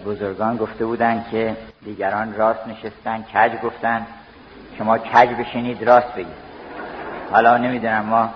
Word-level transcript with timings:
از 0.00 0.06
بزرگان 0.06 0.56
گفته 0.56 0.86
بودند 0.86 1.26
که 1.30 1.56
دیگران 1.84 2.34
راست 2.34 2.66
نشستن 2.66 3.22
کج 3.22 3.60
گفتن 3.62 4.06
شما 4.78 4.98
کج 4.98 5.28
بشینید 5.28 5.82
راست 5.82 6.14
بگید. 6.14 6.50
حالا 7.30 7.56
نمی‌دونم 7.56 8.04
ما 8.04 8.30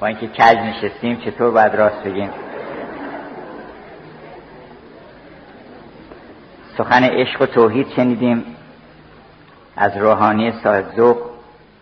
با 0.00 0.06
اینکه 0.06 0.26
کج 0.28 0.56
نشستیم 0.56 1.16
چطور 1.16 1.50
باید 1.50 1.74
راست 1.74 2.02
بگیم. 2.02 2.30
سخن 6.78 7.04
عشق 7.04 7.42
و 7.42 7.46
توحید 7.46 7.88
شنیدیم 7.96 8.56
از 9.76 9.96
روحانی 9.96 10.52
صاحب 10.62 10.96
ذوق 10.96 11.18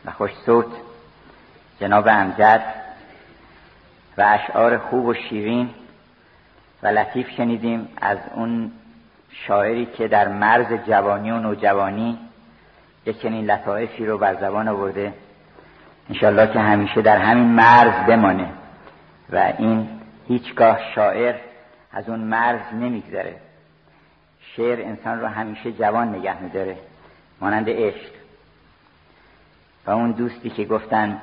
و 0.05 0.11
خوش 0.11 0.31
جناب 1.81 2.09
امجد 2.09 2.65
و 4.19 4.23
اشعار 4.23 4.79
خوب 4.79 5.07
و 5.07 5.15
شیرین. 5.15 5.71
و 6.85 6.89
لطیف 6.89 7.31
شنیدیم 7.31 7.89
از 8.01 8.19
اون 8.35 8.73
شاعری 9.31 9.87
که 9.87 10.09
در 10.09 10.29
مرز 10.29 10.73
جوانی 10.87 11.31
و 11.31 11.39
نوجوانی 11.39 12.19
یک 13.07 13.23
چنین 13.23 13.51
لطایفی 13.51 14.07
رو 14.07 14.19
بر 14.19 14.35
زبان 14.35 14.69
آورده. 14.69 15.15
انشالله 16.11 16.53
که 16.53 16.61
همیشه 16.61 17.03
در 17.03 17.17
همین 17.17 17.47
مرز 17.47 18.07
بمانه 18.07 18.49
و 19.31 19.53
این 19.59 19.89
هیچگاه 20.29 20.79
شاعر 20.95 21.35
از 21.93 22.09
اون 22.09 22.21
مرز 22.21 22.75
نمیگذره. 22.75 23.37
شعر 24.57 24.81
انسان 24.81 25.21
رو 25.21 25.27
همیشه 25.27 25.73
جوان 25.73 26.15
نگه 26.15 26.43
میداره 26.43 26.77
مانند 27.41 27.69
عشق. 27.69 28.11
و 29.87 29.91
اون 29.91 30.11
دوستی 30.11 30.51
که 30.51 30.65
گفتن 30.65 31.21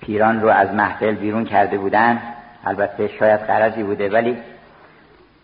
پیران 0.00 0.40
رو 0.40 0.48
از 0.48 0.74
محفل 0.74 1.14
بیرون 1.14 1.44
کرده 1.44 1.78
بودن 1.78 2.22
البته 2.64 3.08
شاید 3.08 3.40
قرضی 3.40 3.82
بوده 3.82 4.08
ولی 4.08 4.38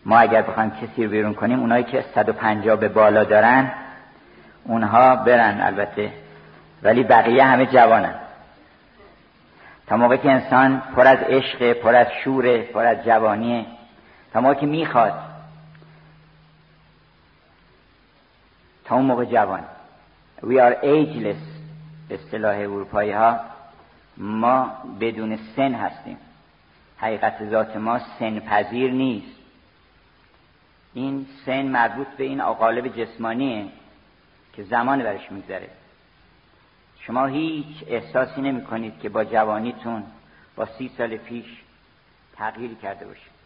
ما 0.05 0.19
اگر 0.19 0.42
بخوایم 0.42 0.70
کسی 0.70 1.05
رو 1.05 1.11
بیرون 1.11 1.34
کنیم 1.34 1.61
اونایی 1.61 1.84
که 1.84 2.05
150 2.14 2.77
به 2.77 2.89
بالا 2.89 3.25
دارن 3.25 3.72
اونها 4.64 5.17
برن 5.17 5.61
البته. 5.61 6.12
ولی 6.83 7.03
بقیه 7.03 7.44
همه 7.44 7.67
جوانن. 7.67 8.14
تا 9.87 9.97
موقع 9.97 10.17
که 10.17 10.31
انسان 10.31 10.83
پر 10.97 11.06
از 11.06 11.19
عشق 11.19 11.72
پر 11.72 11.94
از 11.94 12.06
شوره 12.25 12.62
پر 12.62 12.87
از 12.87 13.05
جوانیه. 13.05 13.67
تا 14.33 14.41
موقع 14.41 14.55
که 14.55 14.67
می‌خواد. 14.67 15.12
تا 18.84 18.94
اون 18.94 19.05
موقع 19.05 19.25
جوان. 19.25 19.64
We 20.42 20.55
are 20.55 20.77
ageless 20.83 21.56
اصطلاح 22.11 22.56
اروپایی 22.59 23.12
ها 23.12 23.41
ما 24.17 24.70
بدون 25.00 25.39
سن 25.56 25.75
هستیم. 25.75 26.19
حقیقت 26.98 27.44
ذات 27.50 27.77
ما 27.77 27.98
سن 28.19 28.41
پذیر 28.41 28.91
نیست. 28.91 29.36
این 30.94 31.27
سن 31.47 31.62
مربوط 31.62 32.06
به 32.06 32.25
این 32.25 32.41
اقالب 32.41 32.88
جسمانیه 32.88 33.66
که 34.53 34.62
زمان 34.62 35.03
برش 35.03 35.32
میگذره. 35.32 35.69
شما 37.00 37.26
هیچ 37.26 37.84
احساسی 37.87 38.41
نمی 38.41 38.65
کنید 38.65 39.00
که 39.00 39.09
با 39.09 39.25
جوانیتون 39.25 40.04
با 40.56 40.66
سی 40.66 40.91
سال 40.98 41.16
پیش 41.16 41.47
تغییری 42.37 42.75
کرده 42.75 43.06
باشید 43.06 43.37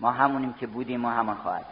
ما 0.00 0.10
همونیم 0.10 0.52
که 0.52 0.66
بودیم 0.66 1.00
ما 1.00 1.10
همان 1.10 1.36
خواهد 1.36 1.64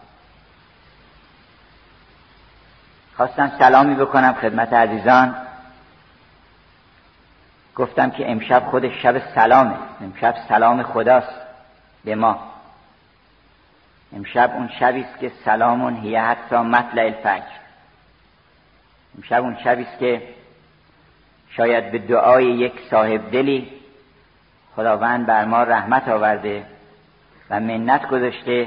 خواستم 3.16 3.52
سلامی 3.58 3.94
بکنم 3.94 4.32
خدمت 4.32 4.72
عزیزان. 4.72 5.47
گفتم 7.78 8.10
که 8.10 8.30
امشب 8.30 8.62
خود 8.70 8.88
شب 8.88 9.18
سلامه. 9.34 9.74
امشب 10.00 10.34
سلام 10.48 10.82
خداست. 10.82 11.40
به 12.04 12.14
ما. 12.14 12.38
امشب 14.16 14.50
اون 14.54 14.68
شبی 14.80 15.00
است 15.00 15.18
که 15.18 15.32
سلامون 15.44 15.96
هیه 15.96 16.22
حتی 16.22 16.56
مطلع 16.56 17.02
الفجر. 17.02 17.58
امشب 19.16 19.42
اون 19.42 19.56
شبی 19.64 19.82
است 19.82 19.98
که 19.98 20.22
شاید 21.50 21.92
به 21.92 21.98
دعای 21.98 22.44
یک 22.44 22.72
صاحب 22.90 23.30
دلی 23.30 23.68
خداوند 24.76 25.26
بر 25.26 25.44
ما 25.44 25.62
رحمت 25.62 26.08
آورده 26.08 26.64
و 27.50 27.60
منت 27.60 28.08
گذاشته 28.08 28.66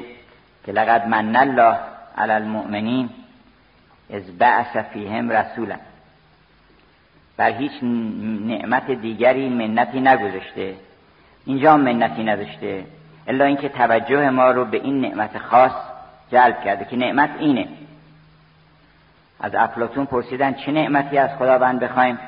که 0.66 0.72
لقد 0.72 1.08
من 1.08 1.36
الله 1.36 1.78
علی 2.18 2.32
المؤمنین 2.32 3.10
از 4.14 4.38
بعث 4.38 4.78
فیهم 4.78 5.30
رسولا. 5.30 5.76
بر 7.42 7.52
هیچ 7.52 7.72
نعمت 8.46 8.92
دیگری 8.92 9.50
منتی 9.50 10.00
نگذاشته. 10.00 10.76
اینجا 11.46 11.78
منتی 11.78 12.24
نداشته 12.24 12.84
الا 13.28 13.46
اینکه 13.46 13.70
توجه 13.70 14.30
ما 14.30 14.52
رو 14.52 14.66
به 14.66 14.78
این 14.78 15.02
نعمت 15.02 15.38
خاص 15.38 15.72
جلب 16.32 16.64
کرده 16.64 16.86
که 16.86 16.96
نعمت 16.96 17.30
اینه. 17.40 17.68
از 19.40 19.56
افلاتون 19.56 20.06
پرسیدن 20.06 20.54
چه 20.54 20.72
نعمتی 20.72 21.18
از 21.18 21.30
خداوند 21.38 21.80
بخوایم؟ 21.80 22.20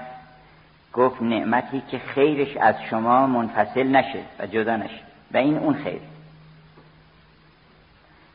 گفت 0.93 1.21
نعمتی 1.21 1.83
که 1.91 1.99
خیرش 1.99 2.57
از 2.57 2.75
شما 2.89 3.27
منفصل 3.27 3.87
نشه 3.87 4.19
و 4.39 4.47
جدا 4.47 4.75
نشه. 4.75 5.01
و 5.31 5.37
این 5.37 5.57
اون 5.57 5.73
خیر. 5.73 6.01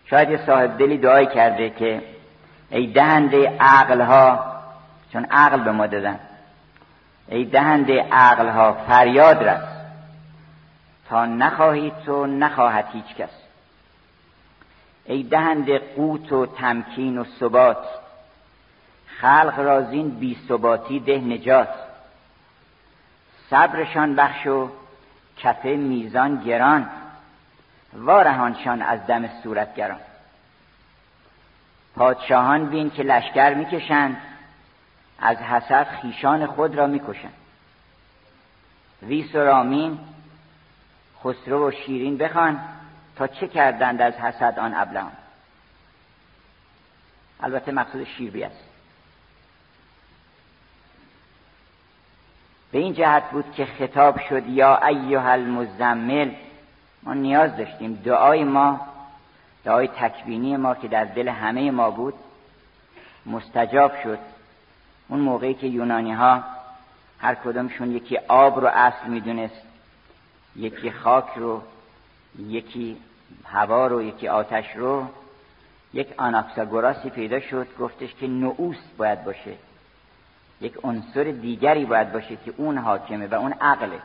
شاید 0.05 0.31
یه 0.31 0.41
صاحب 0.47 0.79
دلی 0.79 0.99
دعای 0.99 1.27
کرده 1.27 1.71
که 1.71 2.03
ای 2.71 2.87
دهنده 2.87 3.57
عقل 3.61 4.01
ها 4.01 4.45
چون 5.13 5.25
عقل 5.25 5.61
به 5.61 5.73
ما 5.73 5.87
دادن 5.87 6.21
ای 7.29 7.45
دهنده 7.45 8.03
عقل 8.03 8.49
ها 8.49 8.73
فریاد 8.73 9.45
رس. 9.45 9.69
تا 11.09 11.27
نخواهی 11.27 11.93
تو 12.07 12.27
نخواهد 12.27 12.89
هیچ 12.93 13.15
کس. 13.17 13.31
ای 15.05 15.23
دهنده 15.23 15.79
قوت 15.79 16.33
و 16.33 16.47
تمکین 16.47 17.19
و 17.19 17.25
ثبات 17.25 17.85
خلق 19.21 19.55
رازین 19.59 20.11
بی 20.11 20.39
ثباتی 20.49 21.01
ده 21.01 21.19
نجات. 21.19 21.69
صبرشان 23.51 24.17
بخش 24.17 24.47
و 24.47 24.71
کفه 25.37 25.69
میزان 25.69 26.43
گران 26.45 26.91
وارهانشان 27.93 28.83
از 28.83 29.07
دم 29.07 29.29
صورتگران. 29.43 30.01
پادشاهان 31.97 32.67
بین 32.67 32.91
که 32.91 33.03
لشکر 33.03 33.55
می‌کشند 33.55 34.17
از 35.19 35.37
حسد 35.37 35.87
خیشان 36.03 36.47
خود 36.47 36.75
را 36.75 36.87
می‌کشند. 36.87 37.35
ویس 39.03 39.35
و 39.35 39.39
رامین 39.39 39.99
خسرو 41.25 41.69
و 41.69 41.71
شیرین 41.71 42.19
بخوان 42.19 42.61
تا 43.17 43.27
چه 43.27 43.49
کردند 43.49 44.03
از 44.03 44.15
حسد 44.15 44.59
آن 44.59 44.75
ابلهان. 44.75 45.13
البته 47.41 47.73
مقصود 47.73 48.05
شیربی 48.05 48.45
است 48.45 48.65
به 52.73 52.79
این 52.79 52.95
جهت 52.95 53.31
بود 53.31 53.53
که 53.53 53.67
خطاب 53.67 54.21
شد 54.21 54.47
یا 54.47 54.87
ایها 54.87 55.31
المزمل 55.31 56.31
ما 57.03 57.15
نیاز 57.15 57.57
داشتیم. 57.57 57.95
دعای 57.95 58.45
ما 58.45 58.81
دعای 59.65 59.89
تکبینی 59.89 60.57
ما 60.57 60.75
که 60.75 60.89
در 60.89 61.05
دل 61.05 61.29
همه 61.29 61.71
ما 61.71 61.91
بود 61.91 62.15
مستجاب 63.27 63.93
شد. 64.03 64.19
اون 65.09 65.21
موقعی 65.21 65.55
که 65.55 65.67
یونانی 65.67 66.13
ها 66.13 66.45
هر 67.19 67.35
کدامشون 67.35 67.93
یکی 67.97 68.17
آب 68.29 68.61
رو 68.61 68.67
اصل 68.67 69.07
می‌دونست 69.07 69.63
یکی 70.57 70.91
خاک 70.91 71.29
رو 71.37 71.63
یکی 72.39 72.97
هوا 73.45 73.87
رو 73.87 74.03
یکی 74.03 74.29
آتش 74.29 74.77
رو 74.77 75.07
یک 75.95 76.09
آناکساگوراسی 76.17 77.11
پیدا 77.11 77.41
شد 77.41 77.67
گفتش 77.79 78.15
که 78.15 78.27
نعوس 78.27 78.77
باید 78.97 79.25
باشه. 79.25 79.55
یک 80.61 80.75
عنصر 80.85 81.25
دیگری 81.25 81.85
باید 81.85 82.13
باشه 82.13 82.37
که 82.45 82.55
اون 82.57 82.79
حاکمه 82.79 83.27
و 83.27 83.35
اون 83.35 83.53
عقله. 83.53 84.01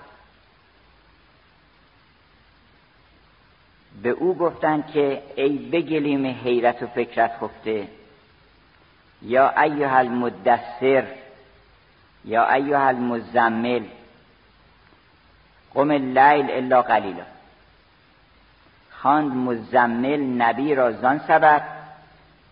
به 4.03 4.09
او 4.09 4.38
گفتند 4.38 4.88
که 4.88 5.23
ای 5.35 5.57
بگلیم 5.57 6.25
حیرت 6.25 6.83
و 6.83 6.88
فکرت 6.88 7.31
خفته 7.41 7.88
یا 9.23 9.61
ایها 9.61 9.97
المدثر 9.97 11.05
یا 12.25 12.53
ایها 12.53 12.87
المزمل. 12.87 13.83
قم 15.73 15.91
اللیل 15.91 16.51
الا 16.51 16.81
قلیلا. 16.81 17.23
خواند 18.91 19.35
مزمل 19.35 20.19
نبی 20.19 20.75
را 20.75 20.91
زان 20.91 21.19
سبب 21.27 21.61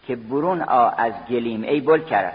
که 0.08 0.16
برون 0.16 0.62
آ 0.62 0.90
از 0.90 1.14
گلیم 1.30 1.64
ای 1.64 1.82
بل 1.82 2.04
کرد 2.04 2.34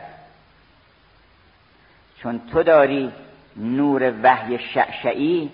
چون 2.22 2.40
تو 2.52 2.62
داری 2.62 3.12
نور 3.56 4.12
وحی 4.22 4.58
شعشعی 4.58 5.50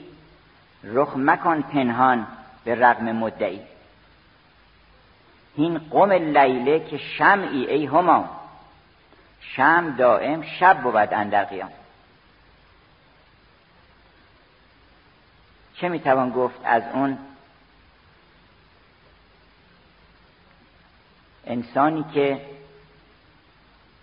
رخ 0.84 1.12
مکن 1.16 1.62
پنهان 1.62 2.26
به 2.64 2.74
رغم 2.74 3.12
مدعی. 3.12 3.60
این 5.56 5.78
قم 5.78 6.12
لیله 6.12 6.80
که 6.80 6.98
شمعی 6.98 7.66
ای 7.66 7.86
هما. 7.86 8.41
شم 9.42 9.94
دائم 9.98 10.42
شب 10.42 10.82
بود 10.82 10.96
اندر 10.96 11.44
قیام. 11.44 11.70
چه 15.74 15.88
می‌توان 15.88 16.30
گفت 16.30 16.60
از 16.64 16.82
اون 16.94 17.18
انسانی 21.46 22.04
که 22.14 22.40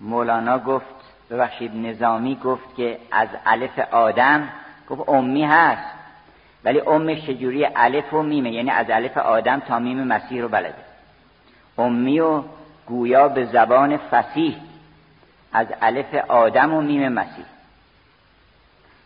مولانا 0.01 0.59
گفت 0.59 0.85
ببخشید 1.29 1.75
نظامی 1.75 2.35
گفت 2.35 2.75
که 2.75 2.99
از 3.11 3.29
الف 3.45 3.79
آدم 3.79 4.49
گفت 4.89 5.09
امی 5.09 5.43
هست. 5.43 5.99
ولی 6.63 6.79
امش 6.79 7.25
چجوری 7.25 7.65
الف 7.75 8.13
و 8.13 8.21
میمه؟ 8.21 8.51
یعنی 8.51 8.69
از 8.69 8.89
الف 8.89 9.17
آدم 9.17 9.59
تا 9.59 9.79
میم 9.79 10.03
مسیح 10.03 10.41
رو 10.41 10.47
بلده. 10.47 10.83
امی 11.77 12.19
و 12.19 12.43
گویا 12.85 13.27
به 13.27 13.45
زبان 13.45 13.97
فصیح 13.97 14.57
از 15.53 15.67
الف 15.81 16.15
آدم 16.15 16.73
و 16.73 16.81
میم 16.81 17.07
مسیح. 17.07 17.45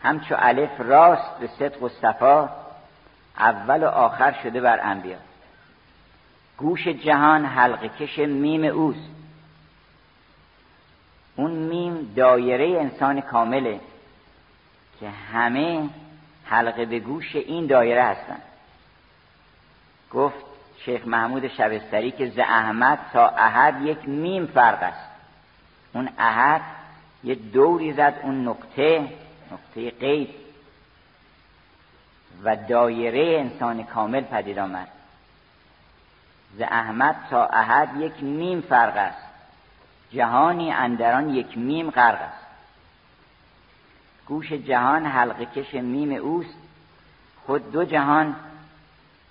همچو 0.02 0.34
الف 0.38 0.80
راست 0.80 1.38
به 1.40 1.46
صدق 1.46 1.82
و 1.82 1.88
صفا 1.88 2.48
اول 3.38 3.84
و 3.84 3.86
آخر 3.86 4.32
شده 4.42 4.60
بر 4.60 4.80
انبیا. 4.82 5.16
گوش 6.58 6.88
جهان 6.88 7.44
حلقه 7.44 7.88
کش 7.88 8.18
میم 8.18 8.64
اوست. 8.64 9.10
اون 11.36 11.50
میم 11.50 12.12
دایره 12.16 12.80
انسان 12.80 13.20
کامله 13.20 13.80
که 15.00 15.10
همه 15.10 15.88
حلقه 16.44 16.84
به 16.84 16.98
گوش 16.98 17.36
این 17.36 17.66
دایره 17.66 18.04
هستن. 18.04 18.38
گفت 20.12 20.44
شیخ 20.78 21.06
محمود 21.06 21.48
شبستری 21.48 22.10
که 22.10 22.28
ز 22.28 22.38
احمد 22.38 22.98
تا 23.12 23.28
احد 23.28 23.82
یک 23.82 24.08
میم 24.08 24.46
فرق 24.46 24.82
است. 24.82 25.13
اون 25.94 26.08
احد 26.18 26.62
یه 27.24 27.34
دوری 27.34 27.92
زد 27.92 28.14
اون 28.22 28.48
نقطه 28.48 29.08
نقطه 29.52 29.90
قید. 29.90 30.34
و 32.44 32.56
دایره 32.56 33.40
انسان 33.40 33.84
کامل 33.84 34.20
پدید 34.20 34.58
آمد. 34.58 34.88
ز 36.58 36.60
احمد 36.60 37.16
تا 37.30 37.46
احد 37.46 38.00
یک 38.00 38.22
میم 38.22 38.60
فرق 38.60 38.96
است. 38.96 39.24
جهانی 40.10 40.72
اندر 40.72 41.09
آن 41.09 41.34
یک 41.34 41.58
میم 41.58 41.90
غرق 41.90 42.22
است. 42.22 42.44
گوش 44.26 44.52
جهان 44.52 45.06
حلقه 45.06 45.44
کش 45.44 45.74
میم 45.74 46.12
اوست. 46.12 46.58
خود 47.46 47.72
دو 47.72 47.84
جهان 47.84 48.36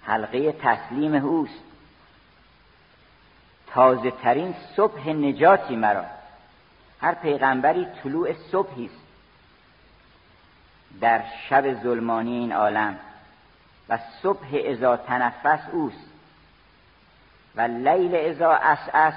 حلقه 0.04 0.51
تسلیم 0.51 1.15
اوست. 1.15 1.63
تازه 3.68 4.12
ترین 4.12 4.56
صبح 4.75 5.10
نجاتی 5.10 5.75
مرا. 5.75 6.06
هر 7.03 7.13
پیغمبری 7.13 7.88
طلوع 8.03 8.33
صبحی 8.33 8.85
است 8.85 9.03
در 11.01 11.23
شب 11.50 11.83
ظلمانی 11.83 12.31
این 12.31 12.51
عالم 12.51 12.95
و 13.89 14.00
صبح 14.21 14.63
ازا 14.67 14.97
تنفس 14.97 15.59
اوست 15.71 16.07
و 17.55 17.61
لیل 17.61 18.15
ازا 18.15 18.51
اسعس 18.51 19.13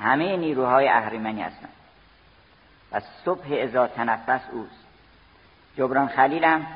همه 0.00 0.36
نیروهای 0.36 0.88
اهریمنی 0.88 1.42
هستند 1.42 1.72
و 2.92 3.00
صبح 3.24 3.58
ازا 3.62 3.86
تنفس 3.86 4.40
اوست. 4.52 4.84
جبران 5.76 6.08
خلیلم 6.08 6.66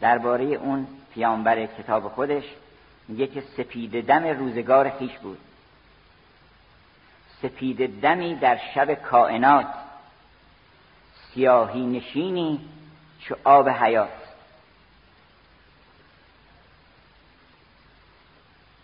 درباره 0.00 0.44
اون 0.44 0.86
پیامبر 1.14 1.66
کتاب 1.66 2.08
خودش 2.08 2.44
میگه 3.08 3.26
که 3.26 3.40
سپید 3.40 4.06
دم 4.06 4.24
روزگار 4.26 4.90
خیش 4.90 5.18
بود. 5.18 5.38
سپید 7.42 8.00
دمی 8.00 8.34
در 8.34 8.58
شب 8.74 8.94
کائنات. 8.94 9.66
سیاهی 11.34 11.86
نشینی 11.86 12.60
چو 13.20 13.36
آب 13.44 13.68
حیات. 13.68 14.08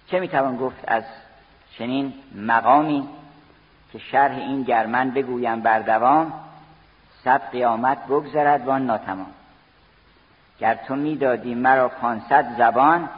چه 0.07 0.21
می‌توان 0.21 0.57
گفت 0.57 0.85
از 0.87 1.05
چنین 1.79 2.15
مقامی 2.35 3.09
که 3.93 3.99
شرح 3.99 4.37
این 4.37 4.63
گرمن 4.63 5.11
بگویم 5.11 5.61
بر 5.61 5.81
دوام 5.81 6.33
صد 7.25 7.51
قیامت 7.51 8.07
بگذرد 8.07 8.67
وان 8.67 8.87
ناتمام؟ 8.87 9.31
گر 10.61 10.75
تو 10.75 10.97
می‌دادی 10.97 11.55
مرا 11.55 11.89
پانصد 11.89 12.57
زبان 12.59 13.09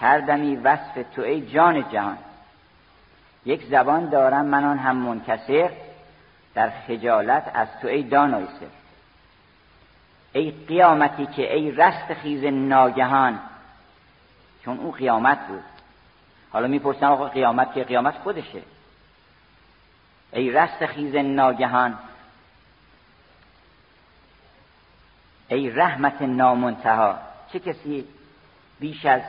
کردمی 0.00 0.56
وصف 0.56 1.04
تو 1.14 1.22
ای 1.22 1.50
جان 1.50 1.90
جهان. 1.90 2.18
یک 3.44 3.66
زبان 3.66 4.08
دارم 4.08 4.46
من 4.46 4.64
آن 4.64 4.78
هم 4.78 4.96
منکسر 4.96 5.70
در 6.54 6.70
خجالت 6.70 7.50
از 7.54 7.68
تو 7.82 7.88
ای 7.88 8.02
دانای 8.02 8.46
سر 8.46 8.66
ای 10.32 10.50
قیامتی 10.50 11.26
که 11.26 11.54
ای 11.54 11.70
رست 11.70 12.14
خیز 12.14 12.44
ناگهان. 12.44 13.40
چون 14.64 14.78
او 14.78 14.92
قیامت 14.92 15.46
بود. 15.46 15.62
حالا 16.50 16.68
می‌پرسن 16.68 17.06
آقا 17.06 17.28
قیامت 17.28 17.74
که 17.74 17.84
قیامت 17.84 18.14
خودشه. 18.14 18.62
ای 20.32 20.50
رست 20.50 20.86
خیز 20.86 21.14
ناگهان. 21.14 21.98
ای 25.48 25.70
رحمت 25.70 26.22
نامنتها. 26.22 27.18
چه 27.52 27.58
کسی 27.58 28.04
بیش 28.80 29.06
از 29.06 29.22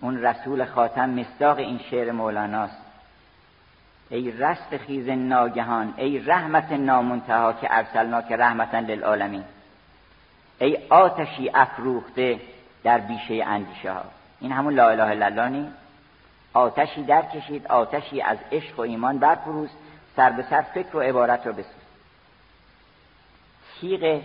اون 0.00 0.22
رسول 0.22 0.64
خاتم 0.64 1.10
مصداق 1.10 1.58
این 1.58 1.80
شعر 1.90 2.12
مولاناست؟ 2.12 2.89
ای 4.10 4.30
رست 4.30 4.76
خیز 4.76 5.08
ناگهان 5.08 5.94
ای 5.96 6.18
رحمت 6.18 6.72
نامنتها 6.72 7.52
که 7.52 7.68
ارسلنا 7.70 8.22
که 8.22 8.36
رحمتا 8.36 8.78
للعالمین. 8.78 9.44
ای 10.58 10.78
آتشی 10.88 11.50
افروخته 11.54 12.40
در 12.84 12.98
بیشه 12.98 13.44
اندیشه 13.46 13.92
ها 13.92 14.04
این 14.40 14.52
همون 14.52 14.74
لا 14.74 14.88
اله 14.88 15.02
الا 15.02 15.26
الله 15.26 15.48
نی؟ 15.48 15.72
آتشی 16.52 17.02
در 17.02 17.22
کشید 17.22 17.66
آتشی 17.66 18.22
از 18.22 18.38
عشق 18.52 18.78
و 18.78 18.82
ایمان 18.82 19.18
برفروز 19.18 19.70
سر 20.16 20.30
به 20.30 20.42
سر 20.42 20.60
فکر 20.60 20.96
و 20.96 21.00
عبارت 21.00 21.46
رو 21.46 21.52
بسوز. 21.52 21.64
تیغ 23.80 24.22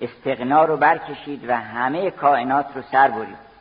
استقنا 0.00 0.64
رو 0.64 0.76
برکشید 0.76 1.48
و 1.48 1.56
همه 1.56 2.10
کائنات 2.10 2.66
رو 2.74 2.82
سر 2.82 3.08
برید. 3.08 3.51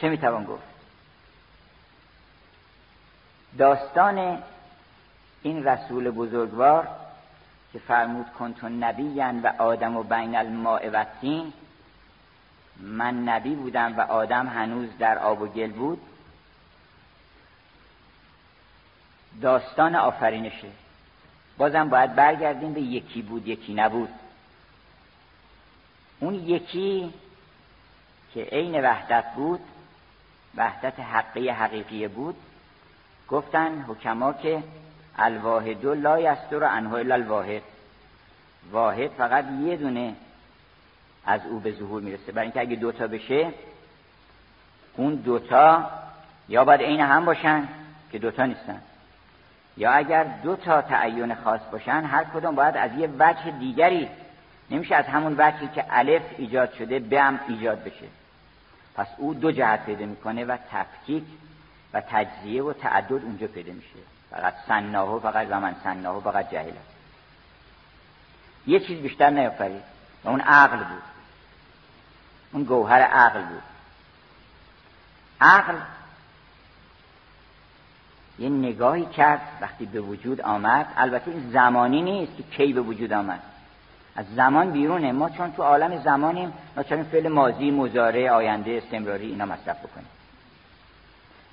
چه 0.00 0.08
می‌توان 0.08 0.44
گفت؟ 0.44 0.62
داستان 3.58 4.42
این 5.42 5.64
رسول 5.64 6.10
بزرگوار 6.10 6.88
که 7.72 7.78
فرمود 7.78 8.32
کنتون 8.38 8.84
نبیین 8.84 9.42
و 9.42 9.52
آدم 9.58 9.96
و 9.96 10.02
بین 10.02 10.36
الماء 10.36 10.90
و 10.92 11.04
من 12.80 13.28
نبی 13.28 13.54
بودم 13.54 13.98
و 13.98 14.00
آدم 14.00 14.46
هنوز 14.46 14.88
در 14.98 15.18
آب 15.18 15.42
و 15.42 15.46
گل 15.46 15.72
بود. 15.72 16.00
داستان 19.40 19.96
آفرینشه. 19.96 20.68
بازم 21.58 21.88
باید 21.88 22.14
برگردیم 22.14 22.72
به 22.72 22.80
یکی 22.80 23.22
بود 23.22 23.48
یکی 23.48 23.74
نبود. 23.74 24.08
اون 26.20 26.34
یکی 26.34 27.14
که 28.34 28.44
عین 28.44 28.84
وحدت 28.84 29.24
بود 29.34 29.60
وحدت 30.56 31.00
حقی 31.00 31.48
حقیقی 31.48 32.08
بود. 32.08 32.36
گفتن 33.28 33.84
حکما 33.88 34.32
که 34.32 34.62
الواحد 35.18 35.86
لا 35.86 36.20
یستر 36.20 36.64
عنه 36.64 36.92
الا 36.92 37.14
الواحد. 37.14 37.62
واحد 38.72 39.10
فقط 39.10 39.44
یه 39.64 39.76
دونه 39.76 40.14
از 41.26 41.40
او 41.50 41.60
به 41.60 41.72
ظهور 41.72 42.02
می‌رسه. 42.02 42.32
برای 42.32 42.44
اینکه 42.44 42.60
اگه 42.60 42.76
دوتا 42.76 43.06
بشه 43.06 43.52
اون 44.96 45.14
دوتا 45.14 45.90
یا 46.48 46.64
باید 46.64 46.82
عین 46.82 47.00
هم 47.00 47.24
باشن 47.24 47.68
که 48.12 48.18
دوتا 48.18 48.46
نیستن. 48.46 48.82
یا 49.76 49.92
اگر 49.92 50.24
دو 50.24 50.56
تا 50.56 50.82
تعین 50.82 51.34
خاص 51.34 51.60
باشن 51.72 52.04
هر 52.04 52.24
کدوم 52.24 52.54
باید 52.54 52.76
از 52.76 52.90
یه 52.98 53.08
وجه 53.18 53.50
دیگری 53.50 54.08
نمیشه 54.70 54.94
از 54.94 55.04
همون 55.04 55.34
وجهی 55.38 55.68
که 55.74 55.84
الف 55.90 56.22
ایجاد 56.38 56.74
شده 56.74 56.98
بم 56.98 57.40
ایجاد 57.48 57.84
بشه. 57.84 58.06
پس 59.00 59.06
او 59.16 59.34
دو 59.34 59.52
جهت 59.52 59.84
پیدا 59.86 60.06
می‌کنه 60.06 60.44
و 60.44 60.56
تفکیک 60.70 61.24
و 61.92 62.02
تجزیه 62.10 62.62
و 62.62 62.72
تعدد 62.72 63.12
اونجا 63.12 63.46
پیدا 63.46 63.72
میشه. 63.72 63.98
فقط 64.30 64.54
سناهو 64.68 65.20
فقط 65.20 65.48
زمان 65.48 65.74
سناهو 65.84 66.20
فقط 66.20 66.50
جهل 66.50 66.68
است. 66.68 66.94
یه 68.66 68.80
چیز 68.80 69.02
بیشتر 69.02 69.30
نیافرید. 69.30 69.82
و 70.24 70.28
اون 70.28 70.40
عقل 70.40 70.76
بود. 70.76 71.02
اون 72.52 72.64
گوهر 72.64 73.00
عقل 73.00 73.42
بود. 73.42 73.62
عقل 75.40 75.74
یه 78.38 78.48
نگاهی 78.48 79.06
کرد 79.06 79.40
وقتی 79.60 79.86
به 79.86 80.00
وجود 80.00 80.40
آمد. 80.40 80.92
البته 80.96 81.30
این 81.30 81.50
زمانی 81.50 82.02
نیست 82.02 82.36
که 82.36 82.42
کی 82.42 82.72
به 82.72 82.80
وجود 82.80 83.12
آمد. 83.12 83.42
از 84.16 84.24
زمان 84.36 84.70
بیرونه. 84.70 85.12
ما 85.12 85.30
چون 85.30 85.52
تو 85.52 85.62
عالم 85.62 86.02
زمانیم 86.02 86.52
ما 86.76 86.82
چون 86.82 87.02
فعل 87.02 87.28
ماضی 87.28 87.70
مزاره 87.70 88.30
آینده 88.30 88.80
استمراری 88.84 89.26
اینا 89.26 89.44
مصرف 89.44 89.78
بکنیم. 89.78 90.08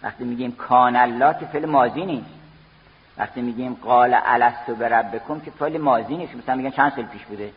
وقتی 0.03 0.23
میگیم 0.23 0.51
کان 0.51 0.95
الله 0.95 1.39
که 1.39 1.45
فعل 1.45 1.65
ماضی 1.65 2.05
نیست. 2.05 2.29
وقتی 3.17 3.41
میگیم 3.41 3.73
قال 3.83 4.17
الستو 4.25 4.75
به 4.75 4.89
ربکم 4.89 5.39
که 5.39 5.51
فعل 5.51 5.77
ماضی 5.77 6.17
نیست. 6.17 6.35
مثلا 6.35 6.55
میگن 6.55 6.69
چند 6.69 6.93
سال 6.95 7.05
پیش 7.05 7.25
بوده؟ 7.25 7.51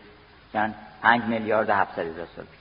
چند 0.52 0.74
پنج 1.02 1.24
میلیارد 1.24 1.68
و 1.68 1.74
هفتصد 1.74 1.98
هزار 1.98 2.26
سال 2.36 2.44
پیش. 2.44 2.60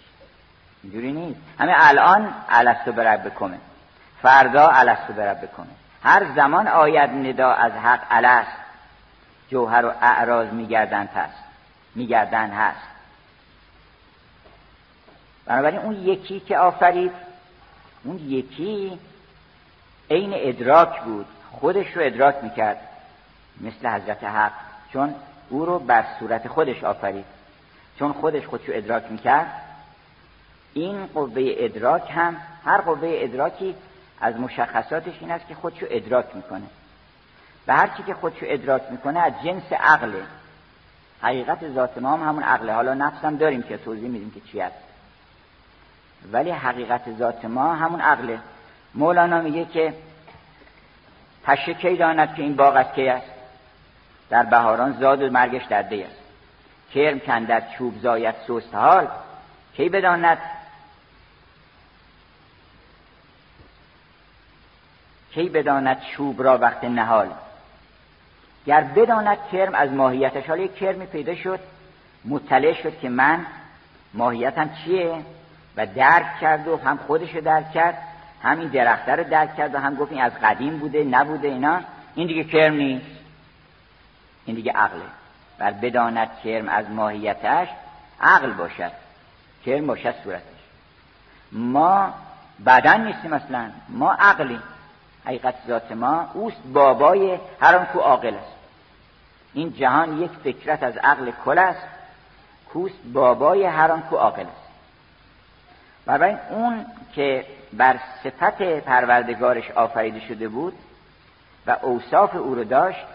اینجوری 0.84 1.12
نیست. 1.12 1.40
همه 1.60 1.74
الان 1.76 2.34
الستو 2.50 2.92
برب 2.92 3.30
بکنه 3.30 3.58
فردا 4.22 4.68
الستو 4.68 5.14
برب 5.14 5.42
بکنه 5.42 5.68
هر 6.04 6.26
زمان 6.36 6.68
آید 6.68 7.10
ندا 7.10 7.52
از 7.52 7.72
حق 7.72 8.02
الست. 8.10 8.58
جوهر 9.50 9.86
و 9.86 9.94
اعراض 10.02 10.48
میگردن 10.48 11.06
پس. 11.06 11.49
میگردن 11.96 12.50
هست. 12.50 12.88
بنابراین 15.46 15.80
اون 15.80 15.96
یکی 15.96 16.40
که 16.40 16.58
آفرید 16.58 17.12
اون 18.04 18.18
یکی 18.18 19.00
عین 20.12 20.32
ادراک 20.36 21.02
بود. 21.02 21.26
خودش 21.52 21.98
رو 21.98 22.02
ادراک 22.06 22.36
می‌کرد 22.44 22.78
مثل 23.62 23.88
حضرت 23.88 24.24
حق 24.24 24.52
چون 24.94 25.16
او 25.50 25.66
رو 25.66 25.80
بر 25.80 26.06
صورت 26.20 26.48
خودش 26.48 26.84
آفرید. 26.84 27.26
چون 28.00 28.14
خودش 28.14 28.46
خودشو 28.46 28.72
ادراک 28.76 29.04
می‌کرد 29.12 29.62
این 30.74 31.06
قوه 31.06 31.56
ادراک 31.58 32.12
هم 32.12 32.38
هر 32.66 32.82
قوه 32.82 33.10
ادراکی 33.22 33.76
از 34.22 34.36
مشخصاتش 34.36 35.14
این 35.20 35.32
است 35.32 35.48
که 35.48 35.56
خودشو 35.56 35.86
ادراک 35.90 36.26
می‌کنه. 36.34 36.68
و 37.68 37.76
هر 37.76 37.88
چی 37.98 38.04
که 38.04 38.14
خودشو 38.14 38.46
ادراک 38.50 38.82
می‌کنه 38.92 39.20
از 39.20 39.34
جنس 39.44 39.74
عقله. 39.74 40.24
حقیقت 41.22 41.70
ذات 41.70 41.98
ما 41.98 42.18
هم 42.18 42.30
همون 42.30 42.44
عقله. 42.44 42.74
حالا 42.74 42.94
نفس 42.94 43.26
هم 43.26 43.38
داریم 43.38 43.62
که 43.62 43.78
توضیح 43.78 44.10
میدیم 44.10 44.32
که 44.32 44.42
چی 44.52 44.62
است 44.62 44.76
ولی 46.32 46.52
حقیقت 46.52 47.18
ذات 47.18 47.46
ما 47.46 47.76
همون 47.76 48.02
عقله. 48.02 48.40
مولانا 48.96 49.42
میگه 49.42 49.66
که 49.66 49.94
پشه 51.44 51.74
کی 51.74 51.96
داند 51.96 52.36
که 52.36 52.42
این 52.42 52.56
باغ 52.56 52.76
از 52.76 52.86
کی 52.96 53.08
است؟ 53.08 53.32
در 54.30 54.44
بهاران 54.44 54.98
زاد 55.00 55.22
و 55.22 55.30
مرگش 55.30 55.66
در 55.66 55.82
دی 55.82 56.04
است. 56.04 56.20
کرم 56.94 57.20
کندر 57.20 57.64
چوب 57.78 58.00
زاید 58.02 58.36
سوست 58.48 58.76
حال. 58.76 59.08
کی 59.74 59.90
بداند؟ 59.90 60.38
کی 65.32 65.50
بداند 65.50 66.02
چوب 66.02 66.44
را 66.44 66.58
وقت 66.58 66.84
نهال؟ 66.84 67.30
گر 68.66 68.82
بداند 68.82 69.38
کرم 69.52 69.76
از 69.76 69.92
ماهیتش. 69.92 70.46
حالا 70.46 70.64
یک 70.64 70.76
کرمی 70.76 71.06
پیدا 71.06 71.36
شد. 71.36 71.60
مطلع 72.26 72.74
شد 72.74 73.00
که 73.00 73.10
من 73.10 73.46
ماهیتم 74.14 74.70
چیه؟ 74.84 75.16
و 75.78 75.86
درک 75.86 76.40
کرد 76.42 76.68
و 76.68 76.78
هم 76.78 76.98
خودش 76.98 77.36
رو 77.36 77.42
درک 77.42 77.72
کرد 77.72 77.98
هم 78.44 78.60
این 78.60 78.70
درخته 78.70 79.16
رو 79.16 79.24
درک 79.24 79.56
کرد 79.56 79.76
و 79.76 79.78
هم 79.78 79.96
گفت 79.96 80.12
این 80.12 80.22
از 80.22 80.32
قدیم 80.44 80.78
بوده 80.78 81.04
نبوده 81.04 81.48
اینا. 81.48 81.80
این 82.16 82.28
دیگه 82.28 82.44
کرم 82.44 82.74
نیست. 82.74 83.06
این 84.46 84.56
دیگه 84.56 84.72
عقله. 84.72 85.02
بر 85.58 85.72
بداند 85.72 86.30
کرم 86.44 86.70
از 86.70 86.90
ماهیتش 86.90 87.68
عقل 88.22 88.52
باشد. 88.52 88.92
کرم 89.66 89.88
باشد 89.88 90.16
صورتش. 90.24 90.44
ما 91.52 92.14
بدن 92.66 93.06
نیستیم 93.06 93.34
اصلا. 93.34 93.70
ما 93.90 94.14
عقلی 94.14 94.60
حقیقت 95.26 95.56
ذات 95.68 95.92
ما 95.92 96.32
اوست 96.34 96.62
بابای 96.74 97.40
هر 97.62 97.76
آن 97.76 97.86
کو 97.86 98.00
عاقل 98.00 98.34
است. 98.34 98.56
این 99.54 99.74
جهان 99.74 100.22
یک 100.22 100.32
فکرت 100.44 100.84
از 100.84 100.98
عقل 100.98 101.32
کل 101.46 101.58
است 101.58 101.88
کوست 102.74 103.00
بابای 103.14 103.66
هر 103.66 103.92
آن 103.92 104.02
کو 104.02 104.16
عاقل 104.16 104.46
است. 104.46 104.70
برای 106.06 106.36
اون 106.50 106.86
که 107.16 107.46
بر 107.74 108.00
صفت 108.24 108.62
پروردگارش 108.62 109.72
آفریده 109.72 110.20
شده 110.28 110.48
بود 110.48 110.74
و 111.68 111.78
اوصاف 111.82 112.36
او 112.36 112.56
رو 112.56 112.64
داشت 112.64 113.06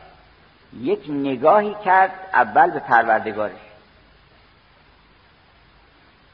یک 0.80 1.04
نگاهی 1.08 1.76
کرد 1.84 2.10
اول 2.34 2.70
به 2.70 2.78
پروردگارش. 2.80 3.60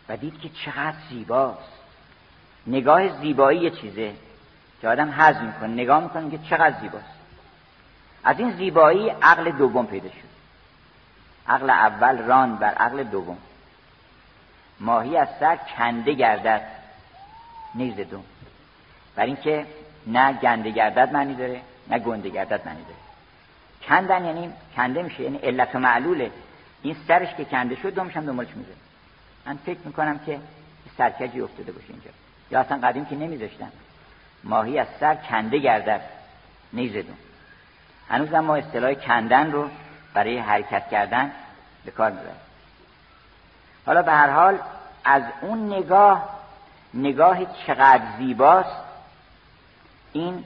و 0.08 0.16
دید 0.16 0.40
که 0.40 0.48
چقدر 0.48 0.96
زیباست. 1.10 1.72
نگاه 2.66 3.08
زیبایی 3.08 3.70
چیزه. 3.70 4.14
که 4.80 4.88
آدم 4.88 5.10
حض 5.10 5.36
می‌کنه 5.36 5.68
نگاه 5.68 6.02
می‌کنه 6.02 6.30
که 6.30 6.38
چقدر 6.38 6.80
زیباست. 6.80 7.20
از 8.24 8.38
این 8.38 8.50
زیبایی 8.50 9.08
عقل 9.08 9.50
دوم 9.50 9.86
پیدا 9.86 10.08
شد. 10.08 10.30
عقل 11.48 11.70
اول 11.70 12.18
ران 12.18 12.56
بر 12.56 12.74
عقل 12.74 13.02
دوم. 13.02 13.38
ماهی 14.80 15.16
از 15.16 15.28
سر 15.40 15.56
کنده 15.56 16.12
گردد 16.12 16.62
نیز 17.74 17.96
دوم. 17.96 18.24
بر 19.16 19.24
اینکه 19.24 19.66
نه 20.06 20.32
گنده 20.32 20.70
گردد 20.70 21.12
معنی 21.12 21.34
داره 21.34 21.60
نه 21.90 21.98
گنده 21.98 22.28
گردد 22.28 22.66
معنی 22.66 22.82
داره. 22.82 23.00
کندن 23.88 24.24
یعنی 24.24 24.52
کنده 24.76 25.02
میشه 25.02 25.22
یعنی 25.22 25.38
علت 25.38 25.74
و 25.74 25.78
معلوله. 25.78 26.30
این 26.82 26.96
سرش 27.08 27.34
که 27.34 27.44
کنده 27.44 27.76
شد 27.76 27.94
دومش 27.94 28.16
هم 28.16 28.24
دنبالش 28.26 28.48
میزه 28.56 28.72
من 29.46 29.56
فکر 29.56 29.78
می‌کنم 29.84 30.18
که 30.18 30.40
سرکجی 30.98 31.40
افتاده 31.40 31.72
باشه 31.72 31.86
اینجا. 31.88 32.10
یا 32.50 32.60
اصلا 32.60 32.78
قدیم 32.88 33.04
که 33.04 33.16
نمیذاشتن. 33.16 33.72
ماهی 34.44 34.78
از 34.78 34.86
سر 35.00 35.14
کنده 35.14 35.58
گردد. 35.58 36.00
نیزدون. 36.72 37.16
هنوز 38.08 38.32
ما 38.32 38.56
اصطلاح 38.56 38.94
کندن 38.94 39.52
رو 39.52 39.68
برای 40.14 40.38
حرکت 40.38 40.88
کردن 40.90 41.32
به 41.84 41.90
کار 41.90 42.10
می‌بریم. 42.10 42.40
حالا 43.86 44.02
به 44.02 44.12
هر 44.12 44.30
حال 44.30 44.58
از 45.04 45.22
اون 45.40 45.72
نگاه 45.72 46.28
نگاه 46.94 47.38
چقدر 47.66 48.02
زیباست 48.18 48.76
این 50.12 50.44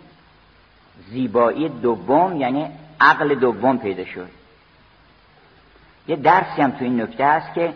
زیبایی 1.08 1.68
دوم 1.68 2.40
یعنی 2.40 2.70
عقل 3.00 3.34
دوم 3.34 3.78
پیدا 3.78 4.04
شد. 4.04 4.30
یه 6.08 6.16
درسی 6.16 6.62
هم 6.62 6.70
تو 6.70 6.84
این 6.84 7.00
نکته 7.00 7.26
هست 7.26 7.54
که 7.54 7.74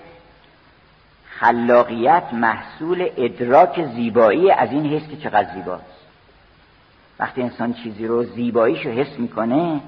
خلاقیت 1.31 2.33
محصول 2.33 3.11
ادراک 3.17 3.87
زیبایی 3.87 4.51
از 4.51 4.73
این 4.73 4.87
حس 4.87 5.09
که 5.11 5.17
چقدر 5.17 5.55
زیباست. 5.55 5.98
وقتی 7.19 7.43
انسان 7.43 7.73
چیزی 7.73 8.07
رو 8.07 8.25
زیباییش 8.25 8.87
رو 8.87 8.93
حس 8.93 9.19
می‌کنه 9.19 9.81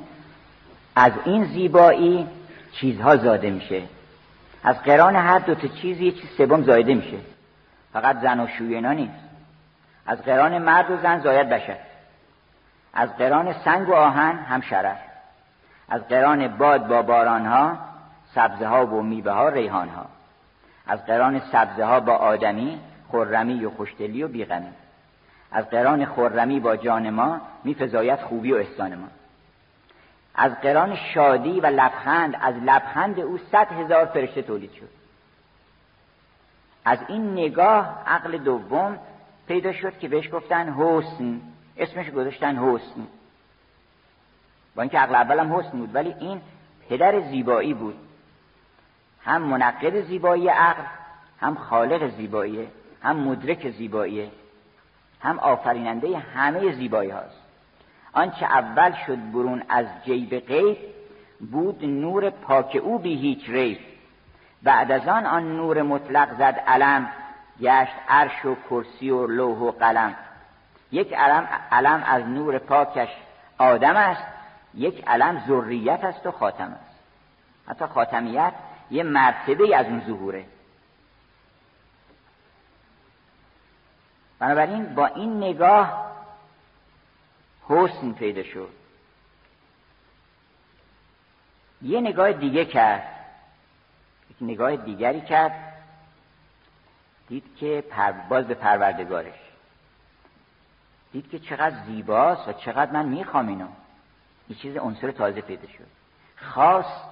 از 0.96 1.12
این 1.24 1.44
زیبایی 1.44 2.26
چیزها 2.72 3.16
زاده 3.16 3.50
میشه. 3.50 3.82
از 4.64 4.82
قران 4.82 5.16
هر 5.16 5.38
دو 5.38 5.54
تا 5.54 5.68
چیزی 5.68 6.04
یه 6.04 6.12
چیز 6.12 6.30
سوم 6.36 6.62
زایده 6.62 6.94
میشه. 6.94 7.16
فقط 7.92 8.20
زن 8.20 8.40
و 8.40 8.46
شوینا 8.46 8.92
نیست. 8.92 9.14
از 10.06 10.22
قران 10.22 10.58
مرد 10.58 10.90
و 10.90 10.96
زن 10.96 11.20
زاید 11.20 11.48
بشر. 11.48 11.76
از 12.94 13.16
قران 13.16 13.52
سنگ 13.52 13.88
و 13.88 13.94
آهن 13.94 14.36
هم 14.36 14.60
شرف 14.60 14.98
از 15.88 16.08
قران 16.08 16.48
باد 16.48 16.86
با 16.86 17.02
باران 17.02 17.46
ها 17.46 17.78
سبزه 18.34 18.66
ها 18.66 18.86
و 18.86 19.02
میوه 19.02 19.32
ها 19.32 19.48
ریحان 19.48 19.88
ها 19.88 20.06
از 20.86 21.06
قران 21.06 21.40
سبزه 21.52 21.84
ها 21.84 22.00
با 22.00 22.12
آدمی 22.12 22.80
خرمی 23.12 23.64
و 23.64 23.70
خوشدلی 23.70 24.22
و 24.22 24.28
بیغمی. 24.28 24.72
از 25.52 25.70
قران 25.70 26.04
خرمی 26.04 26.60
با 26.60 26.76
جان 26.76 27.10
ما 27.10 27.40
میفزاید 27.64 28.20
خوبی 28.20 28.52
و 28.52 28.56
احسان 28.56 28.94
ما. 28.94 29.08
از 30.34 30.60
قران 30.60 30.96
شادی 31.14 31.60
و 31.60 31.66
لبخند 31.66 32.36
از 32.40 32.54
لبخند 32.54 33.20
او 33.20 33.38
صد 33.38 33.72
هزار 33.72 34.06
فرشته 34.06 34.42
تولید 34.42 34.72
شد. 34.72 34.88
از 36.84 36.98
این 37.08 37.32
نگاه 37.32 38.02
عقل 38.06 38.38
دوم 38.38 38.98
پیدا 39.48 39.72
شد 39.72 39.98
که 39.98 40.08
بهش 40.08 40.32
گفتن 40.32 40.72
حسن. 40.72 41.40
اسمش 41.76 42.10
گذاشتن 42.10 42.56
حسن. 42.56 43.06
با 44.74 44.82
اینکه 44.82 44.98
عقل 44.98 45.14
اولم 45.14 45.52
حسن 45.52 45.78
بود 45.78 45.94
ولی 45.94 46.14
این 46.20 46.40
پدر 46.88 47.20
زیبایی 47.20 47.74
بود. 47.74 47.96
هم 49.24 49.42
منقد 49.42 50.00
زیبایی 50.00 50.48
عقل 50.48 50.82
هم 51.40 51.54
خالق 51.54 52.16
زیبایی 52.16 52.68
هم 53.02 53.16
مدرک 53.16 53.70
زیبایی. 53.70 54.30
هم 55.20 55.38
آفریننده 55.38 56.18
همه 56.18 56.72
زیبایی 56.72 57.10
هاست. 57.10 57.40
آنچه 58.12 58.46
اول 58.46 58.92
شد 59.06 59.32
برون 59.32 59.62
از 59.68 59.86
جیب 60.04 60.38
غیب 60.38 60.78
بود 61.52 61.84
نور 61.84 62.30
پاک 62.30 62.80
او 62.82 62.98
بی 62.98 63.16
هیچ 63.16 63.48
ریب 63.48 63.78
بعد 64.62 64.92
از 64.92 65.08
آن 65.08 65.26
آن 65.26 65.56
نور 65.56 65.82
مطلق 65.82 66.38
زد 66.38 66.62
علم 66.66 67.08
گشت 67.60 67.92
عرش 68.08 68.44
و 68.44 68.56
کرسی 68.70 69.10
و 69.10 69.26
لوح 69.26 69.58
و 69.58 69.70
قلم. 69.70 70.14
یک 70.92 71.14
علم, 71.14 71.48
علم 71.72 72.02
از 72.06 72.24
نور 72.24 72.58
پاکش 72.58 73.08
آدم 73.58 73.96
است 73.96 74.24
یک 74.74 75.08
علم 75.08 75.42
ذریت 75.48 76.04
است 76.04 76.26
و 76.26 76.30
خاتم 76.30 76.64
است. 76.64 77.00
حتی 77.68 77.86
خاتمیت 77.86 78.52
یه 78.90 79.02
مرتبه 79.02 79.76
از 79.76 79.86
اون 79.86 80.02
ظهوره. 80.06 80.44
بنابراین 84.40 84.94
با 84.94 85.06
این 85.06 85.38
نگاه 85.38 86.12
حسن 87.68 88.12
پیدا 88.12 88.42
شد. 88.42 88.70
یه 91.82 92.00
نگاه 92.00 92.32
دیگه 92.32 92.64
کرد. 92.64 93.02
یک 94.30 94.36
نگاه 94.40 94.76
دیگری 94.76 95.20
کرد. 95.20 95.72
دید 97.28 97.44
که. 97.56 97.84
باز 98.28 98.46
به 98.46 98.54
پروردگارش. 98.54 99.40
دید 101.12 101.30
که 101.30 101.38
چقدر 101.38 101.84
زیباست 101.86 102.48
و 102.48 102.52
چقدر 102.52 102.92
من 102.92 103.06
می‌خوام 103.06 103.48
اینو. 103.48 103.68
یه 104.48 104.56
چیز 104.56 104.76
عنصر 104.76 105.10
تازه 105.10 105.40
پیدا 105.40 105.68
شد. 105.68 105.86
خواست 106.36 107.04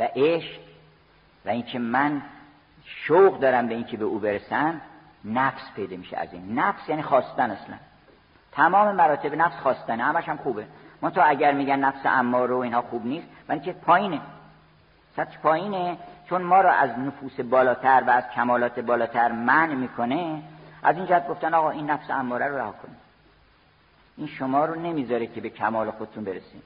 و 0.00 0.08
عشق 0.16 0.60
و 1.44 1.48
اینکه 1.48 1.78
من 1.78 2.22
شوق 2.84 3.40
دارم 3.40 3.68
به 3.68 3.74
اینکه 3.74 3.96
به 3.96 4.04
او 4.04 4.18
برسم 4.18 4.80
نفس 5.26 5.62
پیدا 5.76 5.96
میشه 5.96 6.16
از 6.16 6.32
این. 6.32 6.58
نفس 6.58 6.88
یعنی 6.88 7.02
خواستن 7.02 7.50
اصلا. 7.50 7.76
تمام 8.52 8.94
مراتب 8.94 9.34
نفس 9.34 9.56
خواستنه 9.56 10.04
همش 10.04 10.28
هم 10.28 10.36
خوبه. 10.36 10.66
من 11.02 11.10
تو 11.10 11.22
اگر 11.24 11.52
میگن 11.52 11.76
نفس 11.76 12.00
اماره 12.04 12.54
و 12.54 12.58
اینها 12.58 12.82
خوب 12.82 13.06
نیست 13.06 13.26
ولی 13.48 13.60
که 13.60 13.72
پایینه. 13.72 14.20
سطح 15.16 15.38
پایینه 15.38 15.96
چون 16.28 16.42
ما 16.42 16.60
رو 16.60 16.68
از 16.68 16.98
نفوس 16.98 17.40
بالاتر 17.40 18.04
و 18.06 18.10
از 18.10 18.24
کمالات 18.34 18.80
بالاتر 18.80 19.32
منع 19.32 19.74
می‌کنه. 19.74 20.42
از 20.82 20.96
این 20.96 21.06
جهت 21.06 21.28
گفتن 21.28 21.54
آقا 21.54 21.70
این 21.70 21.90
نفس 21.90 22.10
اماره 22.10 22.46
رو 22.46 22.56
رها 22.56 22.72
کنید 22.72 22.96
این 24.16 24.26
شما 24.26 24.64
رو 24.64 24.80
نمی‌ذاره 24.80 25.26
که 25.26 25.40
به 25.40 25.50
کمال 25.50 25.90
خودتون 25.90 26.24
برسید 26.24 26.62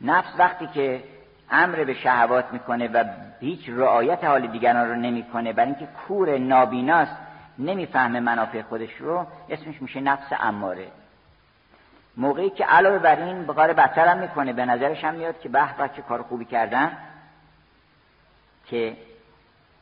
نفس 0.00 0.28
وقتی 0.38 0.66
که 0.66 1.04
امر 1.50 1.84
به 1.84 1.94
شهوات 1.94 2.52
می‌کنه 2.52 2.88
و 2.88 3.04
هیچ 3.40 3.68
رعایت 3.68 4.24
حال 4.24 4.46
دیگران 4.46 4.88
رو 4.88 4.94
نمی‌کنه 4.94 5.52
برای 5.52 5.70
اینکه 5.70 5.88
کور 6.08 6.38
نابیناست 6.38 7.16
نمی‌فهمه 7.58 8.20
منافع 8.20 8.62
خودش 8.62 8.94
رو 8.94 9.26
اسمش 9.50 9.82
میشه 9.82 10.00
نفس 10.00 10.32
اماره. 10.40 10.88
موقعی 12.16 12.50
که 12.50 12.64
علاوه 12.64 12.98
بر 12.98 13.16
این 13.16 13.46
بقار 13.46 13.72
بدتر 13.72 14.08
هم 14.08 14.18
می‌کنه 14.18 14.52
به 14.52 14.64
نظرش 14.64 15.04
هم 15.04 15.14
میاد 15.14 15.40
که 15.40 15.48
به 15.48 15.90
چه 15.96 16.02
کار 16.02 16.22
خوبی 16.22 16.44
کردن 16.44 16.96
که 18.66 18.96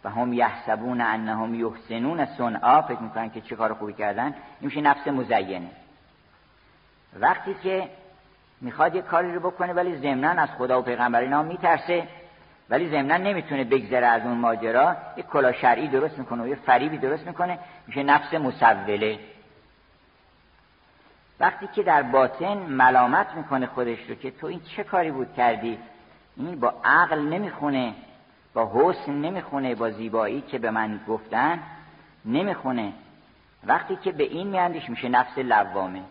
و 0.05 0.11
هم 0.11 0.33
یحسبون 0.33 1.01
انهم 1.01 1.55
یحسنون 1.55 2.27
صنعا 2.27 2.83
فکر 2.83 3.01
می‌کنن 3.01 3.31
که 3.31 3.41
چه 3.41 3.57
کار 3.57 3.75
خوبی 3.75 3.93
کردن 3.93 4.27
این 4.27 4.35
میشه 4.61 4.81
نفس 4.81 5.09
مزینه. 5.09 5.71
وقتی 7.21 7.55
که 7.63 7.89
می‌خواد 8.61 8.95
یه 8.95 9.03
کاری 9.03 9.35
رو 9.35 9.41
بکنه 9.41 9.73
ولی 9.73 9.97
ضمنا 9.97 10.43
از 10.43 10.49
خدا 10.59 10.81
و 10.81 10.83
پیغمبر 10.83 11.21
اینا 11.21 11.43
میترسه 11.43 12.09
ولی 12.71 12.91
ضمنا 12.91 13.17
نمی‌تونه 13.17 13.65
بگذره 13.65 14.07
از 14.07 14.23
اون 14.23 14.39
ماجرا. 14.39 14.97
یه 15.17 15.23
کلا 15.23 15.53
شرعی 15.53 15.89
درست 15.89 16.19
می‌کنه 16.19 16.43
و 16.43 16.49
یه 16.49 16.55
فریبی 16.55 16.99
درست 16.99 17.27
می‌کنه. 17.27 17.59
میشه 17.87 18.03
نفس 18.03 18.35
مسوله. 18.35 19.19
وقتی 21.41 21.69
که 21.75 21.83
در 21.83 22.03
باطن 22.03 22.59
ملامت 22.59 23.35
می‌کنه 23.35 23.67
خودش 23.67 23.99
رو 24.09 24.15
که 24.15 24.31
تو 24.31 24.47
این 24.47 24.61
چه 24.61 24.85
کاری 24.85 25.11
بود 25.11 25.35
کردی؟ 25.35 25.79
این 26.37 26.61
با 26.61 26.75
عقل 26.85 27.19
نمی‌خونه 27.19 27.95
با 28.55 28.71
حسن 28.75 29.13
نمی‌خونه 29.13 29.75
با 29.75 29.91
زیبایی 29.91 30.41
که 30.41 30.59
به 30.59 30.71
من 30.71 31.01
گفتن 31.09 31.61
نمی‌خونه. 32.25 32.93
وقتی 33.65 33.97
که 33.97 34.13
به 34.13 34.25
این 34.25 34.47
میاندیش 34.47 34.91
میشه 34.91 35.09
نفس 35.09 35.39
لوامه. 35.39 36.03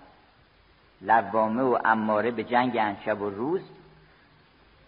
لوامه 1.01 1.61
و 1.61 1.77
اماره 1.85 2.31
به 2.31 2.43
جنگ 2.43 2.77
انشب 2.77 3.21
و 3.21 3.29
روز 3.29 3.61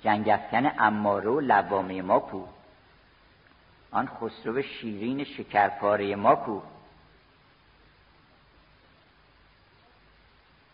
جنگ 0.03 0.29
افکن 0.29 0.72
اماره 0.79 1.29
و 1.29 1.39
لوامه 1.39 2.01
ما 2.01 2.20
کو. 2.20 2.46
آن 3.91 4.08
خسرو 4.08 4.62
شیرین 4.62 5.24
شکرپاره 5.24 6.15
ما 6.15 6.36
کو. 6.36 6.62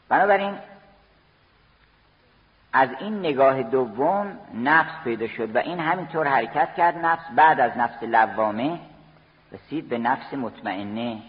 بنابراین 0.09 0.57
از 2.73 2.89
این 2.99 3.19
نگاه 3.19 3.63
دوم 3.63 4.39
نفس 4.53 5.03
پیدا 5.03 5.27
شد 5.27 5.55
و 5.55 5.57
این 5.57 5.79
همینطور 5.79 6.27
حرکت 6.27 6.75
کرد 6.77 6.97
نفس 6.97 7.23
بعد 7.35 7.59
از 7.59 7.77
نفس 7.77 8.03
لوامه. 8.03 8.79
رسید 9.51 9.89
به 9.89 9.97
نفس 9.97 10.33
مطمئنه 10.33 11.21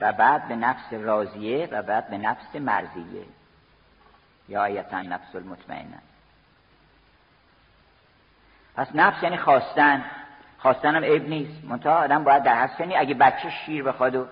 و 0.00 0.12
بعد 0.12 0.48
به 0.48 0.56
نفس 0.56 0.92
راضیه 0.92 1.68
و 1.72 1.82
بعد 1.82 2.10
به 2.10 2.18
نفس 2.18 2.56
مرزیه 2.56 3.24
یا 4.48 4.62
آیتا 4.62 5.02
نفس 5.02 5.34
المطمئنه. 5.34 5.98
پس 8.76 8.88
نفس 8.94 9.22
یعنی 9.22 9.36
خواستن. 9.36 10.04
خواستن 10.58 10.96
هم 10.96 11.04
عیب 11.04 11.28
نیست. 11.28 11.64
منتها 11.64 11.94
آدم 11.94 12.24
باید 12.24 12.42
در 12.42 12.54
هر 12.54 12.70
سنی 12.78 12.96
اگه 12.96 13.14
بچه 13.14 13.50
شیر 13.50 13.82
بخواد 13.82 14.14
و 14.14 14.26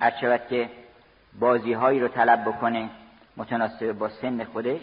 هر 0.00 0.38
که 0.38 0.70
بازی 1.38 1.72
هایی 1.72 2.00
رو 2.00 2.08
طلب 2.08 2.44
بکنه 2.44 2.88
متناسب 3.36 3.92
با 3.92 4.08
سن 4.08 4.44
خودش 4.44 4.80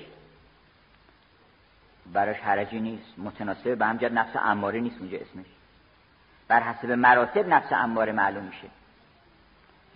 براش 2.13 2.39
حرجی 2.39 2.79
نیست. 2.79 3.19
متناسب 3.19 3.77
به 3.77 3.85
همجد 3.85 4.13
نفس 4.13 4.35
اماره 4.35 4.79
نیست 4.79 4.99
اونجا 4.99 5.17
اسمش. 5.17 5.45
بر 6.47 6.63
حسب 6.63 6.91
مراتب 6.91 7.47
نفس 7.47 7.73
اماره 7.73 8.11
معلوم 8.11 8.43
میشه. 8.43 8.67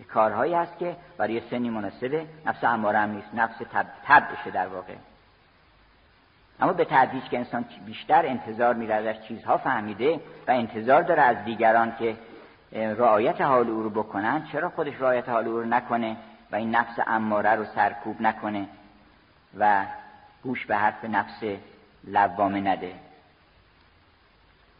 کارهایی 0.08 0.54
هست 0.54 0.78
که 0.78 0.96
برای 1.18 1.42
سنی 1.50 1.70
مناسبه 1.70 2.26
نفس 2.46 2.64
اماره 2.64 2.98
هم 2.98 3.10
نیست. 3.10 3.34
نفس 3.34 3.58
تب 3.72 3.86
طبعشه 4.04 4.50
در 4.50 4.66
واقع. 4.66 4.94
اما 6.60 6.72
به 6.72 6.84
تدریج 6.84 7.24
که 7.24 7.38
انسان 7.38 7.64
بیشتر 7.86 8.26
انتظار 8.26 8.74
میره 8.74 8.94
ازش 8.94 9.20
چیزها 9.20 9.56
فهمیده 9.56 10.20
و 10.48 10.50
انتظار 10.50 11.02
داره 11.02 11.22
از 11.22 11.44
دیگران 11.44 11.92
که 11.98 12.16
رعایت 12.72 13.40
حال 13.40 13.68
او 13.68 13.82
رو 13.82 13.90
بکنن 13.90 14.44
چرا 14.52 14.70
خودش 14.70 14.94
رعایت 15.00 15.28
حال 15.28 15.48
او 15.48 15.60
رو 15.60 15.64
نکنه 15.64 16.16
و 16.52 16.56
این 16.56 16.74
نفس 16.74 16.98
اماره 17.06 17.50
رو 17.50 17.64
سرکوب 17.64 18.20
نکنه 18.20 18.68
و 19.58 19.84
گوش 20.42 20.66
به 20.66 20.76
حرف 20.76 21.04
نفس 21.04 21.42
لوامه 22.04 22.60
نده؟ 22.60 22.92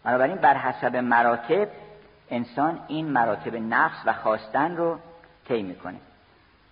بنابراین 0.04 0.36
بر 0.36 0.56
حسب 0.56 0.96
مراتب 0.96 1.68
انسان 2.30 2.80
این 2.88 3.06
مراتب 3.06 3.56
نفس 3.56 3.96
و 4.06 4.12
خواستن 4.12 4.76
رو 4.76 4.98
طی 5.48 5.62
می‌کنه. 5.62 5.98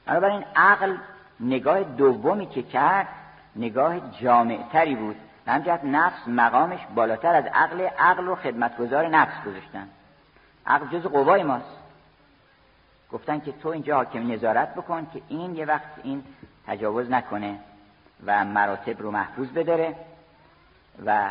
بنابراین 0.07 0.44
عقل 0.57 0.97
نگاه 1.40 1.83
دومی 1.83 2.47
که 2.47 2.62
کرد 2.62 3.09
نگاه 3.59 4.12
جامعتری 4.21 4.94
بود. 4.94 5.16
همجهت 5.47 5.85
نفس 5.85 6.29
مقامش 6.29 6.81
بالاتر 6.94 7.35
از 7.35 7.44
عقل 7.44 7.81
عقل 7.81 8.25
رو 8.25 8.35
خدمتگزار 8.35 9.09
نفس 9.09 9.44
گذاشتن. 9.47 9.88
عقل 10.66 10.99
جز 10.99 11.07
قوای 11.07 11.42
ماست. 11.42 11.79
گفتن 13.12 13.40
که 13.40 13.53
تو 13.53 13.68
اینجا 13.68 13.97
حاکم 13.97 14.33
نظارت 14.33 14.75
بکن 14.75 15.07
که 15.12 15.23
این 15.29 15.57
یه 15.57 15.64
وقت 15.64 15.90
این 16.03 16.25
تجاوز 16.66 17.11
نکنه 17.11 17.59
و 18.27 18.44
مراتب 18.44 19.03
رو 19.03 19.11
محفوظ 19.11 19.49
بداره 19.49 19.94
و 21.07 21.31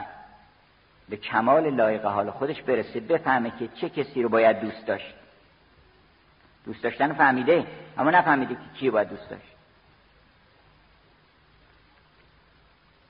به 1.09 1.17
کمال 1.17 1.69
لایق 1.69 2.05
حال 2.05 2.31
خودش 2.31 2.61
برسه 2.61 2.99
بفهمه 2.99 3.51
که 3.59 3.67
چه 3.67 3.89
کسی 3.89 4.23
رو 4.23 4.29
باید 4.29 4.59
دوست 4.59 4.85
داشت. 4.85 5.15
دوست 6.65 6.83
داشتن 6.83 7.13
فهمیده 7.13 7.67
اما 7.97 8.11
نفهمیده 8.11 8.55
که 8.55 8.79
کی 8.79 8.89
باید 8.89 9.09
دوست 9.09 9.29
داشت. 9.29 9.56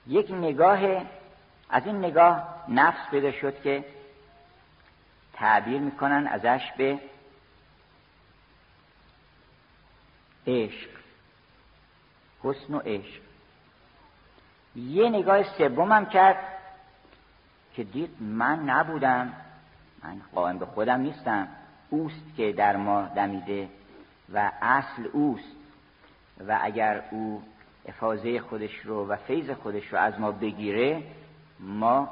یک 0.08 0.30
نگاه 0.30 0.78
از 1.70 1.86
این 1.86 1.98
نگاه 1.98 2.64
نفس 2.68 3.10
پیدا 3.10 3.32
شد 3.32 3.62
که 3.62 3.84
تعبیر 5.32 5.80
می‌کنن 5.80 6.26
ازش 6.26 6.72
به 6.76 6.98
عشق 10.46 10.88
حسن 12.42 12.74
و 12.74 12.78
عشق. 12.78 13.20
یه 14.76 15.08
نگاه 15.08 15.42
سومم 15.42 16.06
کرد 16.06 16.38
که 17.74 17.84
دید 17.84 18.10
من 18.20 18.58
نبودم 18.58 19.32
من 20.04 20.20
قائم 20.34 20.58
به 20.58 20.66
خودم 20.66 21.00
نیستم 21.00 21.48
اوست 21.90 22.36
که 22.36 22.52
در 22.52 22.76
ما 22.76 23.02
دمیده 23.02 23.68
و 24.32 24.52
اصل 24.62 25.08
اوست 25.12 25.56
و 26.46 26.58
اگر 26.62 27.02
او 27.10 27.42
افاظه 27.88 28.40
خودش 28.40 28.78
رو 28.84 29.06
و 29.08 29.16
فیض 29.16 29.50
خودش 29.50 29.92
رو 29.92 29.98
از 29.98 30.20
ما 30.20 30.32
بگیره 30.32 31.02
ما 31.60 32.08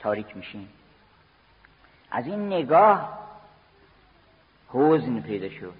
تاریک 0.00 0.36
میشیم. 0.36 0.68
از 2.10 2.26
این 2.26 2.46
نگاه 2.46 3.18
حزن 4.68 5.20
پیدا 5.20 5.48
شد. 5.48 5.74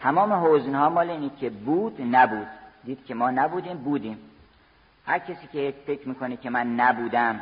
تمام 0.00 0.32
حزن 0.32 0.74
ها 0.74 0.88
مال 0.88 1.10
اینی 1.10 1.30
که 1.40 1.50
بود 1.50 1.96
نبود. 2.00 2.46
دید 2.84 3.04
که 3.06 3.14
ما 3.14 3.30
نبودیم 3.30 3.78
بودیم. 3.78 4.18
هر 5.06 5.18
کسی 5.18 5.46
که 5.52 5.74
فکر 5.86 6.08
می‌کنه 6.08 6.36
که 6.36 6.50
من 6.50 6.74
نبودم 6.74 7.40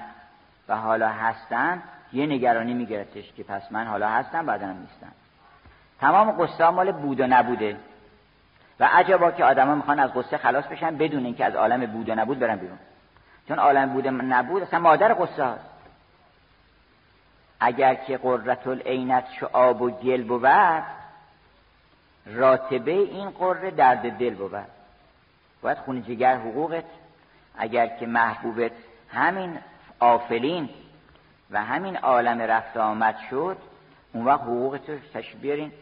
و 0.68 0.76
حالا 0.76 1.08
هستم 1.08 1.82
یه 2.12 2.26
نگرانی 2.26 2.74
میگرفتش 2.74 3.32
که 3.32 3.42
پس 3.42 3.72
من 3.72 3.86
حالا 3.86 4.08
هستم 4.08 4.46
بعدم 4.46 4.68
نیستم. 4.68 5.12
تمام 6.00 6.30
قصه 6.30 6.70
مال 6.70 6.92
بود 6.92 7.20
و 7.20 7.26
نبوده. 7.26 7.76
و 8.80 8.88
عجبا 8.92 9.30
که 9.30 9.44
آدما 9.44 9.74
می‌خوان 9.74 10.00
از 10.00 10.10
قصه 10.14 10.36
خلاص 10.36 10.64
بشن 10.64 10.96
بدون 10.96 11.24
اینکه 11.24 11.44
از 11.44 11.54
عالم 11.54 11.86
بود 11.86 12.08
و 12.08 12.14
نبود 12.14 12.38
برن 12.38 12.56
بیرون. 12.56 12.78
چون 13.48 13.58
عالم 13.58 13.92
بود 13.92 14.06
و 14.06 14.10
نبود 14.10 14.62
اصلا 14.62 14.78
مادر 14.78 15.14
قصه 15.14 15.44
هست 15.44 15.64
اگر 17.60 17.94
که 17.94 18.16
قررت 18.16 18.66
العینت 18.66 19.24
شعاب 19.40 19.82
و 19.82 19.90
گل 19.90 20.22
بود 20.22 20.48
راتبه 22.26 22.92
این 22.92 23.30
قره 23.30 23.70
درد 23.70 24.18
دل 24.18 24.34
بود. 24.34 24.56
باید 25.62 25.78
خون 25.78 26.02
جگر 26.02 26.36
حقوقت. 26.36 26.84
اگر 27.58 27.86
که 27.86 28.06
محبوبت 28.06 28.72
همین 29.12 29.58
آفلین 30.00 30.68
و 31.50 31.64
همین 31.64 31.96
عالم 31.96 32.40
رفت 32.40 32.76
آمد 32.76 33.16
شد 33.30 33.56
اون 34.12 34.24
وقت 34.24 34.40
حقوقت 34.40 34.90
رو 34.90 34.98
تشریف 35.14 35.40
بیارین. 35.40 35.72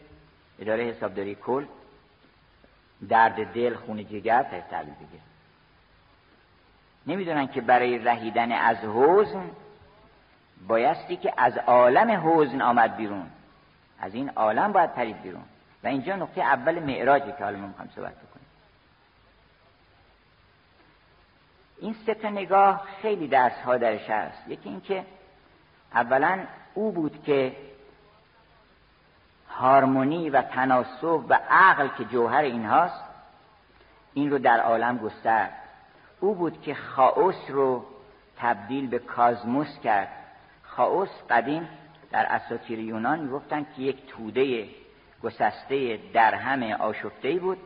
اداره 0.59 0.83
حسابداری 0.83 1.35
کل. 1.35 1.65
درد 3.09 3.53
دل 3.53 3.75
خون 3.75 4.05
جگر 4.05 4.43
تحتیل 4.43 4.93
بگیر 4.93 5.19
نمی‌دونن 7.07 7.47
که 7.47 7.61
برای 7.61 7.97
رهیدن 7.97 8.51
از 8.51 8.77
حزن 8.77 9.49
بایستی 10.67 11.17
که 11.17 11.33
از 11.37 11.57
عالم 11.57 12.29
حزن 12.29 12.61
آمد 12.61 12.97
بیرون. 12.97 13.29
از 13.99 14.13
این 14.13 14.29
عالم 14.29 14.71
باید 14.71 14.93
پرید 14.93 15.21
بیرون. 15.21 15.43
و 15.83 15.87
اینجا 15.87 16.15
نقطه 16.15 16.41
اول 16.41 16.79
معراجه 16.79 17.35
که 17.37 17.43
حالا 17.43 17.57
ما 17.57 17.67
می‌خوایم 17.67 17.91
صحبت 17.95 18.13
بکنیم. 18.13 18.47
این 21.81 21.95
سه 22.05 22.29
نگاه 22.29 22.87
خیلی 23.01 23.27
درس 23.27 23.59
ها 23.65 23.77
درش 23.77 24.09
هست. 24.09 24.47
یکی 24.47 24.69
اینکه 24.69 25.05
اولا 25.93 26.39
او 26.73 26.91
بود 26.91 27.23
که 27.23 27.55
هارمونی 29.57 30.29
و 30.29 30.41
تناسب 30.41 31.25
و 31.29 31.39
عقل 31.49 31.87
که 31.97 32.05
جوهر 32.05 32.41
اینهاست 32.41 33.03
این 34.13 34.31
رو 34.31 34.39
در 34.39 34.59
عالم 34.59 34.97
گسترد. 34.97 35.53
او 36.19 36.35
بود 36.35 36.61
که 36.61 36.73
خاوس 36.73 37.35
رو 37.49 37.85
تبدیل 38.37 38.87
به 38.87 38.99
کازموس 38.99 39.79
کرد. 39.83 40.09
خاوس 40.63 41.09
قدیم 41.29 41.69
در 42.11 42.25
اساطیر 42.25 42.79
یونان 42.79 43.19
می‌گفتن 43.19 43.65
که 43.75 43.81
یک 43.81 44.07
توده 44.07 44.69
گسسته 45.23 45.99
در 46.13 46.33
همه 46.33 46.75
آشفته 46.75 47.39
بود. 47.39 47.57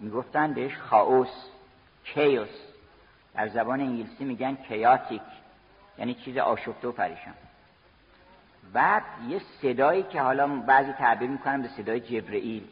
می‌گفتن 0.00 0.54
بهش 0.54 0.76
خاوس 0.76 1.48
کیوس. 2.04 2.48
در 3.34 3.48
زبان 3.48 3.80
انگلیسی 3.80 4.24
میگن 4.24 4.54
کیاتیک 4.54 5.22
یعنی 5.98 6.14
چیز 6.14 6.38
آشفته 6.38 6.88
و 6.88 6.92
پریشان. 6.92 7.34
بعد 8.72 9.02
یه 9.28 9.40
صدایی 9.62 10.02
که 10.02 10.20
حالا 10.20 10.46
بعضی 10.46 10.92
تعبیر 10.92 11.30
می‌کنن 11.30 11.62
به 11.62 11.68
صدای 11.68 12.00
جبرئیل. 12.00 12.64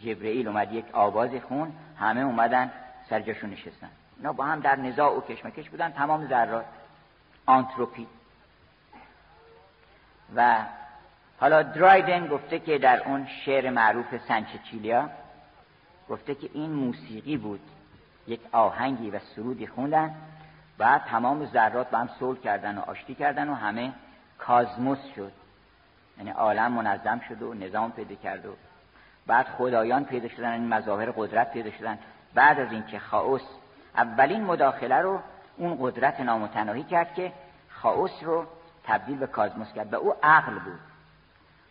جبرئیل 0.00 0.48
اومد 0.48 0.72
یک 0.72 0.84
آواز 0.92 1.30
خون 1.48 1.72
همه 1.98 2.20
اومدن 2.20 2.72
سرجاشون 3.10 3.50
نشستن. 3.50 3.90
اینا 4.16 4.32
با 4.32 4.44
هم 4.44 4.60
در 4.60 4.76
نزاع 4.76 5.16
و 5.16 5.20
کشمکش 5.20 5.70
بودن 5.70 5.90
تمام 5.90 6.28
ذرات. 6.28 6.64
آنتروپی. 7.46 8.06
و 10.36 10.64
حالا 11.40 11.62
درایدن 11.62 12.26
گفته 12.26 12.58
که 12.58 12.78
در 12.78 13.02
اون 13.02 13.26
شعر 13.44 13.70
معروف 13.70 14.16
سنچچیلیا 14.28 15.10
گفته 16.08 16.34
که 16.34 16.50
این 16.54 16.70
موسیقی 16.70 17.36
بود. 17.36 17.60
یک 18.26 18.40
آهنگی 18.52 19.10
و 19.10 19.18
سرودی 19.18 19.66
خوندن 19.66 20.14
بعد 20.78 21.04
تمام 21.04 21.46
ذرات 21.46 21.90
با 21.90 21.98
هم 21.98 22.10
صلح 22.20 22.38
کردن 22.38 22.78
و 22.78 22.80
آشتی 22.80 23.14
کردن 23.14 23.48
و 23.48 23.54
همه 23.54 23.92
کازموس 24.38 24.98
شد. 25.16 25.32
یعنی 26.18 26.30
عالم 26.30 26.72
منظم 26.72 27.20
شد 27.28 27.42
و 27.42 27.54
نظام 27.54 27.92
پیدا 27.92 28.14
کرد 28.14 28.46
و 28.46 28.54
بعد 29.26 29.46
خدایان 29.46 30.04
پیدا 30.04 30.28
شدن 30.28 30.52
این 30.52 30.68
مظاهر 30.68 31.10
قدرت 31.10 31.52
پیدا 31.52 31.70
شدن. 31.70 31.98
بعد 32.34 32.60
از 32.60 32.72
اینکه 32.72 32.98
خاوس 32.98 33.42
اولین 33.96 34.44
مداخله 34.44 34.96
رو 34.96 35.20
اون 35.56 35.78
قدرت 35.80 36.20
نامتناهی 36.20 36.82
کرد 36.82 37.14
که 37.14 37.32
خاوس 37.68 38.22
رو 38.22 38.46
تبدیل 38.84 39.18
به 39.18 39.26
کازموس 39.26 39.72
کرد 39.72 39.92
و 39.92 39.96
او 39.96 40.14
عقل 40.22 40.58
بود. 40.58 40.80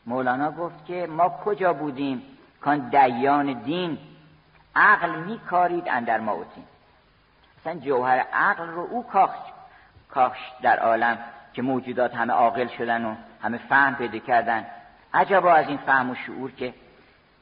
مولانا 0.05 0.51
گفت 0.51 0.85
که 0.85 1.07
ما 1.07 1.29
کجا 1.29 1.73
بودیم 1.73 2.21
کان 2.61 2.89
دیان 2.89 3.53
دین؟ 3.53 3.97
عقل 4.77 5.15
میکارید 5.15 5.89
اندر 5.89 6.19
ما 6.19 6.31
اوتیم 6.31 6.67
اصلا 7.61 7.79
جوهر 7.79 8.19
عقل 8.33 8.67
رو 8.67 8.87
او 8.91 9.07
کاخت 9.07 9.41
کاخش 10.09 10.39
در 10.61 10.79
عالم 10.79 11.17
که 11.57 11.63
موجودات 11.63 12.15
همه 12.15 12.33
عاقل 12.33 12.67
شدن 12.67 13.05
و 13.05 13.15
همه 13.41 13.57
فهم 13.57 13.95
پیدا 13.95 14.19
کردن. 14.19 14.65
عجبا 15.13 15.53
از 15.53 15.67
این 15.67 15.77
فهم 15.77 16.09
و 16.09 16.15
شعور 16.15 16.51
که 16.51 16.73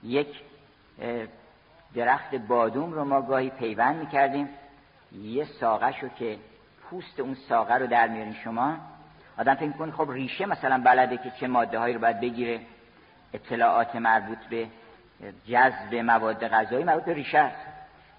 یک 0.04 0.28
درخت 1.96 2.36
بادوم 2.36 2.94
رو 2.94 3.04
ما 3.04 3.22
گاهی 3.22 3.50
پیوند 3.50 3.96
می‌کردیم. 3.96 4.50
یه 5.12 5.46
ساقه 5.46 5.92
شو 5.92 6.10
که 6.10 6.38
پوست 6.82 7.20
اون 7.20 7.34
ساقه 7.34 7.74
رو 7.74 7.88
در 7.88 8.08
میارین 8.08 8.34
شما. 8.34 8.78
آدم 9.38 9.56
فکر 9.56 9.72
کنه 9.72 9.92
خب 9.92 10.12
ریشه 10.12 10.46
مثلا 10.46 10.82
بلده 10.86 11.18
که 11.18 11.32
چه 11.40 11.48
ماده 11.48 11.80
هایی 11.80 11.94
رو 11.94 12.02
باید 12.02 12.20
بگیره. 12.20 12.60
اطلاعات 13.34 13.96
مربوط 13.96 14.40
به 14.50 14.68
جذب 15.48 15.96
مواد 15.96 16.48
غذایی 16.48 16.84
مربوط 16.84 17.04
به 17.04 17.14
ریشه 17.14 17.38
است. 17.38 17.68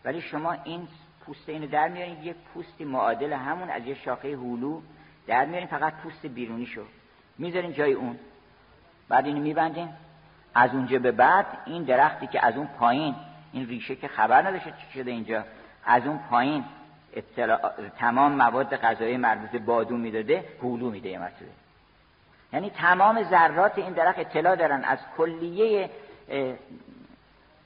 ولی 0.05 0.21
شما 0.21 0.53
این 0.65 0.89
پوست 1.27 1.49
اینو 1.49 1.67
در 1.67 1.89
میارین 1.89 2.23
یه 2.23 2.35
پوستی 2.55 2.85
معادل 2.85 3.33
همون 3.33 3.71
از 3.71 3.87
یه 3.87 3.95
شاخه 3.95 4.33
هولو 4.33 4.81
در 5.27 5.45
میارین 5.45 5.69
فقط 5.69 5.93
پوست 5.93 6.27
بیرونی 6.27 6.67
شو 6.67 6.85
می‌ذارین 7.39 7.73
جای 7.73 7.93
اون. 7.93 8.19
بعد 9.09 9.27
اینو 9.27 9.41
میبندین 9.41 9.89
از 10.55 10.75
اونجا 10.75 10.99
به 10.99 11.13
بعد 11.13 11.47
این 11.67 11.83
درختی 11.83 12.27
که 12.27 12.47
از 12.47 12.57
اون 12.57 12.67
پایین 12.67 13.15
این 13.53 13.67
ریشه 13.67 13.97
که 13.97 14.09
خبر 14.09 14.43
نداشته 14.43 14.71
چی 14.71 14.99
شده 14.99 15.11
اینجا 15.11 15.45
از 15.85 16.07
اون 16.07 16.19
پایین 16.31 16.65
تمام 17.99 18.33
مواد 18.33 18.77
غذایی 18.77 19.17
مربوط 19.17 19.51
به 19.51 19.59
بادو 19.59 19.97
می‌داده 19.97 20.45
هولو 20.63 20.91
میده 20.91 21.09
یه 21.09 21.19
مرتبه 21.19 21.47
یعنی 22.53 22.71
تمام 22.71 23.23
ذرات 23.23 23.79
این 23.79 23.93
درخت 23.93 24.19
اطلاع 24.19 24.57
دارن 24.57 24.85
از 24.85 24.99
کلیه 25.17 25.91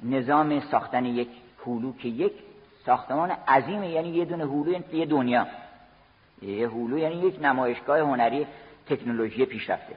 نظام 0.03 0.61
ساختن 0.61 1.05
یک 1.05 1.29
هولو 1.67 1.93
که 1.93 2.09
یک 2.09 2.33
ساختمان 2.87 3.31
عظیمه. 3.31 3.89
یعنی 3.89 4.09
یه 4.09 4.25
دونه 4.25 4.45
هولو 4.45 4.73
یعنی 4.73 4.85
یه 4.93 5.07
دنیا. 5.07 5.47
یه 6.43 6.69
هولو 6.69 6.99
یعنی 6.99 7.15
یک 7.15 7.39
نمایشگاه 7.43 7.99
هنری 7.99 8.47
تکنولوژی 8.87 9.47
پیشرفته. 9.47 9.95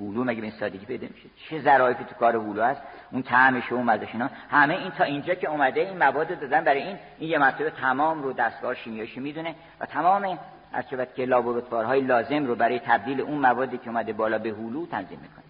هولو 0.00 0.24
مگه 0.24 0.40
به 0.40 0.50
سادگی 0.50 0.86
پیدا 0.86 1.06
میشه؟ 1.14 1.28
چه 1.48 1.60
ظرافتی 1.60 2.04
تو 2.04 2.14
کار 2.14 2.36
هولو 2.36 2.62
هست؟ 2.62 2.82
اون 3.12 3.22
طعمش 3.22 3.72
و 3.72 3.82
مزهش 3.82 4.08
اینا؟ 4.12 4.30
همه 4.50 4.74
این 4.74 4.90
تا 4.90 5.04
اینجا 5.04 5.34
که 5.34 5.48
اومده 5.48 5.80
این 5.80 5.98
مواد 5.98 6.40
دادن 6.40 6.64
برای 6.64 6.82
این 6.82 6.96
این 7.18 7.30
یه 7.30 7.38
مرتبه 7.38 7.70
تمام 7.70 8.22
رو 8.22 8.32
دستگاه 8.32 8.74
شیمیایی 8.74 9.12
می‌دونه 9.16 9.54
و 9.80 9.86
تمام 9.86 10.38
از 10.72 10.84
که 11.16 11.24
لابراتوارهای 11.24 12.00
لازم 12.00 12.46
رو 12.46 12.54
برای 12.54 12.78
تبدیل 12.78 13.20
اون 13.20 13.38
موادی 13.38 13.78
که 13.78 13.88
اومده 13.88 14.12
بالا 14.12 14.38
به 14.38 14.50
هولو 14.50 14.86
تنظیم 14.86 15.18
می‌کنه. 15.18 15.44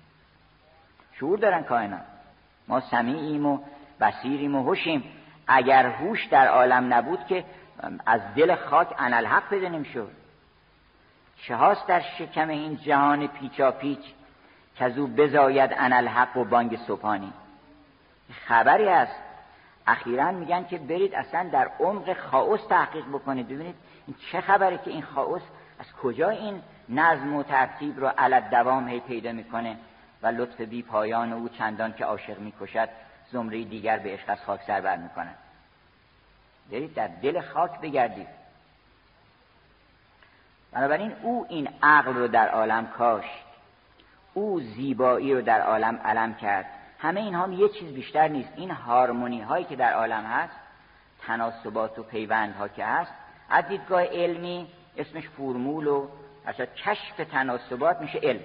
شعور 1.21 1.39
دارن 1.39 1.63
کائنات. 1.63 2.01
ما 2.69 2.81
سمیعیم 2.81 3.47
و 3.47 3.59
بصیریم 4.01 4.55
و 4.55 4.63
هوشیم. 4.63 5.05
اگر 5.47 5.87
هوش 5.87 6.27
در 6.27 6.49
عالم 6.49 6.95
نبود 6.95 7.27
که 7.27 7.45
از 8.07 8.21
دل 8.37 8.55
خاک 8.55 8.95
انالحق 8.99 9.55
نمی‌شد 9.55 10.11
چه 11.43 11.57
هاست 11.57 11.87
در 11.87 12.01
شکم 12.01 12.49
این 12.49 12.77
جهان 12.77 13.27
پیچا 13.27 13.71
پیچ 13.71 14.01
که 14.77 14.85
از 14.85 14.99
او 14.99 15.07
بزاید 15.07 15.71
انالحق 15.77 16.37
و 16.37 16.45
بانگ 16.45 16.77
صبحانی. 16.77 17.33
خبری 18.47 18.89
است. 18.89 19.17
اخیرا 19.87 20.33
میگن 20.33 20.65
که 20.65 20.79
برید 20.79 21.15
اصلا 21.15 21.49
در 21.53 21.71
عمق 21.81 22.13
خاوس 22.13 22.67
تحقیق 22.67 23.05
بکنید. 23.07 23.47
ببینید 23.47 23.75
این 24.07 24.17
چه 24.33 24.41
خبره 24.41 24.79
که 24.79 24.91
این 24.91 25.03
خاوس 25.03 25.43
از 25.79 25.93
کجا 26.03 26.29
این 26.29 26.63
نظم 26.89 27.37
و 27.37 27.43
ترتیب 27.43 28.01
رو 28.01 28.07
علت 28.19 28.51
دوام 28.51 28.89
هی 28.89 29.01
پیدا 29.01 29.33
می‌کنه 29.33 29.77
و 30.23 30.27
لطف 30.27 30.61
بی 30.61 30.83
پایان 30.83 31.33
او 31.33 31.49
چندان 31.49 31.93
که 31.93 32.05
عاشق 32.05 32.39
می‌کشد 32.39 32.89
زمره 33.33 33.65
دیگر 33.65 33.99
به 33.99 34.13
عشق 34.13 34.31
از 34.31 34.45
خاک 34.45 34.61
سر 34.67 34.81
بر 34.81 34.97
می‌کنن 34.97 35.35
برید 36.71 36.95
در 36.95 37.07
دل 37.07 37.41
خاک 37.41 37.81
بگردید. 37.81 38.27
بنابراین 40.73 41.13
او 41.23 41.47
این 41.49 41.69
عقل 41.83 42.15
رو 42.15 42.29
در 42.29 42.49
عالم 42.49 42.87
کاشت. 42.87 43.45
او 44.35 44.61
زیبایی 44.61 45.35
رو 45.35 45.43
در 45.43 45.61
عالم 45.61 45.97
علم 45.97 46.35
کرد. 46.35 46.67
همه 46.99 47.21
اینها 47.21 47.43
هم 47.43 47.53
یه 47.53 47.69
چیز 47.69 47.95
بیشتر 47.95 48.29
نیست. 48.29 48.53
این 48.57 48.71
هارمونی 48.71 49.41
هایی 49.41 49.65
که 49.65 49.77
در 49.77 49.93
عالم 49.93 50.25
هست 50.25 50.57
تناسبات 51.23 51.99
و 51.99 52.03
پیوند 52.03 52.55
ها 52.55 52.69
که 52.69 52.85
هست 52.85 53.13
از 53.51 53.69
دیدگاه 53.69 54.05
علمی 54.05 54.69
اسمش 54.97 55.29
فرمول 55.29 55.87
و 55.87 56.09
اصلا 56.47 56.67
کشف 56.67 57.17
تناسبات 57.17 58.01
میشه 58.01 58.19
علم. 58.19 58.41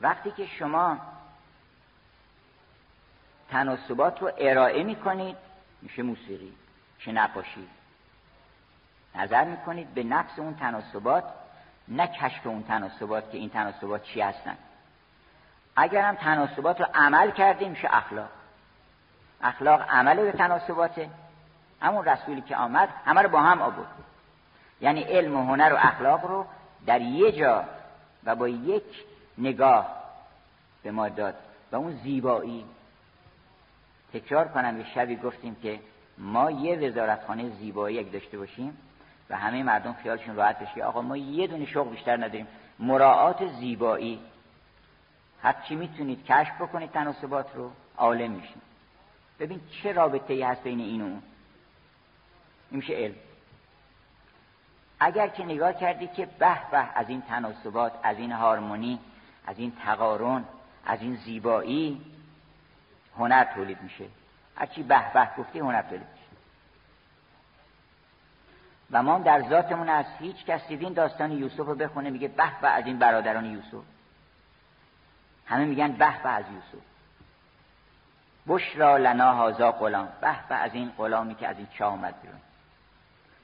وقتی 0.00 0.30
که 0.30 0.46
شما 0.46 0.98
تناسبات 3.50 4.22
رو 4.22 4.30
ارائه 4.38 4.82
می‌کنید 4.82 5.36
میشه 5.82 6.02
موسیقی. 6.02 6.52
چه 7.04 7.12
نقاشی 7.12 7.68
نظر 9.14 9.44
می‌کنید 9.44 9.94
به 9.94 10.02
نفس 10.02 10.38
اون 10.38 10.54
تناسبات 10.54 11.24
نه 11.88 12.06
کشف 12.06 12.46
اون 12.46 12.62
تناسبات 12.62 13.30
که 13.30 13.38
این 13.38 13.50
تناسبات 13.50 14.02
چی 14.02 14.20
هستن. 14.20 14.56
اگر 15.76 16.02
هم 16.02 16.14
تناسبات 16.14 16.80
رو 16.80 16.86
عمل 16.94 17.30
کردیم 17.30 17.70
میشه 17.70 17.88
اخلاق. 17.90 18.28
اخلاق 19.42 19.82
عمل 19.90 20.16
به 20.16 20.32
تناسباته. 20.32 21.10
همون 21.80 22.04
رسولی 22.04 22.40
که 22.40 22.56
آمد 22.56 22.88
همه 23.04 23.22
رو 23.22 23.28
با 23.28 23.42
هم 23.42 23.62
آورد. 23.62 23.88
یعنی 24.80 25.02
علم 25.02 25.36
و 25.36 25.46
هنر 25.46 25.72
و 25.72 25.76
اخلاق 25.76 26.26
رو 26.26 26.46
در 26.86 27.00
یه 27.00 27.32
جا 27.32 27.64
و 28.24 28.34
با 28.34 28.48
یک 28.48 29.04
نگاه 29.38 30.02
به 30.82 30.90
ما 30.90 31.08
داد. 31.08 31.34
و 31.72 31.76
اون 31.76 32.00
زیبایی. 32.02 32.64
تکرار 34.12 34.48
کنم 34.48 34.78
یه 34.78 34.86
شبی 34.94 35.16
گفتیم 35.16 35.56
که 35.62 35.80
ما 36.18 36.50
یه 36.50 36.76
وزارتخانه 36.78 37.50
زیبایی 37.50 37.98
اگه 37.98 38.10
داشته 38.10 38.38
باشیم 38.38 38.78
و 39.30 39.36
همه 39.36 39.62
مردم 39.62 39.92
خیالشون 39.92 40.36
راحت 40.36 40.58
بشه 40.58 40.84
آقا 40.84 41.02
ما 41.02 41.16
یه 41.16 41.46
دونه 41.46 41.66
شغل 41.66 41.90
بیشتر 41.90 42.16
نداریم. 42.16 42.46
مراعات 42.78 43.46
زیبایی. 43.46 44.20
چی 45.68 45.74
می‌تونید 45.74 46.24
کشف 46.24 46.62
بکنید 46.62 46.90
تناسبات 46.90 47.46
رو 47.54 47.70
عالم 47.96 48.30
میشین. 48.30 48.62
ببین 49.40 49.60
چه 49.82 49.92
رابطه 49.92 50.34
ای 50.34 50.42
هست 50.42 50.62
بین 50.62 50.80
این 50.80 51.00
و 51.00 51.04
اون. 51.04 51.22
این 52.70 52.80
میشه 52.80 52.94
علم. 52.94 53.14
اگر 55.00 55.28
که 55.28 55.44
نگاه 55.44 55.72
کردی 55.72 56.06
که 56.06 56.26
به 56.26 56.70
به 56.70 56.98
از 56.98 57.08
این 57.08 57.22
تناسبات 57.22 57.92
از 58.02 58.18
این 58.18 58.32
هارمونی 58.32 58.98
از 59.46 59.58
این 59.58 59.72
تقارن 59.84 60.44
از 60.86 61.02
این 61.02 61.16
زیبایی 61.16 62.00
هنر 63.18 63.44
تولید 63.44 63.82
میشه. 63.82 64.04
هرچی 64.56 64.82
به 64.82 65.12
به 65.14 65.28
گفتی 65.38 65.58
هنر 65.58 65.82
میشه 65.82 66.24
و 68.90 69.02
ما 69.02 69.18
در 69.18 69.48
ذاتمون 69.48 69.88
از 69.88 70.06
هیچ 70.18 70.44
کس 70.44 70.66
دیدین 70.68 70.92
داستان 70.92 71.32
یوسف 71.32 71.58
رو 71.58 71.74
بخونه 71.74 72.10
میگه 72.10 72.28
به 72.28 72.60
به 72.60 72.68
از 72.68 72.86
این 72.86 72.98
برادران 72.98 73.44
یوسف. 73.44 73.84
همه 75.46 75.64
میگن 75.64 75.92
به 75.92 76.22
به 76.22 76.28
از 76.28 76.44
یوسف. 76.44 76.84
بشرا 78.46 78.96
لنا 78.96 79.32
هازا 79.32 79.72
غلام 79.72 80.08
به 80.20 80.48
به 80.48 80.54
از 80.54 80.74
این 80.74 80.92
غلامی 80.98 81.34
که 81.34 81.48
از 81.48 81.58
این 81.58 81.66
چاه 81.78 81.92
آمد 81.92 82.20
بیرون. 82.22 82.40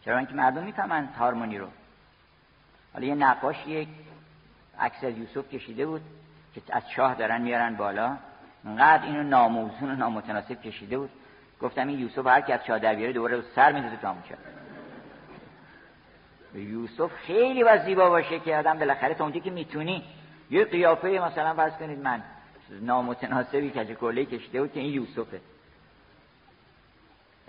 چرا 0.05 0.18
اینکه 0.18 0.35
مردم 0.35 0.62
می‌فهمن 0.62 1.07
هارمونی 1.07 1.59
رو. 1.59 1.68
حالا 2.92 3.07
یه 3.07 3.14
نقاش 3.14 3.66
یک 3.66 3.88
عکس 4.79 5.05
از 5.05 5.18
یوسف 5.18 5.49
کشیده 5.49 5.87
بود 5.87 6.03
که 6.55 6.62
از 6.70 6.88
چاه 6.88 7.14
دارن 7.14 7.42
میارن 7.42 7.77
بالا. 7.77 8.16
انقدر 8.64 9.05
اینو 9.05 9.23
ناموزون 9.23 9.90
و 9.90 9.96
نامتناسب 9.96 10.62
کشیده 10.62 10.99
بود. 10.99 11.11
گفتم 11.61 11.88
این 11.88 11.99
یوسف 11.99 12.27
هر 12.27 12.40
کی 12.40 12.53
از 12.53 12.64
چاه 12.64 12.79
در 12.79 12.94
بیاره 12.94 13.12
دوباره 13.12 13.42
سر 13.55 13.73
میدازه 13.73 13.96
تو 13.96 14.09
همون 14.09 14.23
یوسف 16.55 17.12
خیلی 17.27 17.64
باید 17.64 17.85
زیبا 17.85 18.11
باشه 18.11 18.40
که 18.40 18.57
آدم 18.57 18.79
بالاخره 18.79 19.14
تا 19.14 19.25
اونجا 19.25 19.40
که 19.40 19.51
می‌تونی 19.51 20.05
یه 20.51 20.64
قیافه 20.64 21.09
مثلا 21.09 21.55
فرض 21.55 21.73
کنید 21.73 21.99
من 21.99 22.23
نامتناسبی 22.81 23.70
که 23.70 23.94
کله 23.94 24.25
کشیده 24.25 24.61
بود 24.61 24.73
که 24.73 24.81
این 24.81 24.92
یوسفه. 24.94 25.40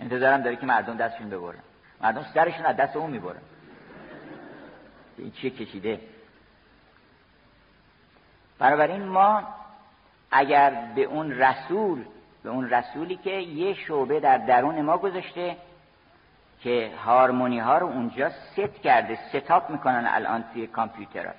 انتظارم 0.00 0.42
داره 0.42 0.56
که 0.56 0.66
مردم 0.66 0.96
دستشون 0.96 1.30
ببرن. 1.30 1.58
مردم 2.00 2.26
سرشون 2.34 2.66
از 2.66 2.76
دست 2.76 2.96
اون 2.96 3.10
می‌برن. 3.10 3.40
این 5.18 5.30
چیه 5.30 5.50
کشیده؟ 5.50 6.00
بنابراین 8.58 9.02
ما 9.02 9.54
اگر 10.32 10.70
به 10.94 11.02
اون 11.02 11.30
رسول 11.30 12.04
به 12.42 12.50
اون 12.50 12.70
رسولی 12.70 13.16
که 13.16 13.30
یه 13.30 13.74
شعبه 13.74 14.20
در 14.20 14.38
درون 14.38 14.80
ما 14.80 14.98
گذاشته 14.98 15.56
که 16.60 16.90
هارمونی 17.04 17.58
ها 17.58 17.78
رو 17.78 17.86
اونجا 17.86 18.30
ست 18.30 18.82
کرده 18.82 19.18
ستاپ 19.28 19.70
می‌کنن 19.70 20.06
الان 20.08 20.44
توی 20.52 20.66
کامپیوتر 20.66 21.34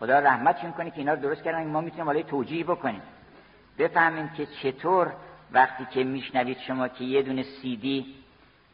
خدا 0.00 0.18
رحمتشون 0.18 0.72
کنه 0.72 0.90
که 0.90 0.98
اینا 0.98 1.12
رو 1.12 1.20
درست 1.20 1.42
کردن 1.42 1.66
ما 1.66 1.80
می‌تونیم 1.80 2.06
حالا 2.06 2.22
توجیه 2.22 2.64
بکنیم. 2.64 3.02
بفهمیم 3.78 4.28
که 4.28 4.46
چطور 4.46 5.12
وقتی 5.52 5.86
که 5.90 6.04
میشنوید 6.04 6.58
شما 6.58 6.88
که 6.88 7.04
یه 7.04 7.22
دونه 7.22 7.42
سی 7.42 7.76
دی 7.76 8.14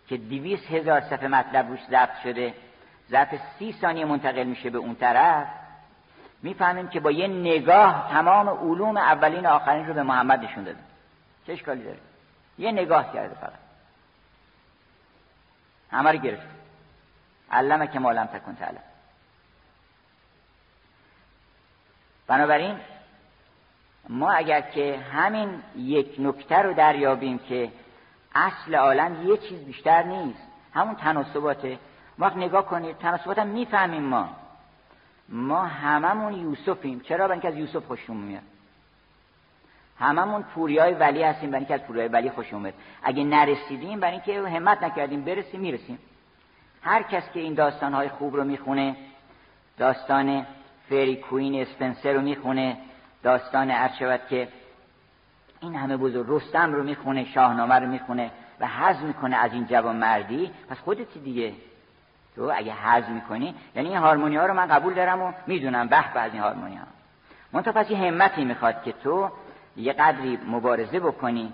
که 0.08 0.16
دیویس 0.16 0.66
هزار 0.70 1.00
صفحه 1.00 1.28
مطلب 1.28 1.68
روش 1.68 1.80
ضبط 1.90 2.18
شده 2.22 2.54
ظرف 3.10 3.28
سی 3.58 3.72
ثانیه 3.72 4.04
منتقل 4.04 4.44
میشه 4.44 4.70
به 4.70 4.78
اون 4.78 4.94
طرف 4.94 5.46
می‌فهمیم 6.46 6.88
که 6.88 7.00
با 7.00 7.10
یه 7.10 7.26
نگاه 7.26 8.08
تمام 8.10 8.48
علوم 8.48 8.96
اولین 8.96 9.46
و 9.46 9.48
آخرین 9.48 9.86
رو 9.86 9.94
به 9.94 10.02
محمد 10.02 10.44
نشون 10.44 10.64
داده. 10.64 10.78
چه 11.46 11.52
اشکالی 11.52 11.84
داره؟ 11.84 11.98
یه 12.58 12.72
نگاه 12.72 13.12
کرده 13.12 13.34
فقط. 13.34 13.52
همه 15.90 16.12
رو 16.12 16.18
گرفت 16.18 16.46
علمه 17.50 17.86
که 17.86 17.98
مالم 17.98 18.26
تکن 18.26 18.54
تعلم. 18.54 18.82
بنابراین 22.26 22.80
ما 24.08 24.32
اگر 24.32 24.60
که 24.60 24.98
همین 25.12 25.62
یک 25.76 26.16
نکته 26.18 26.56
رو 26.56 26.72
دریابیم 26.72 27.38
که 27.38 27.72
اصل 28.34 28.74
عالم 28.74 29.28
یه 29.28 29.36
چیز 29.36 29.64
بیشتر 29.64 30.02
نیست 30.02 30.42
همون 30.74 30.94
تناسباته 30.94 31.78
وقت 32.18 32.36
نگاه 32.36 32.66
کنید 32.66 32.98
تناسبات 32.98 33.38
هم 33.38 33.46
می‌فهمیم 33.46 34.02
ما. 34.02 34.45
ما 35.28 35.64
هممون 35.64 36.32
یوسفیم. 36.32 37.00
چرا؟ 37.00 37.18
برای 37.18 37.32
اینکه 37.32 37.48
از 37.48 37.56
یوسف 37.56 37.86
خوشمون 37.86 38.22
میاد. 38.22 38.42
هممون 39.98 40.42
پوریای 40.42 40.94
ولی 40.94 41.22
هستیم 41.22 41.50
برای 41.50 41.58
اینکه 41.58 41.74
از 41.74 41.82
پوریای 41.82 42.08
ولی 42.08 42.30
خوشمون 42.30 42.62
میاد. 42.62 42.74
اگه 43.02 43.24
نرسیدیم 43.24 44.00
برای 44.00 44.12
اینکه 44.12 44.48
همت 44.48 44.82
نکردیم 44.82 45.24
برسیم 45.24 45.60
می‌رسیم. 45.60 45.98
هر 46.82 47.02
کس 47.02 47.30
که 47.34 47.40
این 47.40 47.54
داستانهای 47.54 48.08
خوب 48.08 48.36
رو 48.36 48.44
می‌خونه 48.44 48.96
داستان 49.78 50.46
فری 50.88 51.16
کوین 51.16 51.62
اسپنسر 51.62 52.12
رو 52.12 52.20
می‌خونه 52.20 52.76
داستان 53.22 53.70
ارشود 53.70 54.20
که 54.30 54.48
این 55.60 55.74
همه 55.74 55.96
بزرگ 55.96 56.26
رستم 56.28 56.72
رو 56.72 56.82
می‌خونه 56.82 57.24
شاهنامه 57.24 57.74
رو 57.74 57.86
می‌خونه 57.86 58.30
و 58.60 58.66
حض 58.66 59.02
می‌کنه 59.02 59.36
از 59.36 59.52
این 59.52 59.66
جوان 59.66 59.96
مردی 59.96 60.50
پس 60.68 60.78
خودتی 60.78 61.20
دیگه 61.20 61.52
تو 62.36 62.52
اگه 62.56 62.72
حض 62.72 63.08
می‌کنی 63.08 63.54
یعنی 63.74 63.88
این 63.88 63.98
هارمونی 63.98 64.36
ها 64.36 64.46
رو 64.46 64.54
من 64.54 64.66
قبول 64.66 64.94
دارم 64.94 65.22
و 65.22 65.32
می‌دونم 65.46 65.88
به 65.88 66.12
به 66.14 66.20
از 66.20 66.32
این 66.32 66.42
هارمونی 66.42 66.76
ها 66.76 66.86
منتها 67.52 67.72
پس 67.72 67.90
یه 67.90 67.98
همتی 67.98 68.44
می‌خواد 68.44 68.82
که 68.82 68.92
تو 68.92 69.30
یه 69.76 69.92
قدری 69.92 70.38
مبارزه 70.46 71.00
بکنی 71.00 71.52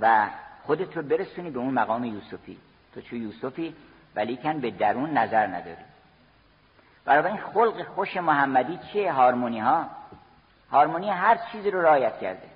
و 0.00 0.26
خودت 0.66 0.96
رو 0.96 1.02
برسونی 1.02 1.50
به 1.50 1.58
اون 1.58 1.74
مقام 1.74 2.04
یوسفی. 2.04 2.58
تو 2.94 3.00
چو 3.00 3.16
یوسفی 3.16 3.74
ولیکن 4.16 4.60
به 4.60 4.70
درون 4.70 5.10
نظر 5.10 5.46
نداری. 5.46 5.84
برای 7.04 7.32
این 7.32 7.40
خلق 7.40 7.82
خوش 7.82 8.16
محمدی 8.16 8.78
چیه 8.92 9.12
هارمونی 9.12 9.60
ها 9.60 9.86
هارمونی 10.70 11.10
هر 11.10 11.38
چیزی 11.52 11.70
رو 11.70 11.82
رعایت 11.82 12.20
کرده. 12.20 12.48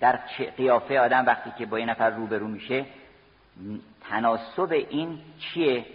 در 0.00 0.18
قیافه 0.56 1.00
آدم 1.00 1.26
وقتی 1.26 1.52
که 1.58 1.66
با 1.66 1.78
یه 1.78 1.86
نفر 1.86 2.10
روبرو 2.10 2.48
میشه 2.48 2.86
تناسب 4.10 4.72
این 4.72 5.18
چیه؟ 5.38 5.86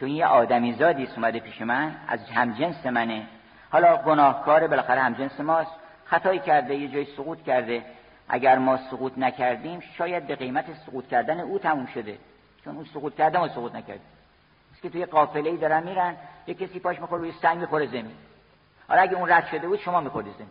تو 0.00 0.08
یه 0.08 0.26
آدمی 0.26 0.72
زادی 0.72 1.08
اومده 1.16 1.40
پیش 1.40 1.62
من 1.62 1.96
از 2.08 2.30
همجنس 2.30 2.86
منه. 2.86 3.26
حالا 3.70 3.96
گناهکار 3.96 4.66
بالاخره 4.66 5.00
همجنس 5.00 5.40
ماست. 5.40 5.70
خطایی 6.04 6.38
کرده 6.38 6.74
یه 6.74 6.88
جای 6.88 7.04
سقوط 7.04 7.42
کرده. 7.42 7.84
اگر 8.28 8.58
ما 8.58 8.76
سقوط 8.76 9.18
نکردیم 9.18 9.80
شاید 9.80 10.26
به 10.26 10.36
قیمت 10.36 10.64
سقوط 10.86 11.08
کردن 11.08 11.40
او 11.40 11.58
تموم 11.58 11.86
شده. 11.86 12.18
چون 12.64 12.76
او 12.76 12.84
سقوط 12.84 13.16
کرده 13.16 13.38
ما 13.38 13.48
سقوط 13.48 13.74
نکردیم 13.74 14.06
که 14.82 14.90
توی 14.90 15.04
قافله 15.04 15.50
ای 15.50 15.56
دارن 15.56 15.82
میرن 15.82 16.16
یه 16.46 16.54
کسی 16.54 16.80
پاش 16.80 17.00
می‌خوره 17.00 17.20
روی 17.20 17.32
سنگ 17.32 17.58
می‌خوره 17.58 17.86
زمین. 17.86 18.14
حالا 18.88 19.02
اگه 19.02 19.16
اون 19.16 19.32
رد 19.32 19.46
شده 19.46 19.68
بود 19.68 19.78
شما 19.78 20.00
میخوردی 20.00 20.30
زمین. 20.30 20.48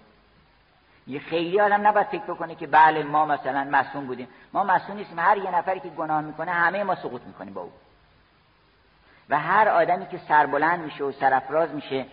یه 1.08 1.20
خیلی 1.20 1.62
آدم 1.62 1.88
نباید 1.88 2.08
فکر 2.08 2.24
بکنه 2.24 2.56
که 2.56 2.68
بله 2.68 3.04
ما 3.04 3.26
مثلا 3.26 3.64
مسئول 3.64 4.06
بودیم. 4.06 4.28
ما 4.54 4.64
مسئول 4.64 4.96
نیستیم. 4.96 5.20
هر 5.20 5.38
یه 5.38 5.56
نفری 5.56 5.80
که 5.80 5.90
گناه 5.90 6.22
می‌کنه 6.22 6.52
همه 6.52 6.84
ما 6.84 6.96
سقوط 6.96 7.22
می‌کنیم 7.22 7.54
با 7.54 7.62
او. 7.62 7.72
و 9.30 9.40
هر 9.40 9.70
آدمی 9.70 10.08
که 10.08 10.18
سربلند 10.18 10.80
میشه 10.80 11.04
و 11.04 11.12
سرفراز 11.12 11.74
میشه 11.74 12.06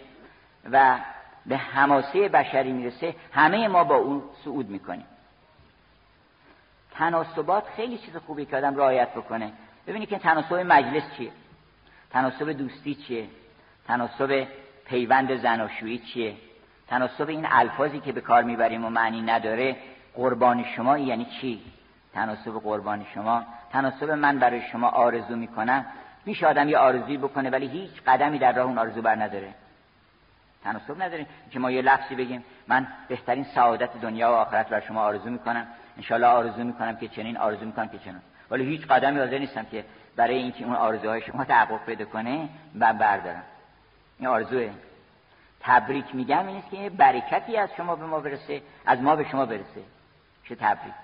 و 0.71 0.99
به 1.47 1.57
حماسه 1.57 2.29
بشری 2.29 2.73
می‌رسه 2.73 3.15
همه 3.33 3.69
ما 3.69 3.85
با 3.85 3.97
اون 3.97 4.23
صعود 4.45 4.69
می‌کنیم. 4.69 5.07
تناسبات 6.95 7.65
خیلی 7.77 7.99
چیز 7.99 8.17
خوبی 8.17 8.45
که 8.45 8.57
آدم 8.57 8.77
رعایت 8.77 9.11
بکنه. 9.11 9.53
ببینید 9.87 10.09
که 10.09 10.19
تناسب 10.19 10.55
مجلس 10.55 11.03
چیه؟ 11.17 11.31
تناسب 12.11 12.53
دوستی 12.53 12.95
چیه؟ 12.95 13.29
تناسب 13.87 14.47
پیوند 14.87 15.37
زناشویی 15.37 15.99
چیه؟ 15.99 16.37
تناسب 16.89 17.29
این 17.29 17.47
الفاظی 17.51 18.01
که 18.01 18.13
به 18.13 18.21
کار 18.21 18.43
می‌بریم 18.43 18.85
و 18.85 18.91
معنی 18.91 19.23
نداره 19.23 19.77
قربان 20.15 20.65
شما 20.65 20.99
یعنی 20.99 21.27
چی؟ 21.41 21.63
تناسب 22.15 22.51
قربان 22.51 23.07
شما 23.15 23.43
تناسب 23.73 24.11
من 24.11 24.39
برای 24.39 24.63
شما 24.73 24.89
آرزو 24.89 25.37
می‌کنم. 25.37 25.87
میشه 26.27 26.47
آدم 26.47 26.69
یه 26.69 26.79
آرزویی 26.79 27.17
بکنه 27.17 27.51
ولی 27.51 27.67
هیچ 27.67 27.91
قدمی 28.07 28.39
در 28.39 28.53
راه 28.53 28.67
اون 28.67 28.79
آرزو 28.79 29.03
بر 29.03 29.15
نداره. 29.15 29.55
تناسب 30.65 31.03
نداره 31.03 31.27
که 31.51 31.59
ما 31.59 31.71
یه 31.71 31.83
لفظی 31.83 32.15
بگیم. 32.15 32.45
من 32.69 32.87
بهترین 33.09 33.45
سعادت 33.45 34.01
دنیا 34.01 34.33
و 34.33 34.35
آخرت 34.35 34.69
بر 34.69 34.81
شما 34.81 35.03
آرزو 35.03 35.31
می‌کنم. 35.31 35.67
انشالله 35.97 36.27
آرزو 36.27 36.65
می‌کنم 36.65 36.97
که 36.97 37.09
چنین 37.09 37.37
آرزو 37.37 37.67
می‌کنم 37.67 37.89
که 37.89 37.99
چنین. 37.99 38.21
ولی 38.51 38.65
هیچ 38.65 38.87
قدمی 38.87 39.19
حاضر 39.19 39.39
نیستم 39.39 39.65
که 39.65 39.85
برای 40.17 40.37
اینکه 40.37 40.65
اون 40.65 40.75
آرزوهای 40.75 41.21
شما 41.21 41.45
تحقق 41.45 41.85
پیدا 41.87 42.05
کنه 42.05 42.49
من 42.75 42.99
بردارم. 42.99 43.43
این 44.19 44.29
آرزوه. 44.29 44.71
تبریک 45.61 46.15
میگم 46.15 46.47
این 46.47 46.57
است 46.57 46.71
که 46.71 46.91
برکتی 46.91 47.57
از 47.57 47.69
شما 47.77 47.97
به 47.97 48.07
ما 48.07 48.21
برسه 48.21 48.63
از 48.87 49.01
ما 49.01 49.17
به 49.17 49.25
شما 49.25 49.47
برسه. 49.47 49.83
چه 50.45 50.55
تبریک. 50.55 50.95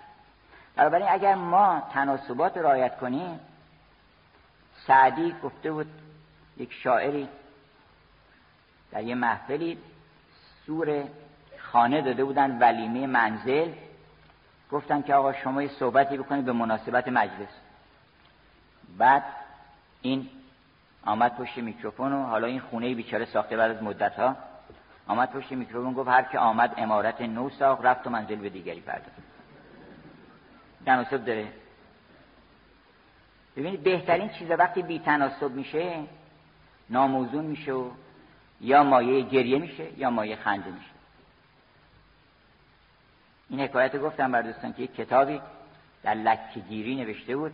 بنابراین 0.77 1.07
اگر 1.11 1.35
ما 1.35 1.83
تناسبات 1.95 2.57
رعایت 2.57 2.99
کنیم 2.99 3.41
سعدی 4.87 5.35
گفته 5.43 5.73
بود 5.73 5.87
یک 6.57 6.73
شاعری 6.73 7.29
در 8.91 9.03
یه 9.03 9.15
محفلی 9.15 9.79
سور 10.67 11.05
خانه 11.59 12.03
داده 12.03 12.25
بودن 12.25 12.59
ولیمه 12.59 13.07
منزل. 13.07 13.73
گفتن 14.71 15.03
که 15.03 15.15
آقا 15.15 15.33
شما 15.33 15.63
یه 15.63 15.69
صحبتی 15.69 16.19
بکنید 16.19 16.45
به 16.45 16.53
مناسبت 16.53 17.09
مجلس. 17.09 17.49
بعد 18.99 19.25
این 20.03 20.29
آمد 21.05 21.37
پشت 21.37 21.59
میکروفون 21.59 22.13
و 22.13 22.25
حالا 22.27 22.47
این 22.47 22.61
خونه 22.61 22.95
بیچاره 22.95 23.25
ساخته 23.25 23.57
بعد 23.57 23.71
از 23.71 23.83
مدت 23.83 24.19
ها 24.19 24.37
آمد 25.09 25.31
پشت 25.31 25.53
میکروفون 25.53 25.93
گفت 25.93 26.09
هر 26.09 26.23
که 26.23 26.39
آمد 26.39 26.75
امارت 26.77 27.21
نو 27.21 27.51
ساخت 27.51 27.85
رفت 27.85 28.07
و 28.07 28.11
منزل 28.11 28.37
به 28.37 28.49
دیگری 28.49 28.81
پرداخت. 28.81 29.23
تناسب 30.87 31.25
داره. 31.25 31.49
ببینید 33.57 33.83
بهترین 33.83 34.29
چیز 34.29 34.51
وقتی 34.51 34.83
بی 34.83 34.99
تناسب 34.99 35.51
میشه 35.51 36.05
ناموزون 36.91 37.45
میشه 37.45 37.73
یا 38.61 38.85
مایه 38.85 39.21
گریه 39.21 39.59
میشه 39.59 39.99
یا 39.99 40.11
مایه 40.11 40.37
خنده 40.37 40.71
میشه. 40.71 40.91
این 43.51 43.61
حکایت 43.61 43.97
گفتم 43.97 44.33
بر 44.33 44.43
دوستان 44.43 44.73
که 44.73 44.83
یک 44.83 44.95
کتابی 44.95 45.41
در 46.03 46.15
لکگیری 46.15 46.95
نوشته 46.95 47.37
بود 47.37 47.53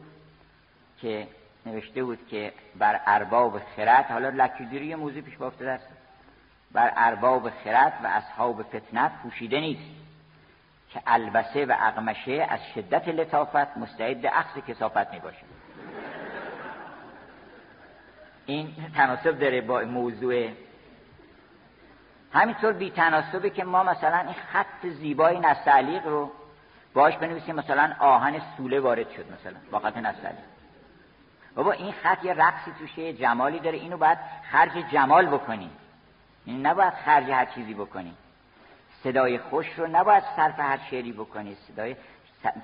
که 1.01 1.29
نوشته 1.67 2.05
بود 2.05 2.19
که 2.29 2.53
بر 2.79 3.01
ارباب 3.07 3.63
خرد 3.77 4.05
حالا 4.05 4.29
لکگیری 4.29 4.87
یه 4.87 4.97
موضوع 4.97 5.23
پیش 5.23 5.37
بافتاده 5.37 5.71
است. 5.71 5.89
بر 6.73 6.93
ارباب 6.97 7.51
خرد 7.51 8.01
و 8.05 8.07
اصحاب 8.07 8.63
فتنت 8.63 9.13
پوشیده 9.23 9.61
نیست 9.61 9.91
که 10.91 11.03
البسه 11.07 11.67
و 11.67 11.75
اقمشه 11.81 12.47
از 12.51 12.61
شدت 12.75 13.09
لطافت 13.09 13.77
مستعد 13.77 14.27
اخذ 14.27 14.61
کسافت 14.61 15.15
می 15.15 15.19
باشه 15.21 15.45
این 18.49 18.75
تناسب 18.95 19.39
داره 19.39 19.61
با 19.61 19.81
موضوع. 19.81 20.49
همینطور 22.33 22.73
بی 22.73 22.91
تناسبه 22.91 23.51
که 23.51 23.65
ما 23.65 23.83
مثلا 23.83 24.19
این 24.19 24.35
خط 24.53 24.87
زیبای 24.87 25.39
نستعلیق 25.39 26.07
رو 26.07 26.33
باش 26.95 27.17
بنویسیم 27.17 27.55
مثلا 27.55 27.95
آهن 27.99 28.41
سوله 28.57 28.81
وارد 28.81 29.11
شد 29.11 29.33
مثلا 29.33 29.57
با 29.71 29.79
خط 29.79 29.97
نستعلیق. 29.97 30.45
بابا 31.55 31.73
این 31.73 31.93
خط 31.93 32.25
یه 32.25 32.33
رقصی 32.33 32.73
توشه 32.79 33.13
جمالی 33.13 33.59
داره 33.59 33.79
اینو 33.79 33.97
باید 33.97 34.19
خرج 34.51 34.73
جمال 34.93 35.27
بکنی 35.27 35.71
این 36.45 36.67
نباید 36.67 36.95
خرج 36.95 37.31
هر 37.31 37.45
چیزی 37.45 37.75
بکنی 37.75 38.15
صدای 39.05 39.39
خوش 39.39 39.67
رو 39.77 39.87
نباید 39.87 40.25
صرف 40.37 40.61
هر 40.61 40.79
شعری 40.91 41.13
بکنی. 41.13 41.57
صدای 41.69 41.97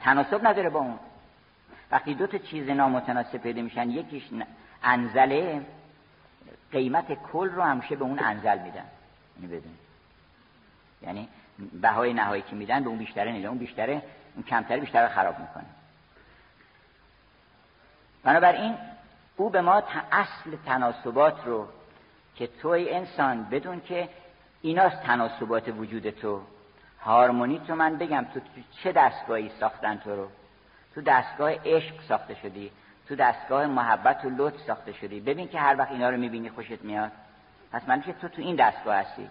تناسب 0.04 0.46
نداره 0.46 0.70
با 0.70 0.80
اون. 0.80 0.98
وقتی 1.90 2.14
دو 2.14 2.26
تا 2.26 2.38
چیز 2.38 2.68
نامتناسب 2.68 3.38
پیدا 3.38 3.62
میشن 3.62 3.90
یکیش 3.90 4.22
انزله 4.84 5.66
قیمت 6.72 7.12
کل 7.32 7.48
رو 7.48 7.62
همیشه 7.62 7.96
به 7.96 8.04
اون 8.04 8.18
انزل 8.18 8.58
میدن. 8.58 8.84
اینو 9.36 9.48
بدون 9.48 9.74
یعنی 11.02 11.28
بهای 11.82 12.12
نهایی 12.12 12.42
که 12.42 12.56
میدن 12.56 12.84
به 12.84 12.88
اون 12.88 12.98
بیشتره 12.98 13.32
نیده 13.32 13.48
اون 13.48 13.58
بیشتره 13.58 14.02
اون 14.34 14.44
کمتره 14.44 14.80
بیشتر 14.80 15.08
خراب 15.08 15.38
می‌کنه. 15.38 15.64
بنابراین 18.24 18.74
او 19.36 19.50
به 19.50 19.60
ما 19.60 19.82
اصل 20.12 20.56
تناسبات 20.66 21.46
رو 21.46 21.68
که 22.36 22.46
توی 22.46 22.90
انسان 22.90 23.44
بدون 23.44 23.80
که 23.80 24.08
ایناست 24.62 25.02
تناسبات 25.02 25.68
وجود 25.68 26.10
تو. 26.10 26.42
هارمونی 27.00 27.58
تو 27.66 27.74
من 27.74 27.96
بگم 27.96 28.26
تو 28.34 28.40
چه 28.82 28.92
دستگاهی 28.92 29.50
ساختن 29.60 29.96
تو 29.96 30.16
رو؟ 30.16 30.28
تو 30.94 31.00
دستگاه 31.00 31.50
عشق 31.64 32.02
ساخته 32.08 32.34
شدی. 32.34 32.70
تو 33.08 33.16
دستگاه 33.16 33.66
محبت 33.66 34.24
و 34.24 34.30
لطف 34.30 34.60
ساخته 34.60 34.92
شدی. 34.92 35.20
ببین 35.20 35.48
که 35.48 35.60
هر 35.60 35.76
وقت 35.78 35.90
اینا 35.90 36.10
رو 36.10 36.16
می‌بینی 36.16 36.50
خوشت 36.50 36.82
میاد. 36.82 37.12
پس 37.72 37.88
من 37.88 38.02
تو 38.02 38.28
تو 38.28 38.42
این 38.42 38.56
دستگاه 38.56 38.96
هستی. 38.96 39.30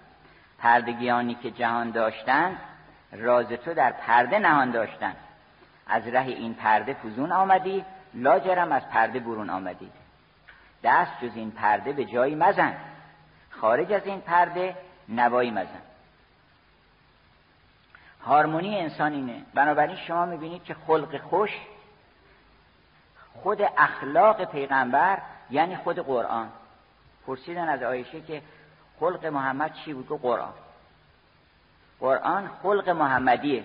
پردگیانی 0.59 1.35
که 1.35 1.51
جهان 1.51 1.91
داشتن 1.91 2.57
راز 3.11 3.47
تو 3.47 3.73
در 3.73 3.91
پرده 3.91 4.39
نهان 4.39 4.71
داشتن. 4.71 5.15
از 5.87 6.07
ره 6.07 6.21
این 6.21 6.53
پرده 6.53 6.93
فزون 6.93 7.31
آمدی 7.31 7.85
لاجرم 8.13 8.71
از 8.71 8.89
پرده 8.89 9.19
برون 9.19 9.49
آمدی. 9.49 9.89
دست 10.83 11.11
جز 11.21 11.35
این 11.35 11.51
پرده 11.51 11.93
به 11.93 12.05
جایی 12.05 12.35
مزن. 12.35 12.75
خارج 13.49 13.93
از 13.93 14.05
این 14.05 14.21
پرده 14.21 14.75
نوایی 15.09 15.51
مزن. 15.51 15.81
هارمونی 18.25 18.79
انسان 18.79 19.13
اینه. 19.13 19.41
بنابراین 19.53 19.95
شما 19.95 20.25
می‌بینید 20.25 20.63
که 20.63 20.73
خلق 20.73 21.17
خوش 21.17 21.51
خود 23.43 23.61
اخلاق 23.77 24.43
پیغمبر 24.43 25.17
یعنی 25.49 25.75
خود 25.75 25.99
قرآن. 25.99 26.49
پرسیدن 27.27 27.69
از 27.69 27.83
آیشه 27.83 28.21
که 28.21 28.41
خلق 28.99 29.25
محمد 29.25 29.73
چی 29.73 29.93
بود؟ 29.93 30.21
قرآن. 30.21 30.53
قرآن 31.99 32.49
خلق 32.63 32.89
محمدیه. 32.89 33.63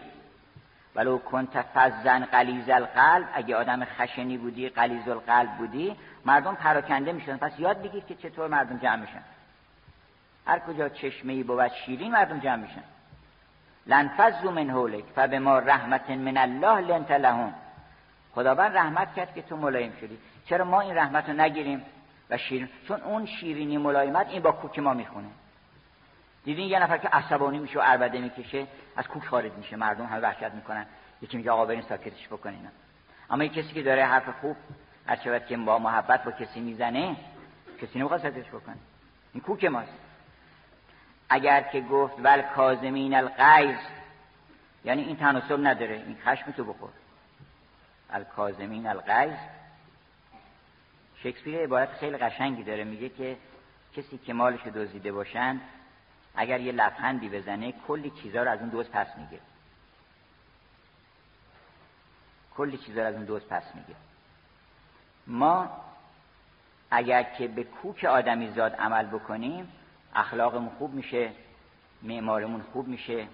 ولو 0.95 1.19
کنت 1.19 1.65
فزن 1.75 2.25
قلیز 2.25 2.71
القلب 2.71 3.29
اگه 3.35 3.57
آدم 3.57 3.85
خشنی 3.85 4.39
بودی 4.39 4.69
قلیز 4.69 5.09
القلب 5.09 5.51
بودی 5.51 5.97
مردم 6.25 6.55
پراکنده 6.55 7.13
میشن. 7.13 7.37
پس 7.37 7.53
یاد 7.59 7.83
بگیر 7.83 8.05
که 8.05 8.15
چطور 8.15 8.49
مردم 8.49 8.79
جمع 8.79 8.97
میشن. 8.97 9.23
هر 10.47 10.59
کجا 10.59 10.89
چشمه 10.89 11.33
ای 11.33 11.43
بود 11.43 11.69
شیرین 11.69 12.13
مردم 12.13 12.39
جمع 12.39 12.57
میشن. 12.57 12.85
لنفذو 13.87 14.51
من 14.51 14.71
حولک 14.71 15.05
فبما 15.05 15.59
رحمت 15.59 16.11
من 16.11 16.37
الله 16.37 16.81
لنت 16.81 17.11
لهم. 17.11 17.55
خداوند 18.35 18.77
رحمت 18.77 19.15
کرد 19.15 19.35
که 19.35 19.43
تو 19.43 19.57
ملایم 19.57 19.93
شدی. 20.01 20.19
چرا 20.47 20.65
ما 20.65 20.81
این 20.81 20.95
رحمت 20.95 21.29
رو 21.29 21.37
نگیریم 21.37 21.83
و 22.31 22.37
شیرین 22.37 22.69
چون 22.89 23.01
اون 23.01 23.27
شیرینی 23.27 23.79
ملایمت 23.79 24.29
این 24.29 24.43
با 24.43 24.53
کوک 24.53 24.79
ما 24.79 24.95
می‌خونه. 24.95 25.29
دیدین 26.45 26.69
یه 26.69 26.79
نفر 26.79 26.99
که 26.99 27.09
عصبانی 27.09 27.59
میشه 27.59 27.79
و 27.79 27.83
عربده 27.83 28.19
می‌کشه 28.19 28.67
از 28.97 29.09
کوک 29.09 29.25
خارج 29.25 29.53
میشه. 29.53 29.77
مردم 29.77 30.07
همه 30.07 30.21
وحشت 30.21 30.55
می‌کنن. 30.55 30.87
یکی 31.23 31.37
میگه 31.37 31.51
آقا 31.51 31.65
برین 31.65 31.83
ساکتش 31.83 32.27
بکنین. 32.29 32.69
اما 33.31 33.43
این 33.43 33.53
کسی 33.53 33.73
که 33.73 33.83
داره 33.83 34.05
حرف 34.05 34.29
خوب 34.41 34.57
هر 35.07 35.39
که 35.39 35.57
با 35.57 35.79
محبت 35.79 36.25
با 36.25 36.31
کسی 36.31 36.61
می‌زنه 36.61 37.17
کسی 37.83 37.99
نمی‌خواد 37.99 38.21
ساکتش 38.21 38.49
بکنه. 38.49 38.77
این 39.35 39.43
کوک 39.43 39.65
ماست. 39.65 39.99
اگر 41.29 41.63
که 41.63 41.81
گفت 41.81 42.15
ول 42.23 42.43
کازمین 42.43 43.15
الغیظ 43.15 43.79
یعنی 44.85 45.03
این 45.03 45.17
تناسب 45.17 45.67
نداره. 45.67 45.95
این 45.95 46.17
خشم 46.25 46.51
تو 46.51 46.65
بخور. 46.65 46.91
الکازمین 48.11 48.87
الغیظ 48.87 49.39
شکسپیر 51.23 51.59
عبارت 51.59 51.93
خیلی 51.93 52.17
قشنگی 52.17 52.63
داره. 52.63 52.85
میگه 52.85 53.09
که 53.09 53.37
کسی 53.97 54.19
که 54.19 54.33
مالش 54.33 54.67
دزدیده 54.67 55.13
باشند 55.13 55.61
اگر 56.35 56.61
یه 56.61 56.73
لبخندی 56.73 57.29
بزنه 57.29 57.75
کلی 57.89 58.11
چیزا 58.11 58.43
رو 58.43 58.51
از 58.51 58.61
اون 58.61 58.69
دوز 58.69 58.91
پس 58.91 59.07
میگه. 59.17 59.41
کلی 62.57 62.79
چیزا 62.79 63.01
رو 63.01 63.07
از 63.07 63.15
اون 63.15 63.25
دوز 63.25 63.43
پس 63.43 63.75
میگه. 63.75 63.95
ما 65.27 65.71
اگر 66.91 67.23
که 67.23 67.49
به 67.49 67.65
کوک 67.65 68.05
آدمی 68.05 68.51
زاد 68.51 68.75
عمل 68.75 69.07
بکنیم 69.07 69.73
اخلاقمون 70.15 70.71
خوب 70.79 70.95
میشه 70.95 71.33
معمارمون 72.03 72.63
خوب 72.73 72.89
میشه 72.89 73.27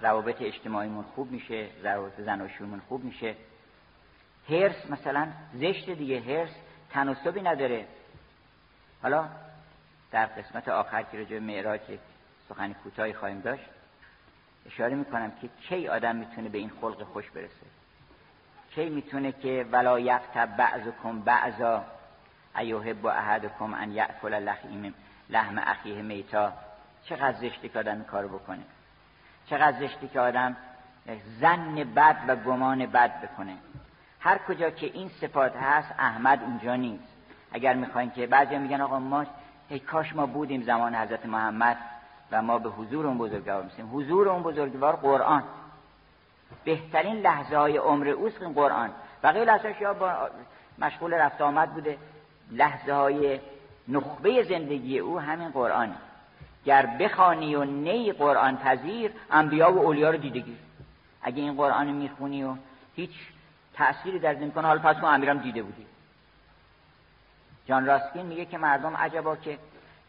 روابط 0.00 0.42
اجتماعیمون 0.42 1.04
خوب 1.14 1.30
میشه 1.30 1.68
روابط 1.82 2.20
زناشویمون 2.20 2.82
خوب 2.88 3.04
میشه. 3.04 3.36
هرس 4.48 4.90
مثلا 4.90 5.28
زشت 5.54 5.90
دیگه 5.90 6.20
هرس 6.20 6.50
تناسبی 6.90 7.42
نداره. 7.42 7.86
حالا 9.02 9.28
در 10.10 10.26
قسمت 10.26 10.68
آخر 10.68 11.02
که 11.02 11.18
رجوع 11.18 11.38
معراج 11.38 11.80
سخنی 12.48 12.74
کوتاهی 12.74 13.12
خواهیم 13.12 13.40
داشت 13.40 13.64
اشاره 14.66 14.94
می‌کنم 14.94 15.32
که 15.42 15.48
کی 15.68 15.88
آدم 15.88 16.16
می‌تونه 16.16 16.48
به 16.48 16.58
این 16.58 16.70
خلق 16.80 17.02
خوش 17.02 17.30
برسه؟ 17.30 17.66
کی 18.74 18.88
می‌تونه 18.88 19.32
که 19.32 19.66
ولا 19.72 20.00
یقتب 20.00 20.56
بعضکم 20.56 21.20
بعضا 21.20 21.84
ایوهب 22.58 23.06
احدکم 23.06 23.74
ان 23.74 23.92
یأکل 23.92 24.34
لحم 24.34 24.94
لحم 25.30 25.58
اخیه 25.58 26.02
میتا؟ 26.02 26.52
چقدر 27.04 27.32
زشتی 27.32 27.68
که 27.68 27.78
آدم 27.78 28.02
کارو 28.02 28.28
بکنه؟ 28.28 28.62
چقدر 29.46 29.88
زشتی 29.88 30.08
که 30.08 30.20
آدم 30.20 30.56
زن 31.40 31.74
بد 31.74 32.16
و 32.28 32.36
گمان 32.36 32.86
بد 32.86 33.20
بکنه؟ 33.20 33.56
هر 34.22 34.38
کجا 34.38 34.70
که 34.70 34.86
این 34.86 35.08
صفات 35.08 35.56
هست 35.56 35.94
احمد 35.98 36.42
اونجا 36.42 36.76
نیست. 36.76 37.04
اگر 37.52 37.74
می‌خواین 37.74 38.10
که 38.10 38.26
بعضی 38.26 38.58
میگن 38.58 38.80
آقا 38.80 38.98
ما 38.98 39.24
ای 39.68 39.78
کاش 39.78 40.14
ما 40.14 40.26
بودیم 40.26 40.62
زمان 40.62 40.94
حضرت 40.94 41.26
محمد 41.26 41.76
و 42.32 42.42
ما 42.42 42.58
به 42.58 42.68
حضور 42.68 43.06
اون 43.06 43.18
بزرگوار 43.18 43.62
میسیم 43.62 43.90
حضور 43.92 44.28
اون 44.28 44.42
بزرگوار 44.42 44.96
قرآن. 44.96 45.42
بهترین 46.64 47.16
لحظه 47.16 47.56
های 47.56 47.76
عمر 47.76 48.08
اوست 48.08 48.42
این 48.42 48.52
قرآن. 48.52 48.90
بقیه 49.22 49.44
لحظه 49.44 49.76
یا 49.80 49.94
با 49.94 50.30
مشغول 50.78 51.14
رفت 51.14 51.40
آمد 51.40 51.74
بوده. 51.74 51.98
لحظه 52.50 52.92
های 52.92 53.40
نخبه 53.88 54.42
زندگی 54.42 54.98
او 54.98 55.20
همین 55.20 55.48
قرآن 55.48 55.94
گر 56.64 56.86
بخوانی 56.86 57.54
و 57.54 57.64
نی 57.64 58.12
قرآن 58.12 58.56
پذیر 58.56 59.12
انبیا 59.30 59.72
و 59.72 59.78
اولیا 59.78 60.10
رو 60.10 60.16
دیدگی. 60.16 60.56
اگه 61.22 61.42
این 61.42 61.56
قرآن 61.56 61.86
می‌خونی 61.86 62.44
و 62.44 62.54
هیچ 62.96 63.10
تأثیری 63.74 64.18
در 64.18 64.34
نمی‌کنه. 64.34 64.66
حالا 64.66 64.80
پس 64.80 64.96
ما 64.96 65.10
امیرم 65.10 65.38
دیده 65.38 65.62
بودی 65.62 65.86
جان 67.66 67.86
راستین 67.86 68.26
میگه 68.26 68.44
که 68.44 68.58
مردم 68.58 68.96
عجبا 68.96 69.36
که 69.36 69.58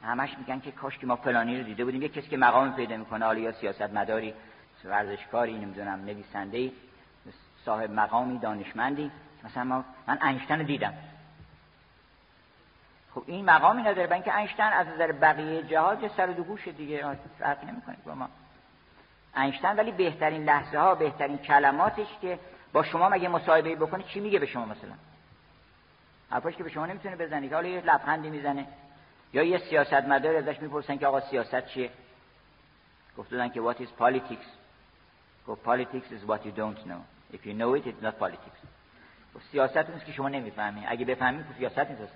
همش 0.04 0.38
میگن 0.38 0.60
که 0.60 0.72
کاش 0.72 0.98
که 0.98 1.08
ما 1.08 1.16
فلانی 1.16 1.58
رو 1.58 1.64
دیده 1.64 1.86
بودیم. 1.86 2.02
یه 2.02 2.10
کسی 2.10 2.28
که 2.28 2.38
مقام 2.38 2.76
پیدا 2.76 2.98
می‌کنه. 2.98 3.26
حالا 3.26 3.40
یا 3.40 3.52
سیاست 3.52 3.82
مداری 3.82 4.34
ورزشکاری 4.86 5.58
نمی‌دونم 5.58 6.06
نویسنده 6.06 6.72
صاحب 7.66 7.92
مقامی 7.92 8.40
دانشمندی. 8.40 9.12
مثلا 9.44 9.64
ما 9.64 9.86
من 10.08 10.18
انشتن 10.22 10.60
رو 10.60 10.66
دیدم. 10.66 10.94
خب 13.16 13.24
این 13.28 13.46
مقامی 13.46 13.82
نداره. 13.82 14.08
برای 14.08 14.14
اینکه 14.14 14.34
انشتن 14.34 14.74
از 14.74 14.88
نظر 14.88 15.12
بقیه 15.12 15.64
جهات 15.64 16.08
سر 16.18 16.30
و 16.30 16.34
گوش 16.34 16.68
دیگه. 16.68 17.18
فرق 17.40 17.64
نمی‌کنه 17.64 17.98
با 18.06 18.16
ما. 18.16 18.30
انشتن 19.36 19.76
ولی 19.76 19.92
بهترین 19.92 20.44
لحظه 20.44 20.78
ها 20.80 20.96
بهترین 20.96 21.38
کلماتش 21.38 22.08
که 22.22 22.40
با 22.74 22.84
شما 22.84 23.10
مگه 23.10 23.28
مصاحبه 23.28 23.76
بکنه 23.76 24.04
چی 24.04 24.20
میگه 24.20 24.40
به 24.40 24.46
شما 24.46 24.66
مثلا؟ 24.66 24.94
حرفاش 26.30 26.56
که 26.56 26.64
به 26.64 26.70
شما 26.70 26.86
نمی‌تونه 26.86 27.16
بزنید 27.16 27.54
حالا 27.54 27.68
یه 27.68 27.82
لبخندی 27.82 28.30
می‌زنه. 28.30 28.68
یا 29.34 29.44
یه 29.44 29.58
سیاستمدار 29.58 30.36
ازش 30.36 30.62
می‌پرسن 30.62 30.98
که 30.98 31.08
آقا 31.08 31.20
سیاست 31.20 31.66
چیه؟ 31.66 31.92
گفتن 33.18 33.50
که 33.50 33.62
what 33.62 33.76
is 33.76 34.02
politics 34.02 34.48
گفت 35.48 35.64
politics 35.66 36.12
is 36.12 36.30
what 36.30 36.46
you 36.46 36.52
don't 36.58 36.88
know. 36.88 37.02
If 37.34 37.46
you 37.46 37.54
know 37.54 37.76
it 37.78 37.86
it's 37.86 38.04
not 38.04 38.20
politics. 38.20 38.60
گفت 39.36 39.46
سیاست 39.52 39.90
نیست 39.90 40.06
که 40.06 40.12
شما 40.12 40.30
نمی‌فهمی. 40.30 40.86
اگه 40.88 41.06
بفهمی 41.06 41.44
که 41.44 41.54
سیاست 41.58 41.80
نیست 41.80 42.14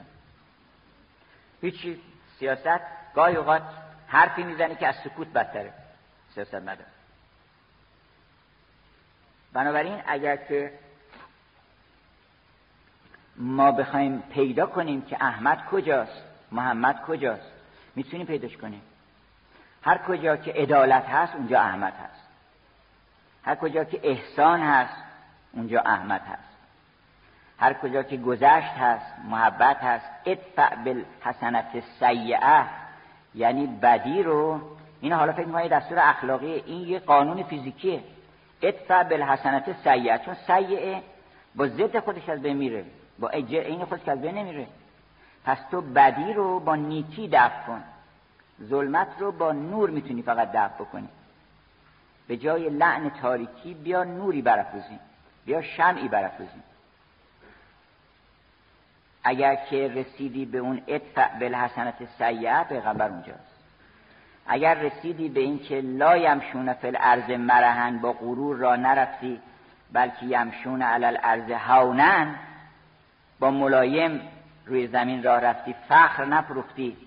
هیچی. 1.61 2.01
سیاست 2.39 2.81
گاهی 3.15 3.35
اوقات 3.35 3.63
حرفی 4.07 4.43
می‌زنی 4.43 4.75
که 4.75 4.87
از 4.87 4.95
سکوت 4.95 5.27
بدتره. 5.27 5.73
سیاست 6.35 6.55
مدار 6.55 6.85
بنابراین 9.57 10.01
اگر 10.07 10.35
که 10.35 10.71
ما 13.35 13.71
بخوایم 13.71 14.23
پیدا 14.33 14.65
کنیم 14.65 15.01
که 15.01 15.17
احمد 15.23 15.65
کجاست 15.65 16.21
محمد 16.51 17.01
کجاست 17.01 17.51
می‌تونیم 17.95 18.25
پیداش 18.25 18.57
کنیم. 18.57 18.81
هر 19.83 19.97
کجا 19.97 20.37
که 20.37 20.51
عدالت 20.51 21.05
هست 21.05 21.35
اونجا 21.35 21.59
احمد 21.59 21.93
هست. 21.93 22.27
هر 23.45 23.55
کجا 23.55 23.83
که 23.83 23.99
احسان 24.03 24.61
هست 24.61 25.03
اونجا 25.51 25.81
احمد 25.81 26.21
هست. 26.21 26.57
هر 27.59 27.73
کجا 27.73 28.03
که 28.03 28.17
گذشت 28.17 28.73
هست 28.79 29.05
محبت 29.29 29.77
هست 29.77 30.05
ادفع 30.25 30.75
بالحسنت 30.75 31.83
سیعه 31.99 32.63
یعنی 33.35 33.67
بدی 33.67 34.23
رو 34.23 34.61
این 35.01 35.13
حالا 35.13 35.33
فکر 35.33 35.45
می‌کنید 35.45 35.71
دستور 35.71 35.99
اخلاقی 35.99 36.51
این 36.51 36.87
یه 36.87 36.99
قانون 36.99 37.43
فیزیکیه. 37.43 38.03
ادفع 38.61 39.03
بالحسنت 39.03 39.75
سیعه 39.83 40.17
چون 40.17 40.35
سیعه 40.47 41.01
با 41.55 41.67
ضد 41.67 41.99
خودش 41.99 42.29
از 42.29 42.41
بین 42.41 42.57
میره. 42.57 42.85
با 43.19 43.29
این 43.29 43.85
خودش 43.85 44.07
از 44.07 44.21
بین 44.21 44.37
نمیره. 44.37 44.67
پس 45.45 45.57
تو 45.71 45.81
بدی 45.81 46.33
رو 46.33 46.59
با 46.59 46.75
نیکی 46.75 47.27
دفع 47.27 47.65
کن. 47.67 47.83
ظلمت 48.63 49.07
رو 49.19 49.31
با 49.31 49.51
نور 49.51 49.89
می‌تونی 49.89 50.21
فقط 50.21 50.51
دفع 50.51 50.83
بکنی. 50.83 51.09
به 52.27 52.37
جای 52.37 52.69
لعن 52.69 53.09
تاریکی 53.09 53.73
بیا 53.73 54.03
نوری 54.03 54.41
برافروزی. 54.41 54.99
بیا 55.45 55.61
شمعی 55.61 56.07
برافروزی. 56.07 56.61
اگر 59.23 59.55
که 59.55 59.87
رسیدی 59.87 60.45
به 60.45 60.57
اون 60.57 60.81
ادفع 60.87 61.39
بالحسنت 61.39 61.95
سیعه 62.17 62.63
پیغمبر 62.63 63.09
اونجاست. 63.09 63.56
اگر 64.47 64.73
رسیدی 64.73 65.29
به 65.29 65.39
این 65.39 65.59
که 65.59 65.81
لا 65.81 66.17
یمشون 66.17 66.73
فی 66.73 66.87
الارض 66.87 67.29
مرهن 67.29 67.99
با 67.99 68.13
غرور 68.13 68.57
را 68.57 68.75
نرفتی 68.75 69.41
بلکه 69.93 70.25
یمشون 70.25 70.81
علی 70.81 71.05
الارض 71.05 71.51
هونن 71.51 72.35
با 73.39 73.51
ملایم 73.51 74.21
روی 74.65 74.87
زمین 74.87 75.23
راه 75.23 75.39
رفتی 75.39 75.75
فخر 75.89 76.25
نفروختی 76.25 76.97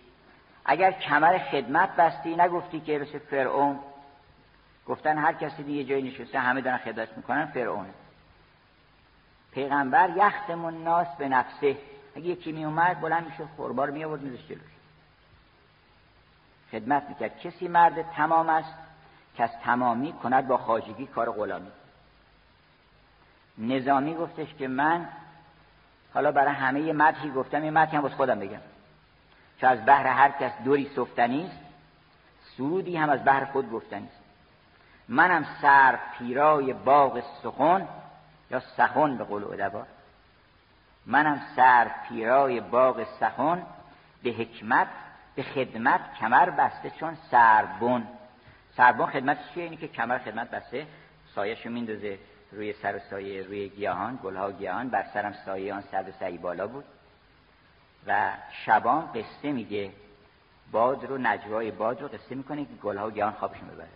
اگر 0.65 0.91
کمر 0.91 1.39
خدمت 1.39 1.97
بستی 1.97 2.37
نگفتی 2.37 2.81
که 2.81 2.99
مثل 2.99 3.19
فرعون 3.19 3.79
گفتن 4.87 5.19
هر 5.19 5.33
کسی 5.33 5.63
دیگه 5.63 5.85
جایی 5.85 6.03
نشسته 6.03 6.39
همه 6.39 6.61
دارن 6.61 6.77
خدمت 6.77 7.17
می‌کنن 7.17 7.47
فرعون. 7.47 7.87
پیغمبر 9.53 10.11
یختمون 10.17 10.85
ناس 10.85 11.07
به 11.19 11.29
نفسه. 11.29 11.77
اگه 12.17 12.27
یکی 12.27 12.53
می 12.53 12.65
اومد 12.65 13.01
بلند 13.01 13.25
میشه 13.25 13.45
خوربار 13.57 13.91
می 13.91 14.05
آورد 14.05 14.23
میذاشت 14.23 14.49
جلوش. 14.49 14.80
خدمت 16.73 17.03
می‌کرد. 17.09 17.39
کسی 17.39 17.69
مرد 17.69 18.03
تمام 18.03 18.49
است 18.49 18.75
که 19.37 19.45
از 19.45 19.51
تمامی 19.65 20.13
کند 20.13 20.49
با 20.49 20.59
خاجگی 20.59 21.07
کار 21.07 21.31
غلامی. 21.31 21.71
نظامی 23.59 24.15
گفتش 24.15 24.55
که 24.55 24.69
من 24.69 25.09
حالا 26.15 26.33
برای 26.33 26.55
همه 26.55 26.93
مدحی 26.93 27.31
گفتم 27.31 27.65
یه 27.65 27.71
مدحی 27.71 27.97
هم 27.97 28.03
باز 28.03 28.15
خودم 28.15 28.41
بگم. 28.41 28.61
چه 29.61 29.67
از 29.67 29.87
بحر 29.87 30.07
هر 30.07 30.31
کس 30.31 30.53
دوری 30.65 30.91
صفتنی 30.97 31.47
است 31.47 31.59
سرودی 32.57 32.97
هم 32.97 33.11
از 33.11 33.25
بحر 33.25 33.45
خود 33.45 33.71
گفتنی 33.71 34.07
است 34.07 34.21
منم 35.09 35.47
سر 35.63 35.99
پیرای 36.19 36.73
باغ 36.73 37.23
سخن 37.43 37.89
یا 38.51 38.61
سخن 38.61 39.17
به 39.17 39.25
قول 39.25 39.45
ادبا. 39.45 39.83
منم 41.07 41.43
سر 41.57 41.91
پیرای 42.09 42.61
باغ 42.61 43.07
سخن 43.21 43.63
به 44.23 44.31
حکمت 44.31 44.89
به 45.41 45.47
خدمت 45.47 46.01
کمر 46.21 46.51
بسته 46.51 46.91
چون 46.91 47.17
سربون 47.31 48.07
سربون 48.77 49.07
خدمت 49.07 49.39
چیه؟ 49.55 49.65
اینی 49.65 49.77
که 49.77 49.89
کمر 49.89 50.19
خدمت 50.19 50.51
بسته 50.51 50.87
سایهشو 51.35 51.71
میندازه 51.71 52.19
روی 52.53 52.73
سر 52.73 52.97
و 52.97 52.99
سایه 52.99 53.43
روی 53.43 53.69
گیاهان 53.69 54.19
گلها 54.23 54.53
گیاهان 54.53 54.89
بر 54.89 55.05
سرم 55.15 55.33
سایه 55.33 55.75
آن 55.75 55.81
سر 55.91 56.03
و 56.03 56.13
سعی 56.21 56.39
بالا 56.39 56.67
بود. 56.67 56.85
و 58.07 58.31
شبان 58.65 59.13
قصه 59.13 59.53
میگه. 59.53 59.93
باد 60.73 61.05
رو 61.05 61.19
نجوای 61.19 61.71
باد 61.71 62.03
رو 62.03 62.09
قصه 62.09 62.35
می‌کنه 62.35 62.65
که 62.65 62.75
گلها 62.83 63.11
گیاهان 63.11 63.35
خوابشون 63.35 63.69
ببره. 63.69 63.89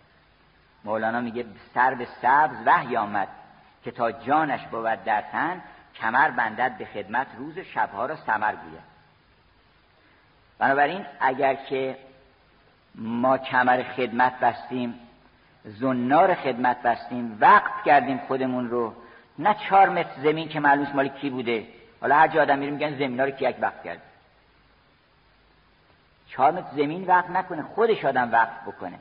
مولانا 0.83 1.21
میگه 1.21 1.45
سر 1.73 1.95
به 1.95 2.07
سبز 2.21 2.57
وحی 2.65 2.97
آمد 2.97 3.27
که 3.83 3.91
تا 3.91 4.11
جانش 4.11 4.67
بود 4.67 5.03
در 5.03 5.21
تن 5.21 5.61
کمر 5.95 6.29
بندد 6.29 6.77
به 6.77 6.85
خدمت 6.85 7.27
روز 7.37 7.59
شبها 7.59 8.05
را 8.05 8.15
سمر 8.15 8.55
گوید. 8.55 8.94
بنابراین 10.59 11.05
اگر 11.19 11.55
که 11.55 11.97
ما 12.95 13.37
کمر 13.37 13.83
خدمت 13.83 14.39
بستیم 14.39 14.99
زنار 15.65 16.35
خدمت 16.35 16.81
بستیم 16.81 17.37
وقت 17.41 17.83
کردیم 17.85 18.17
خودمون 18.27 18.69
رو 18.69 18.93
نه 19.39 19.53
چهار 19.53 19.89
متر 19.89 20.21
زمین 20.23 20.49
که 20.49 20.59
معلوم 20.59 20.87
مال 20.93 21.07
کی 21.07 21.29
بوده. 21.29 21.67
حالا 22.01 22.15
هر 22.15 22.27
جا 22.27 22.41
آدم 22.41 22.59
میره 22.59 22.71
میگن 22.71 22.95
زمین 22.95 23.19
رو 23.19 23.31
کی 23.31 23.49
یک 23.49 23.55
وقت 23.61 23.83
کرد 23.83 24.01
چهار 26.27 26.51
متر 26.51 26.67
زمین 26.75 27.03
وقت 27.07 27.29
نکنه 27.29 27.63
خودش 27.63 28.05
آدم 28.05 28.31
وقت 28.31 28.61
بکنه. 28.61 28.99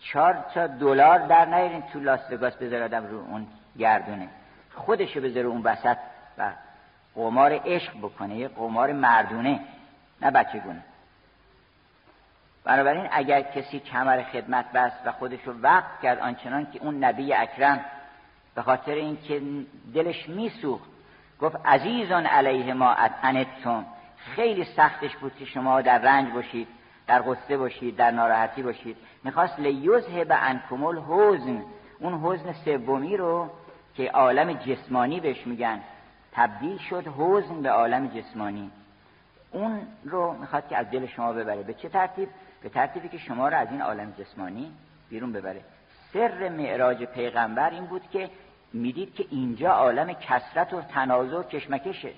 چهار 0.00 0.44
تا 0.54 0.66
دلار 0.66 1.18
در 1.18 1.44
نیارین 1.44 1.82
تو 1.92 2.00
لاس 2.00 2.20
وگاس 2.30 2.54
بذار 2.54 2.82
آدم 2.82 3.06
رو 3.06 3.18
اون 3.18 3.46
گردونه. 3.78 4.28
خودشو 4.74 5.20
بذاره 5.20 5.46
اون 5.46 5.62
وسط 5.62 5.96
و 6.38 6.50
قمار 7.14 7.60
عشق 7.64 7.98
بکنه 7.98 8.36
یه 8.36 8.48
قمار 8.48 8.92
مردونه. 8.92 9.60
نه 10.22 10.30
بچه 10.30 10.58
گونه 10.58 10.82
بنابراین 12.64 13.08
اگر 13.10 13.42
کسی 13.42 13.80
کمر 13.80 14.22
خدمت 14.22 14.72
بست 14.72 14.96
و 15.06 15.12
خودش 15.12 15.40
رو 15.44 15.52
وقت 15.60 16.00
کرد 16.02 16.18
آنچنان 16.18 16.66
که 16.70 16.78
اون 16.82 17.04
نبی 17.04 17.34
اکرم 17.34 17.84
به 18.54 18.62
خاطر 18.62 18.92
اینکه 18.92 19.42
دلش 19.94 20.28
میسوخت 20.28 20.90
گفت 21.40 21.56
عزیزان 21.64 22.26
علیه 22.26 22.74
ما 22.74 22.96
انتم 23.22 23.86
خیلی 24.16 24.64
سختش 24.64 25.16
بود 25.16 25.36
که 25.36 25.44
شما 25.44 25.82
در 25.82 25.98
رنج 25.98 26.32
باشید 26.32 26.68
در 27.06 27.22
غصه 27.22 27.56
باشید 27.56 27.96
در 27.96 28.10
ناراحتی 28.10 28.62
باشید. 28.62 28.96
می‌خواست 29.24 29.60
لیوزه 29.60 30.24
به 30.24 30.34
انکمل 30.34 30.98
حزن 30.98 31.62
اون 32.00 32.20
حزن 32.24 32.52
سومی 32.52 33.16
رو 33.16 33.50
که 33.94 34.10
عالم 34.10 34.52
جسمانی 34.52 35.20
بهش 35.20 35.46
میگن 35.46 35.80
تبدیل 36.32 36.78
شد 36.78 37.06
حزن 37.18 37.62
به 37.62 37.70
عالم 37.70 38.06
جسمانی. 38.06 38.70
اون 39.50 39.80
رو 40.04 40.32
می‌خواد 40.32 40.68
که 40.68 40.76
از 40.76 40.90
دل 40.90 41.06
شما 41.06 41.32
ببره. 41.32 41.62
به 41.62 41.74
چه 41.74 41.88
ترتیب؟ 41.88 42.28
به 42.62 42.68
ترتیبی 42.68 43.08
که 43.08 43.18
شما 43.18 43.48
رو 43.48 43.56
از 43.56 43.70
این 43.70 43.82
عالم 43.82 44.10
جسمانی 44.18 44.72
بیرون 45.10 45.32
ببره. 45.32 45.60
سر 46.12 46.48
معراج 46.48 47.04
پیغمبر 47.04 47.70
این 47.70 47.86
بود 47.86 48.10
که 48.10 48.30
می‌دید 48.72 49.14
که 49.14 49.24
اینجا 49.30 49.70
عالم 49.70 50.12
کسرت 50.12 50.74
و 50.74 50.82
تنازع 50.82 51.36
و 51.36 51.42
کشمکشه. 51.42 52.12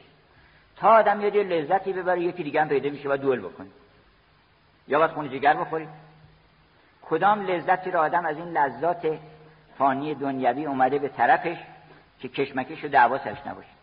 تا 0.76 0.89
آدم 0.89 1.20
یه 1.20 1.31
لذتی 1.31 1.93
ببره 1.93 2.20
یکی 2.20 2.43
دیگه 2.43 2.61
هم 2.61 2.68
پیدا 2.68 2.91
میشه 2.91 3.09
و 3.09 3.16
دول 3.16 3.41
بکنه. 3.41 3.68
یا 4.89 4.99
باید 4.99 5.11
خون 5.11 5.29
جگر 5.29 5.55
بخورید 5.55 5.89
کدام 7.03 7.41
لذتی 7.41 7.91
رو 7.91 8.01
آدم 8.01 8.26
از 8.26 8.37
این 8.37 8.57
لذات 8.59 9.18
فانی 9.79 10.14
دنیوی 10.14 10.66
اومده 10.66 10.99
به 10.99 11.09
طرفش 11.09 11.57
که 12.20 12.29
کشمکش 12.29 12.85
و 12.85 12.89
دعوا 12.89 13.18
سرش 13.18 13.47
نباشه؟ 13.47 13.78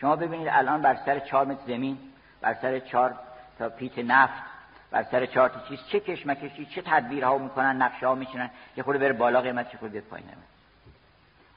شما 0.00 0.16
ببینید 0.16 0.48
الان 0.50 0.82
بر 0.82 0.98
سر 1.06 1.18
چهار 1.18 1.46
متر 1.46 1.66
زمین 1.66 1.98
بر 2.40 2.54
سر 2.54 2.78
چهار 2.78 3.14
تا 3.58 3.68
پیت 3.68 3.98
نفت 3.98 4.42
بر 4.90 5.02
سر 5.02 5.26
چهار 5.26 5.48
تا 5.48 5.60
چیز 5.68 5.78
چه 5.92 6.00
کشمکشی 6.00 6.66
چه 6.66 6.82
تدبیرها 6.82 7.38
می‌کنن 7.38 7.82
نقشه 7.82 8.06
ها 8.06 8.14
میشنن 8.14 8.50
یه 8.76 8.82
خورده 8.82 8.98
بره 8.98 9.12
بالا 9.12 9.40
قیمت 9.40 9.72
چه 9.72 9.78
خورده 9.78 10.00
پایین 10.00 10.26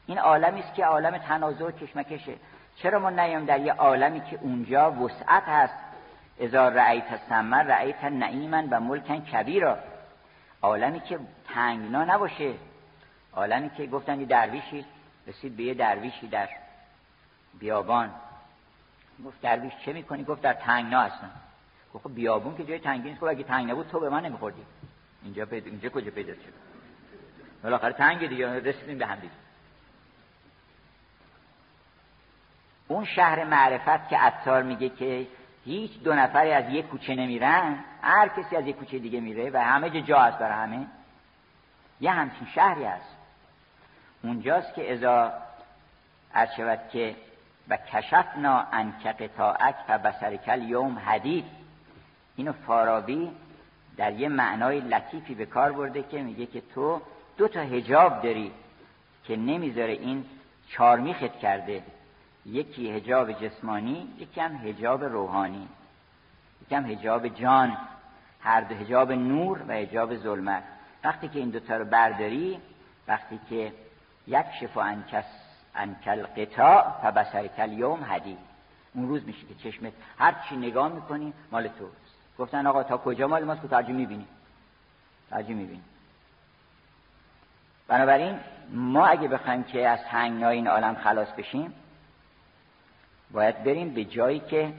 این 0.08 0.20
عالمی 0.20 0.60
است 0.60 0.74
که 0.74 0.86
عالم 0.86 1.18
تنازع 1.18 1.66
و 1.66 1.72
کشمکشه. 1.72 2.34
چرا 2.76 3.00
ما 3.00 3.10
نیام 3.10 3.46
در 3.46 3.60
یه 3.60 3.74
عالمی 3.74 4.22
که 4.22 4.40
اونجا 4.42 4.92
وسعت 4.92 5.44
هست؟ 5.44 5.74
اذا 6.40 6.70
رأیت 6.70 7.20
سمر 7.30 7.64
رأیت 7.64 8.04
نعیما 8.04 8.64
و 8.72 8.80
ملکن 8.80 9.20
کبیرا. 9.20 9.78
عالمی 10.62 11.00
که 11.00 11.20
تنگنا 11.54 12.06
نباشه. 12.06 12.54
عالمی 13.34 13.70
که 13.70 13.88
گفتن 13.88 14.18
درویشی 14.18 14.86
رسید 15.28 15.58
به 15.58 15.64
یه 15.64 15.74
درویشی 15.74 16.28
در 16.28 16.50
بیابان. 17.60 18.12
گفت 19.26 19.42
درویش 19.42 19.74
چه 19.86 19.94
می‌کنی؟ 19.94 20.24
گفت 20.24 20.42
در 20.42 20.54
تنگنا 20.54 21.02
هستم. 21.02 21.32
گفت 21.94 22.04
خب 22.04 22.16
بیابون 22.16 22.58
که 22.58 22.66
جای 22.66 22.80
تنگی 22.80 23.10
نیست. 23.10 23.22
گفت 23.22 23.32
اگه 23.32 23.44
تنگ 23.44 23.72
نبود 23.72 23.88
تو 23.88 24.00
به 24.00 24.10
من 24.10 24.26
نمیخوردی. 24.26 24.62
اینجا 25.24 25.46
پیدا 25.46 25.70
اینجا 25.70 25.90
کجا 25.90 26.12
پیدا 26.12 26.34
شد؟ 26.34 26.54
بالاخره 27.64 27.94
تنگ 27.94 28.28
دیگه. 28.28 28.60
رسیدیم 28.60 28.98
به 28.98 29.06
هم 29.06 29.16
دیگه. 29.16 29.34
اون 32.88 33.06
شهر 33.06 33.44
معرفت 33.44 34.10
که 34.10 34.18
عطار 34.18 34.64
میگه 34.64 34.90
که 34.90 35.28
هیچ 35.66 36.04
دو 36.04 36.14
نفری 36.14 36.52
از 36.52 36.74
یک 36.74 36.88
کوچه 36.88 37.16
نمیرن 37.16 37.84
هر 38.02 38.28
کسی 38.28 38.56
از 38.56 38.68
یک 38.68 38.76
کوچه 38.76 39.00
دیگه 39.00 39.20
میره 39.20 39.50
و 39.54 39.58
همه 39.58 40.02
جا 40.02 40.20
هست 40.20 40.38
برای 40.38 40.54
همه. 40.54 40.88
یه 42.02 42.12
همچین 42.12 42.48
شهری 42.56 42.84
هست. 42.84 43.16
اونجاست 44.24 44.74
که 44.74 44.94
ازا 44.94 45.34
از 46.34 46.56
شود 46.58 46.80
که 46.92 47.16
و 47.72 47.78
کشفنا 47.78 48.66
انک 48.72 49.08
قطاعک 49.08 49.76
و 49.90 50.00
بسرکل 50.00 50.62
یوم 50.62 51.00
حدید. 51.00 51.46
اینو 52.36 52.52
فارابی 52.52 53.32
در 53.98 54.14
یه 54.14 54.30
معنای 54.30 54.80
لطیفی 54.80 55.36
به 55.36 55.46
کار 55.46 55.72
برده 55.72 56.04
که 56.04 56.22
میگه 56.24 56.46
که 56.46 56.62
تو 56.76 57.02
دو 57.38 57.48
تا 57.48 57.60
هجاب 57.60 58.22
داری 58.22 58.52
که 59.24 59.36
نمی‌ذاره 59.36 59.94
این 59.94 60.26
چارمیخت 60.70 61.40
کرده. 61.40 61.84
یکی 62.46 62.92
هجاب 62.92 63.32
جسمانی 63.32 64.08
یکی 64.18 64.42
هم 64.42 64.56
هجاب 64.56 65.04
روحانی. 65.04 65.68
یکی 66.62 66.76
هم 66.76 66.86
هجاب 66.86 67.28
جان. 67.28 67.78
هر 68.42 68.62
دو 68.62 68.76
هجاب 68.76 69.12
نور 69.12 69.62
و 69.68 69.72
هجاب 69.72 70.16
ظلمت. 70.16 70.64
وقتی 71.04 71.28
که 71.28 71.40
این 71.40 71.50
دوتا 71.50 71.78
رو 71.78 71.86
برداری 71.86 72.60
وقتی 73.08 73.40
که 73.50 73.74
یک 74.28 74.46
شفا 74.60 74.82
انکس 74.82 75.41
انکل 75.76 76.24
قطاع 76.24 76.94
و 77.04 77.12
بسرکل 77.12 77.72
یوم 77.72 78.04
حدید. 78.04 78.38
اون 78.94 79.08
روز 79.08 79.26
میشه 79.26 79.48
که 79.48 79.56
چشمت 79.56 79.94
هر 80.18 80.36
چی 80.50 80.56
نگاه 80.56 80.90
می‌کنی 80.90 81.34
مال 81.52 81.68
توست. 81.68 82.16
گفتن 82.38 82.68
آقا 82.68 82.84
تا 82.84 82.98
کجا 82.98 83.28
مال 83.28 83.44
ماست؟ 83.44 83.62
که 83.62 83.68
ترجمه 83.68 83.98
می‌بینی. 83.98 84.28
ترجمه 85.30 85.56
می‌بینی. 85.56 85.82
بنابراین 87.88 88.40
ما 88.70 89.06
اگه 89.06 89.28
بخوایم 89.28 89.64
که 89.64 89.90
از 89.90 90.00
تنگنای 90.04 90.56
این 90.56 90.68
عالم 90.68 90.96
خلاص 90.96 91.28
بشیم 91.28 91.74
باید 93.32 93.64
بریم 93.64 93.94
به 93.94 94.06
جایی 94.06 94.40
که 94.40 94.74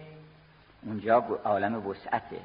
اونجا 0.83 1.41
عالم 1.45 1.87
وسعته. 1.87 2.41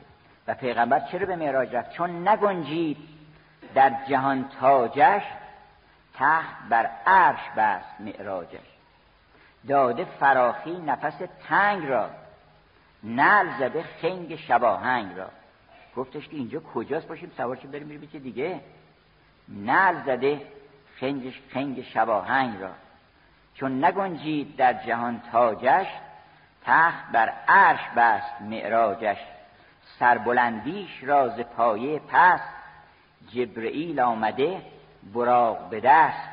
و 0.48 0.54
پیغمبر 0.54 1.00
چرا 1.00 1.26
به 1.26 1.36
معراج 1.36 1.76
رفت؟ 1.76 1.92
چون 1.92 2.28
نگنجید 2.28 2.98
در 3.76 3.94
جهان 4.10 4.50
تاجش 4.60 5.22
تحت 6.18 6.70
بر 6.70 6.90
عرش 7.06 7.50
بست 7.58 8.02
معراجش 8.02 8.68
داده 9.68 10.06
فراخی 10.06 10.80
نفس 10.80 11.22
تنگ 11.48 11.86
را 11.86 12.10
نل 13.04 13.60
زده 13.60 13.84
خنگ 14.02 14.36
شباهنگ 14.36 15.18
را. 15.18 15.30
گفتش 15.96 16.28
که 16.28 16.36
اینجا 16.36 16.60
کجاست 16.60 17.08
باشیم 17.08 17.32
سوارش 17.38 17.60
بریم 17.60 17.88
بریم 17.88 18.10
چه 18.14 18.20
دیگه؟ 18.20 18.62
نل 19.50 20.04
زده 20.06 20.42
خنگ, 21.00 21.34
خنگ 21.54 21.82
شباهنگ 21.82 22.62
را. 22.62 22.72
چون 23.54 23.86
نگنجید 23.86 24.56
در 24.56 24.74
جهان 24.74 25.22
تاجش 25.32 25.88
تخت 26.66 27.12
بر 27.12 27.34
عرش 27.48 27.90
بست 27.98 28.42
معراجش. 28.42 29.18
سربلندیش 30.00 31.04
راز 31.04 31.40
پایه 31.40 32.00
پس 32.00 32.42
جبرئیل 33.34 34.00
آمده 34.00 34.62
براغ 35.14 35.70
به 35.70 35.80
دست 35.80 36.30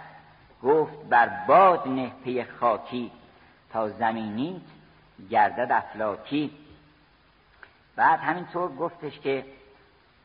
گفت 0.62 1.08
بر 1.08 1.28
باد 1.46 1.88
نه 1.88 2.12
پی 2.24 2.44
خاکی 2.44 3.10
تا 3.72 3.88
زمینی 3.88 4.62
گردد 5.30 5.72
افلاکی. 5.72 6.50
بعد 7.96 8.20
همینطور 8.20 8.76
گفتش 8.76 9.20
که 9.20 9.44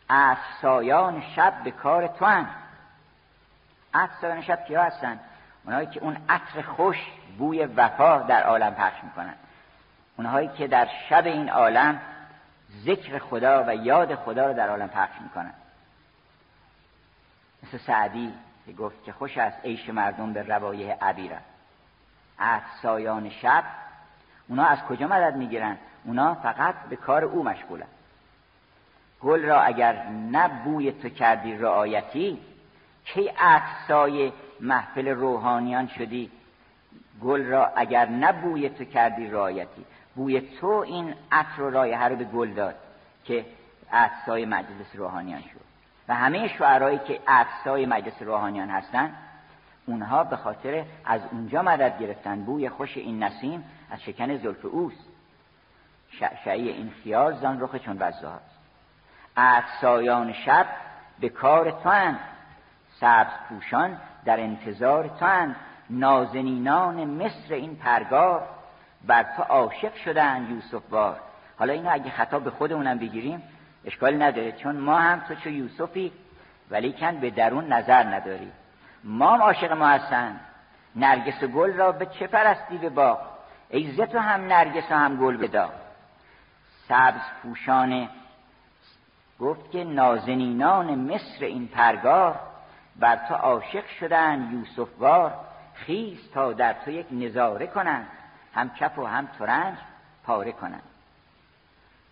افسایان 0.10 1.24
شب 1.36 1.54
به 1.64 1.72
کار 1.72 2.08
تو 2.08 2.26
هم 2.26 2.50
افسایان 3.94 4.42
شب 4.42 4.66
کیا 4.66 4.84
هستن؟ 4.84 5.20
اونهایی 5.66 5.88
که 5.88 6.00
اون 6.00 6.18
عطر 6.30 6.62
خوش 6.62 6.98
بوی 7.38 7.66
وفا 7.66 8.18
در 8.18 8.44
عالم 8.44 8.74
پخش 8.74 9.04
می‌کنن. 9.04 9.36
اونهایی 10.18 10.48
که 10.48 10.68
در 10.68 10.88
شب 11.10 11.26
این 11.26 11.50
عالم 11.50 12.02
ذکر 12.86 13.20
خدا 13.20 13.64
و 13.68 13.76
یاد 13.76 14.16
خدا 14.16 14.48
رو 14.48 14.54
در 14.54 14.70
عالم 14.70 14.88
پخش 14.88 15.22
می‌کنن. 15.22 15.54
مثل 17.64 17.78
سعدی 17.78 18.34
که 18.66 18.74
گفت 18.74 19.04
که 19.04 19.12
خوش 19.12 19.38
است 19.38 19.66
عیش 19.66 19.90
مردم 19.90 20.34
به 20.34 20.44
روایه 20.44 20.98
عبیره 21.02 21.40
افسایان 22.40 23.30
شب 23.30 23.64
اونا 24.48 24.66
از 24.66 24.84
کجا 24.84 25.08
مدد 25.08 25.36
می‌گیرن؟ 25.36 25.78
اونا 26.04 26.36
فقط 26.36 26.76
به 26.90 26.96
کار 26.96 27.24
او 27.24 27.44
مشغولن. 27.44 27.88
گل 29.22 29.46
را 29.46 29.62
اگر 29.62 30.04
نه 30.10 30.92
تو 30.92 31.10
کردی 31.10 31.58
رعایتی 31.58 32.42
کی 33.06 33.32
اکسای 33.40 34.34
محفل 34.60 35.08
روحانیان 35.08 35.88
شدی؟ 35.88 36.32
گل 37.22 37.46
را 37.46 37.72
اگر 37.76 38.10
نه 38.10 38.70
تو 38.70 38.84
کردی 38.86 39.28
رعایتی 39.28 39.86
بوی 40.16 40.42
تو 40.42 40.68
این 40.68 41.16
عطر 41.32 41.62
و 41.62 41.70
رایحه 41.70 42.04
رو 42.04 42.16
به 42.16 42.24
گل 42.24 42.54
داد 42.54 42.76
که 43.26 43.46
اکسای 43.92 44.46
مجلس 44.46 44.96
روحانیان 44.96 45.42
شد. 45.42 45.69
و 46.10 46.16
همه 46.16 46.48
شعرهایی 46.48 46.98
که 46.98 47.20
اکسای 47.28 47.86
مجلس 47.86 48.22
روحانیان 48.22 48.70
هستند 48.70 49.14
اونها 49.86 50.24
به 50.24 50.36
خاطر 50.36 50.86
از 51.06 51.22
اونجا 51.32 51.62
مدد 51.62 52.00
گرفتن. 52.00 52.46
بوی 52.46 52.70
خوش 52.70 52.98
این 52.98 53.24
نسیم 53.24 53.64
از 53.92 54.02
شکن 54.02 54.38
زلف 54.38 54.66
اوست. 54.66 55.10
شعشعی 56.12 56.70
این 56.70 56.92
خیال 57.04 57.36
زان 57.36 57.62
رخ 57.62 57.76
چون 57.76 57.98
وزه 58.00 58.28
هست 59.38 59.82
سایان 59.82 60.34
شب 60.34 60.66
به 61.20 61.30
کار 61.30 61.72
تو 61.72 62.14
سبز 63.00 63.32
پوشان 63.50 63.98
در 64.26 64.40
انتظار 64.40 65.08
تو 65.08 65.54
نازنینان 65.90 67.06
مصر 67.06 67.54
این 67.54 67.76
پرگار 67.76 68.48
بر 69.08 69.24
تو 69.24 69.44
عاشق 69.44 69.96
شدن 69.96 70.48
یوسف 70.50 70.90
بار 70.90 71.20
حالا 71.60 71.74
اینو 71.74 71.90
اگه 71.92 72.12
خطاب 72.12 72.44
به 72.44 72.50
خودمونم 72.50 73.00
بگیریم 73.00 73.44
اشکال 73.86 74.22
نداره. 74.22 74.52
چون 74.52 74.78
ما 74.78 75.00
هم 75.00 75.20
تو 75.20 75.36
چه 75.36 75.52
یوسفی 75.52 76.12
ولیکن 76.72 77.20
به 77.20 77.30
درون 77.30 77.74
نظر 77.74 78.04
نداری. 78.04 78.52
ما 79.04 79.34
هم 79.34 79.42
عاشق 79.42 79.72
ما 79.72 79.88
هستن. 79.88 80.40
نرگس 80.96 81.44
گل 81.44 81.74
را 81.74 81.92
به 81.92 82.06
چه 82.06 82.28
پرستی 82.28 82.78
به 82.78 82.90
باغ؟ 82.90 83.20
ای 83.70 84.06
تو 84.06 84.20
هم 84.20 84.42
نرگس 84.42 84.92
و 84.92 84.96
هم 84.96 85.18
گل 85.18 85.38
بدا 85.38 85.70
سبز 86.88 87.22
پوشان 87.44 88.10
گفت 89.40 89.72
که 89.72 89.84
نازنینان 89.84 90.96
مصر 90.96 91.46
این 91.46 91.68
پرگار 91.68 92.40
بر 92.96 93.16
تو 93.16 93.34
عاشق 93.34 93.88
شدن 94.00 94.50
یوسف 94.52 94.90
وار 95.00 95.34
خیز 95.74 96.32
تا 96.34 96.54
در 96.54 96.74
تو 96.74 96.92
یک 96.92 97.06
نظاره 97.12 97.68
کنند. 97.68 98.08
هم 98.56 98.70
کف 98.70 98.98
و 99.00 99.06
هم 99.06 99.28
ترنج 99.40 99.78
پاره 100.24 100.52
کنند. 100.52 100.84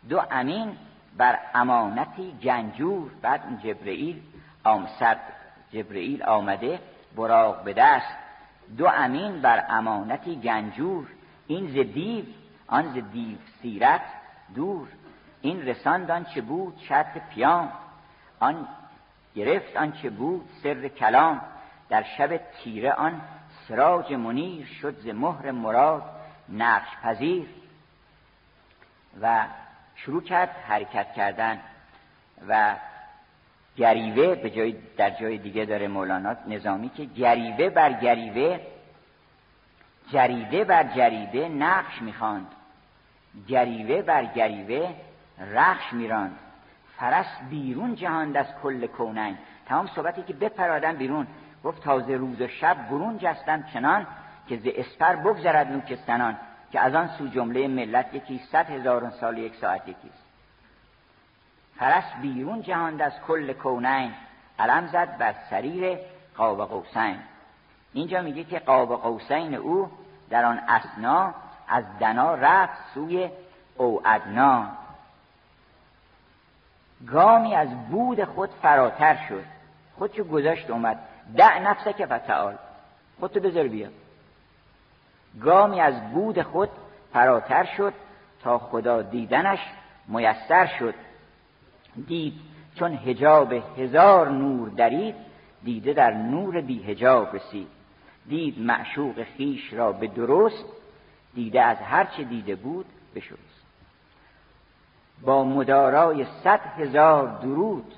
دو 0.09 0.22
امین 0.32 0.78
بر 1.18 1.39
امانتی 1.53 2.36
جنجور 2.39 3.11
بعد 3.22 3.61
جبرئیل 3.63 4.22
آمسد 4.63 5.20
جبرئیل 5.72 6.24
آمده 6.24 6.80
براغ 7.15 7.63
به 7.63 7.74
دست. 7.74 8.18
دو 8.78 8.88
امین 8.88 9.41
بر 9.41 9.65
امانتی 9.70 10.36
گنجور 10.36 11.07
این 11.47 11.68
ز 11.68 11.93
دیو 11.93 12.26
آن 12.68 12.93
ز 12.93 13.11
دیو 13.11 13.38
سیرت 13.61 14.01
دور. 14.55 14.88
این 15.41 15.61
رساند 15.61 16.28
چه 16.28 16.41
بود؟ 16.41 16.78
شرط 16.78 17.30
پیام. 17.30 17.72
آن 18.39 18.68
گرفت 19.36 19.78
آنچه 19.78 20.09
بود؟ 20.09 20.49
سر 20.63 20.88
کلام. 20.88 21.41
در 21.89 22.03
شب 22.18 22.38
تیره 22.38 22.93
آن 22.93 23.22
سراج 23.68 24.13
منیر 24.13 24.65
شد 24.65 24.99
ز 24.99 25.07
مهر 25.07 25.51
مراد 25.51 26.03
نقش 26.49 26.97
پذیر. 27.03 27.47
و 29.22 29.45
شروع 29.97 30.23
کرد 30.23 30.49
حرکت 30.49 31.13
کردن 31.13 31.59
و 32.47 32.75
گریوه 33.75 34.35
به 34.35 34.49
جای 34.49 34.75
در 34.97 35.09
جای 35.09 35.37
دیگه 35.37 35.65
داره 35.65 35.87
مولانا 35.87 36.35
نظامی 36.47 36.89
که 36.89 37.05
گریوه 37.05 37.69
بر 37.69 37.93
گریوه 37.93 38.59
جریده 40.11 40.63
بر 40.63 40.83
جریده 40.83 41.49
نقش 41.49 42.01
می‌خواند. 42.01 42.47
گریوه 43.47 44.01
بر 44.01 44.25
گریوه 44.25 44.93
رخش 45.53 45.93
میراند. 45.93 46.39
فرس 46.97 47.39
بیرون 47.49 47.95
جهاند 47.95 48.37
از 48.37 48.45
کل 48.63 48.87
کونن 48.87 49.37
تمام 49.65 49.87
صحبتی 49.87 50.23
که 50.23 50.33
بپرادن 50.33 50.95
بیرون. 50.95 51.27
گفت 51.63 51.83
تازه 51.83 52.15
روز 52.15 52.41
و 52.41 52.47
شب 52.47 52.89
برون 52.89 53.17
جستم 53.17 53.63
چنان 53.73 54.07
که 54.47 54.57
ز 54.57 54.61
اسپر 54.65 55.15
بگذرد 55.15 55.71
نوکستنان 55.71 56.37
که 56.72 56.80
از 56.80 56.95
آن 56.95 57.07
سو 57.07 57.28
جمله 57.28 57.68
ملت 57.68 58.13
یکی 58.13 58.41
صد 58.51 58.70
هزارون 58.70 59.09
سال 59.09 59.38
یک 59.38 59.55
ساعت 59.55 59.88
یکیست. 59.88 60.28
فرس 61.80 62.03
بیرون 62.22 62.61
جهاند 62.61 63.01
از 63.01 63.13
کل 63.28 63.53
کونین 63.53 64.13
علم 64.59 64.88
زد 64.88 65.18
بر 65.18 65.36
سریر 65.49 65.97
قاب 66.38 66.70
قوسین. 66.70 67.18
اینجا 67.93 68.22
میگه 68.22 68.43
که 68.43 68.59
قاب 68.59 69.01
قوسین 69.01 69.55
او 69.55 69.91
در 70.30 70.45
آن 70.45 70.59
اسنا 70.68 71.34
از 71.68 71.84
دنا 71.99 72.36
رفت 72.36 72.93
سوی 72.93 73.30
او 73.78 74.01
ادنا 74.07 74.68
گامی 77.07 77.55
از 77.55 77.88
بود 77.89 78.24
خود 78.24 78.49
فراتر 78.61 79.18
شد. 79.30 79.43
خودشو 79.97 80.24
گذاشت 80.24 80.70
اومد. 80.70 80.99
دع 81.38 81.59
نفسه 81.59 81.93
که 81.93 82.05
فتعال. 82.05 82.55
خودتو 83.20 83.39
بذار 83.39 83.68
بیا 83.68 83.89
گامی 85.41 85.80
از 85.82 86.11
بود 86.13 86.41
خود 86.41 86.69
فراتر 87.13 87.63
شد 87.78 87.93
تا 88.43 88.57
خدا 88.57 89.01
دیدنش 89.01 89.59
میسر 90.07 90.65
شد. 90.80 90.93
دید 92.07 92.34
چون 92.75 92.93
هجاب 92.93 93.53
هزار 93.53 94.30
نور 94.30 94.69
درید 94.69 95.15
دیده 95.63 95.93
در 95.93 96.13
نور 96.13 96.61
بی 96.61 96.84
هجاب 96.84 97.36
رسید. 97.36 97.67
دید 98.30 98.61
معشوق 98.61 99.23
خیش 99.23 99.73
را 99.73 99.91
به 99.91 100.07
درست 100.07 100.65
دیده 101.36 101.61
از 101.61 101.78
هرچه 101.78 102.23
دیده 102.23 102.55
بود 102.55 102.86
بشست 103.15 103.57
با 105.21 105.43
مدارای 105.43 106.25
صد 106.43 106.59
هزار 106.59 107.39
درود. 107.41 107.93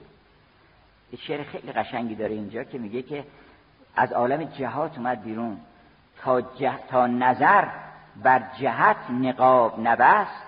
یه 1.11 1.19
شعر 1.19 1.43
خیلی 1.43 1.71
قشنگی 1.71 2.15
داره 2.15 2.33
اینجا 2.33 2.63
که 2.63 2.77
میگه 2.77 3.01
که 3.01 3.23
از 3.95 4.13
عالم 4.13 4.43
جهات 4.43 4.97
اومد 4.97 5.23
بیرون. 5.23 5.57
تا, 6.21 6.41
تا 6.89 7.07
نظر 7.07 7.65
بر 8.23 8.41
جهت 8.59 8.97
نقاب 9.09 9.79
نبست 9.79 10.43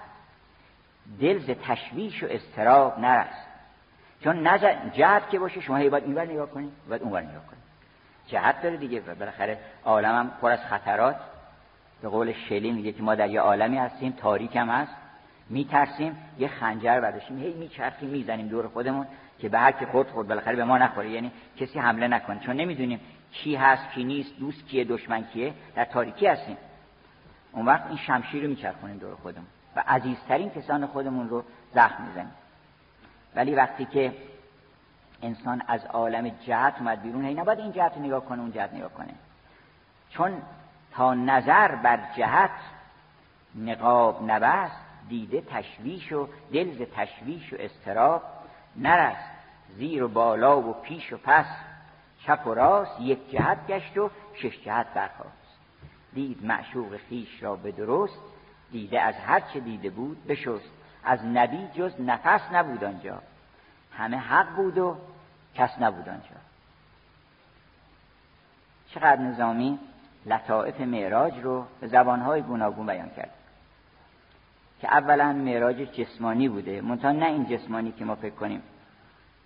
دل 1.19 1.39
ز 1.39 1.49
تشویش 1.49 2.24
و 2.24 2.28
استراب 2.30 2.99
نرست. 2.99 3.47
چون 4.24 4.47
نظر 4.47 4.76
جهت 4.93 5.30
که 5.30 5.39
باشه 5.39 5.61
شما 5.61 5.78
هی 5.78 5.89
باید 5.89 6.03
اینور 6.03 6.26
نگاه 6.26 6.49
کنید 6.49 6.72
باید 6.89 7.01
اونور 7.01 7.22
نگاه 7.22 7.45
کنید 7.45 7.61
جهت 8.28 8.61
داره 8.61 8.78
دیگه. 8.78 8.99
بالاخره 8.99 9.57
عالم 9.86 10.32
پر 10.41 10.51
از 10.51 10.59
خطرات. 10.59 11.15
به 12.01 12.09
قول 12.09 12.34
شلی 12.34 12.72
میگه 12.72 12.91
که 12.91 13.03
ما 13.03 13.15
در 13.15 13.30
یه 13.30 13.41
عالمی 13.41 13.78
هستیم 13.78 14.11
تاریک 14.11 14.55
هم 14.55 14.69
هست. 14.69 14.91
میترسیم 15.49 16.17
یه 16.39 16.47
خنجر 16.47 16.99
برداشتیم 16.99 17.38
هی 17.38 17.53
میچرخیم 17.53 18.09
می‌زنیم 18.09 18.47
دور 18.47 18.67
خودمون 18.67 19.07
که 19.39 19.49
به 19.49 19.59
هر 19.59 19.72
کی 19.72 19.86
خود 19.86 20.09
خود 20.09 20.28
بالاخره 20.28 20.55
به 20.55 20.63
ما 20.63 20.78
نخوره. 20.78 21.09
یعنی 21.09 21.32
کسی 21.57 21.80
حمله 21.80 22.07
نکنه. 22.07 22.39
چون 22.39 22.55
نمی‌دونیم 22.55 22.99
کی 23.32 23.55
هست 23.55 23.89
کی 23.91 24.03
نیست 24.03 24.39
دوست 24.39 24.67
کیه 24.67 24.84
دشمن 24.84 25.23
کیه 25.23 25.53
در 25.75 25.86
تاریکی 25.86 26.27
هستیم. 26.27 26.57
اون 27.51 27.65
وقت 27.65 27.88
این 27.88 27.97
شمشیر 27.97 28.43
رو 28.43 28.49
میچرخونیم 28.49 28.97
دور 28.97 29.15
خودمون 29.15 29.47
و 29.75 29.84
عزیزترین 29.88 30.49
کسان 30.49 30.88
خودمون 30.88 31.29
رو 31.29 31.43
زخم 31.73 32.03
می‌زنیم. 32.03 32.32
ولی 33.36 33.55
وقتی 33.55 33.86
که 33.86 34.13
انسان 35.21 35.61
از 35.67 35.86
عالم 35.86 36.29
جهت 36.29 36.75
اومد 36.79 37.01
بیرون 37.01 37.25
هی 37.25 37.34
نباید 37.34 37.59
این 37.59 37.71
جهت 37.71 37.97
نگاه 37.97 38.25
کنه 38.25 38.41
اون 38.41 38.51
جهت 38.51 38.73
نگاه 38.73 38.93
کنه. 38.93 39.13
چون 40.09 40.41
تا 40.91 41.13
نظر 41.13 41.75
بر 41.75 41.99
جهت 42.17 42.51
نقاب 43.55 44.23
نبست 44.32 44.82
دیده 45.09 45.41
تشویش 45.41 46.11
و 46.11 46.27
دل 46.53 46.86
تشویش 46.86 47.53
و 47.53 47.55
استراب 47.59 48.23
نرست. 48.75 49.32
زیر 49.77 50.03
و 50.03 50.07
بالا 50.07 50.61
و 50.61 50.73
پیش 50.73 51.13
و 51.13 51.17
پس 51.17 51.45
چپ 52.28 52.47
و 52.47 52.53
راست 52.53 53.01
یک 53.01 53.32
جهت 53.32 53.67
گشت 53.67 53.97
و 53.97 54.09
شش 54.34 54.61
جهت 54.65 54.88
برخواست 54.93 55.41
دید 56.13 56.45
معشوق 56.45 56.97
خیش 56.97 57.43
را 57.43 57.55
به 57.55 57.72
درست 57.72 58.19
دیده 58.72 59.01
از 59.01 59.15
هر 59.15 59.39
چه 59.39 59.59
دیده 59.59 59.89
بود 59.89 60.28
بشست. 60.28 60.72
از 61.03 61.26
نبی 61.26 61.67
جز 61.74 62.01
نفس 62.01 62.41
نبود 62.51 62.84
آنجا. 62.84 63.22
همه 63.97 64.17
حق 64.17 64.55
بود 64.55 64.78
و 64.78 64.97
کس 65.55 65.69
نبود 65.80 66.09
آنجا. 66.09 66.36
چقدر 68.89 69.22
نظامی 69.22 69.80
لطائف 70.26 70.82
معراج 70.82 71.34
رو 71.39 71.65
به 71.82 71.88
زبانهای 71.88 72.41
گوناگون 72.41 72.86
بیان 72.86 73.09
کرد. 73.09 73.32
که 74.82 74.93
اولا 74.93 75.34
معراج 75.34 75.76
جسمانی 75.76 76.49
بوده 76.49 76.82
منتها 76.82 77.11
نه 77.11 77.26
این 77.26 77.45
جسمانی 77.45 77.91
که 77.91 78.05
ما 78.05 78.15
فکر 78.15 78.36
کنیم. 78.36 78.61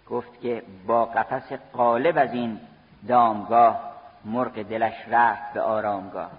گفت 0.10 0.42
که 0.42 0.64
با 0.88 1.06
قفس 1.06 1.54
قالب 1.74 2.18
از 2.18 2.34
این 2.34 2.60
دامگاه 3.08 3.92
مرغ 4.26 4.64
دلش 4.64 4.94
رفت 5.08 5.54
به 5.54 5.62
آرامگاه. 5.62 6.32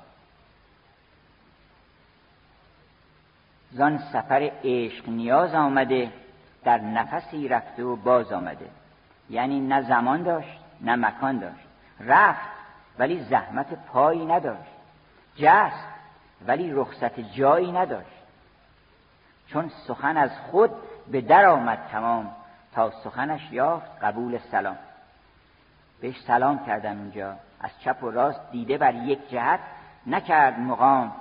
زان 3.72 3.98
سفر 3.98 4.50
عشق 4.64 5.08
نیاز 5.08 5.54
آمده 5.54 6.12
در 6.64 6.78
نفسی 6.78 7.48
رفته 7.48 7.84
و 7.84 7.96
باز 7.96 8.32
آمده. 8.32 8.68
یعنی 9.30 9.60
نه 9.60 9.82
زمان 9.82 10.22
داشت 10.22 10.58
نه 10.80 10.96
مکان 10.96 11.38
داشت. 11.38 11.66
رفت 12.00 12.56
ولی 12.98 13.24
زحمت 13.24 13.86
پایی 13.86 14.26
نداشت. 14.26 14.70
جست 15.36 15.88
ولی 16.46 16.72
رخصت 16.72 17.20
جایی 17.20 17.72
نداشت. 17.72 18.16
چون 19.46 19.70
سخن 19.86 20.16
از 20.16 20.30
خود 20.50 20.70
به 21.12 21.20
در 21.20 21.46
آمد 21.46 21.78
تمام 21.92 22.36
تا 22.76 22.90
سخنش 22.90 23.52
یافت 23.52 24.04
قبول 24.04 24.38
سلام. 24.38 24.76
بهش 26.00 26.20
سلام 26.20 26.66
کردن 26.66 26.98
اونجا 26.98 27.36
از 27.60 27.70
چپ 27.80 28.02
و 28.02 28.10
راست 28.10 28.40
دیده 28.52 28.78
بر 28.78 28.94
یک 28.94 29.30
جهت 29.30 29.60
نکرد 30.06 30.58
مقام. 30.58 31.12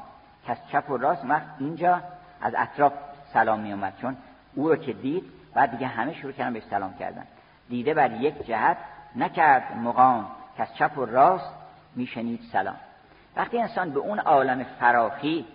که 0.46 0.52
از 0.52 0.58
چپ 0.72 0.90
و 0.90 0.98
راست 0.98 1.26
وقت 1.26 1.46
اینجا 1.60 2.02
از 2.42 2.54
اطراف 2.58 2.94
سلام 3.34 3.60
می 3.60 3.74
اومد 3.74 3.94
چون 4.02 4.18
او 4.56 4.70
رو 4.70 4.76
که 4.76 4.94
دید 4.94 5.24
بعد 5.54 5.72
دیگه 5.72 5.88
همه 5.88 6.14
شروع 6.14 6.32
کردن 6.32 6.54
بهش 6.54 6.64
سلام 6.64 6.94
کردن. 6.98 7.24
دیده 7.70 7.94
بر 7.94 8.12
یک 8.12 8.48
جهت 8.48 8.78
نکرد 9.16 9.78
مقام. 9.78 10.32
که 10.58 10.64
از 10.64 10.76
چپ 10.76 10.98
و 10.98 11.06
راست 11.06 11.54
میشنید 11.96 12.42
سلام. 12.52 12.78
وقتی 13.36 13.60
انسان 13.60 13.92
به 13.92 14.00
اون 14.00 14.20
عالم 14.20 14.64
فراخی 14.64 15.46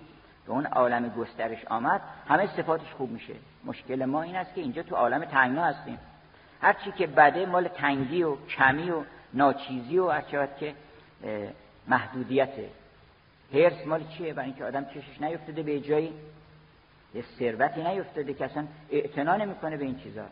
به 0.51 0.55
اون 0.55 0.67
عالم 0.67 1.09
گسترش 1.09 1.65
آمد 1.65 2.01
همه 2.29 2.47
صفاتش 2.47 2.93
خوب 2.93 3.11
میشه. 3.11 3.35
مشکل 3.65 4.05
ما 4.05 4.23
این 4.23 4.37
است 4.37 4.55
که 4.55 4.61
اینجا 4.61 4.83
تو 4.83 4.97
عالم 4.97 5.25
تنگنا 5.25 5.65
هستیم. 5.65 5.99
هر 6.63 6.73
چی 6.73 6.93
که 6.93 7.07
بده 7.07 7.47
مال 7.47 7.69
تنگی 7.69 8.23
و 8.23 8.37
کمی 8.47 8.91
و 8.91 9.03
ناچیزی 9.35 9.99
و 9.99 10.11
هر 10.11 10.47
که 10.61 10.75
محدودیته. 11.89 12.69
هرس 13.55 13.87
مال 13.87 14.05
چیه؟ 14.09 14.33
برای 14.33 14.47
اینکه 14.47 14.65
آدم 14.65 14.85
چشش 14.85 15.21
نیفتاده 15.21 15.63
به 15.63 15.81
جایی. 15.81 16.13
یه 17.15 17.25
ثروتی 17.39 17.83
نیفتاده 17.83 18.35
که 18.35 18.45
اصلا 18.45 18.67
اعتنا 18.91 19.37
نمی‌کنه 19.37 19.77
به 19.77 19.85
این 19.85 19.99
چیزا. 19.99 20.25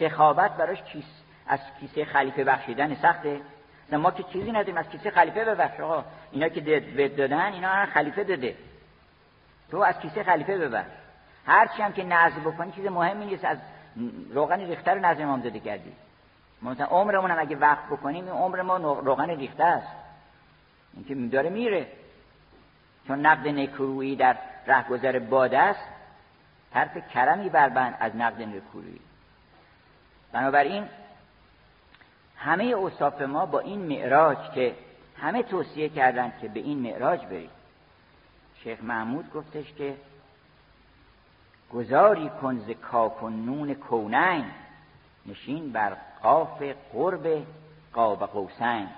سخابت 0.00 0.56
براش 0.56 0.82
کیس 0.82 1.04
از 1.46 1.60
کیسه 1.80 2.04
خلیفه 2.04 2.44
بخشیدن 2.44 2.94
سخته. 2.94 3.40
ما 3.92 4.10
که 4.10 4.22
چیزی 4.22 4.52
نداریم 4.52 4.76
از 4.76 4.88
کیسه 4.88 5.10
خلیفه 5.10 5.44
ببخش 5.44 5.80
آقا. 5.80 6.04
اینا 6.32 6.48
که 6.48 6.80
دادن 7.08 7.52
اینا 7.52 7.86
خلیفه 7.86 8.24
داده. 8.24 8.56
تو 9.70 9.76
از 9.76 9.98
کیسه 9.98 10.22
خلیفه 10.22 10.58
ببر. 10.58 10.84
هرچی 11.46 11.82
هم 11.82 11.92
که 11.92 12.04
نظر 12.04 12.40
بکنی 12.40 12.72
چیز 12.72 12.86
مهمی 12.86 13.26
نیست. 13.26 13.44
از 13.44 13.58
روغن 14.30 14.60
ریخته 14.60 14.90
رو 14.90 15.00
نظر 15.00 15.22
امام 15.22 15.40
داده 15.40 15.60
کردی. 15.60 15.92
مثلا 16.62 16.86
عمرمون 16.86 17.30
هم 17.30 17.38
اگه 17.38 17.56
وقت 17.56 17.86
بکنیم 17.86 18.24
این 18.24 18.34
عمر 18.34 18.62
ما 18.62 18.76
روغن 18.76 19.30
ریخته 19.30 19.64
است. 19.64 19.88
اینکه 20.94 21.14
داره 21.14 21.50
میره. 21.50 21.86
چون 23.06 23.26
نقد 23.26 23.48
نکرویی 23.48 24.16
در 24.16 24.36
رهگذر 24.66 25.18
باده 25.18 25.58
است 25.58 25.88
طرف 26.72 27.10
کرمی 27.14 27.48
بربند 27.48 27.96
از 28.00 28.16
نقد 28.16 28.42
نکرویی. 28.42 29.00
بنابراین 30.32 30.84
همه 32.36 32.64
اوصاف 32.64 33.22
ما 33.22 33.46
با 33.46 33.60
این 33.60 33.80
معراج 33.80 34.38
که 34.54 34.74
همه 35.20 35.42
توصیه 35.42 35.88
کردند 35.88 36.32
که 36.40 36.48
به 36.48 36.60
این 36.60 36.78
معراج 36.78 37.24
برید 37.24 37.59
شیخ 38.62 38.82
محمود 38.82 39.32
گفتش 39.32 39.72
که 39.72 39.96
گذاری 41.72 42.30
کن 42.42 42.58
ز 42.58 42.70
کاف 42.70 43.22
و 43.22 43.28
نون 43.30 43.74
کونین 43.74 44.44
نشین 45.26 45.72
بر 45.72 45.96
قاف 46.22 46.62
قرب 46.92 47.46
قاب 47.92 48.26
قوسین. 48.26 48.88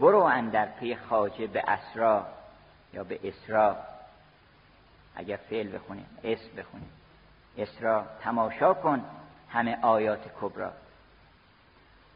برو 0.00 0.20
اندر 0.20 0.66
پی 0.66 0.96
خاجه 0.96 1.46
به 1.46 1.70
اسرا 1.70 2.26
یا 2.94 3.04
به 3.04 3.20
اسرا. 3.24 3.76
اگر 5.16 5.36
فعل 5.36 5.74
بخونیم 5.74 6.06
اسم 6.24 6.56
بخونیم. 6.56 6.90
اسرا 7.58 8.04
تماشا 8.20 8.74
کن 8.74 9.04
همه 9.48 9.78
آیات 9.82 10.20
کبرا. 10.40 10.72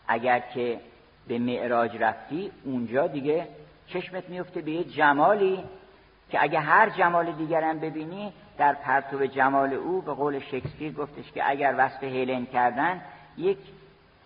اگر 0.09 0.39
که 0.41 0.81
به 1.29 1.39
معراج 1.39 1.97
رفتی 1.97 2.53
اونجا 2.65 3.07
دیگه 3.07 3.49
چشمت 3.87 4.29
میفته 4.29 4.61
به 4.61 4.71
یه 4.71 4.85
جمالی 4.85 5.65
که 6.31 6.43
اگه 6.43 6.61
هر 6.61 6.91
جمال 6.91 7.33
دیگرم 7.33 7.79
ببینی 7.79 8.33
در 8.59 8.73
پرتو 8.73 9.27
جمال 9.27 9.73
او 9.73 10.03
به 10.03 10.13
قول 10.13 10.39
شکسپیر 10.39 10.93
گفتش 10.93 11.33
که 11.33 11.51
اگر 11.51 11.75
وصف 11.79 12.03
هیلن 12.03 12.47
کردن 12.47 13.01
یک 13.37 13.59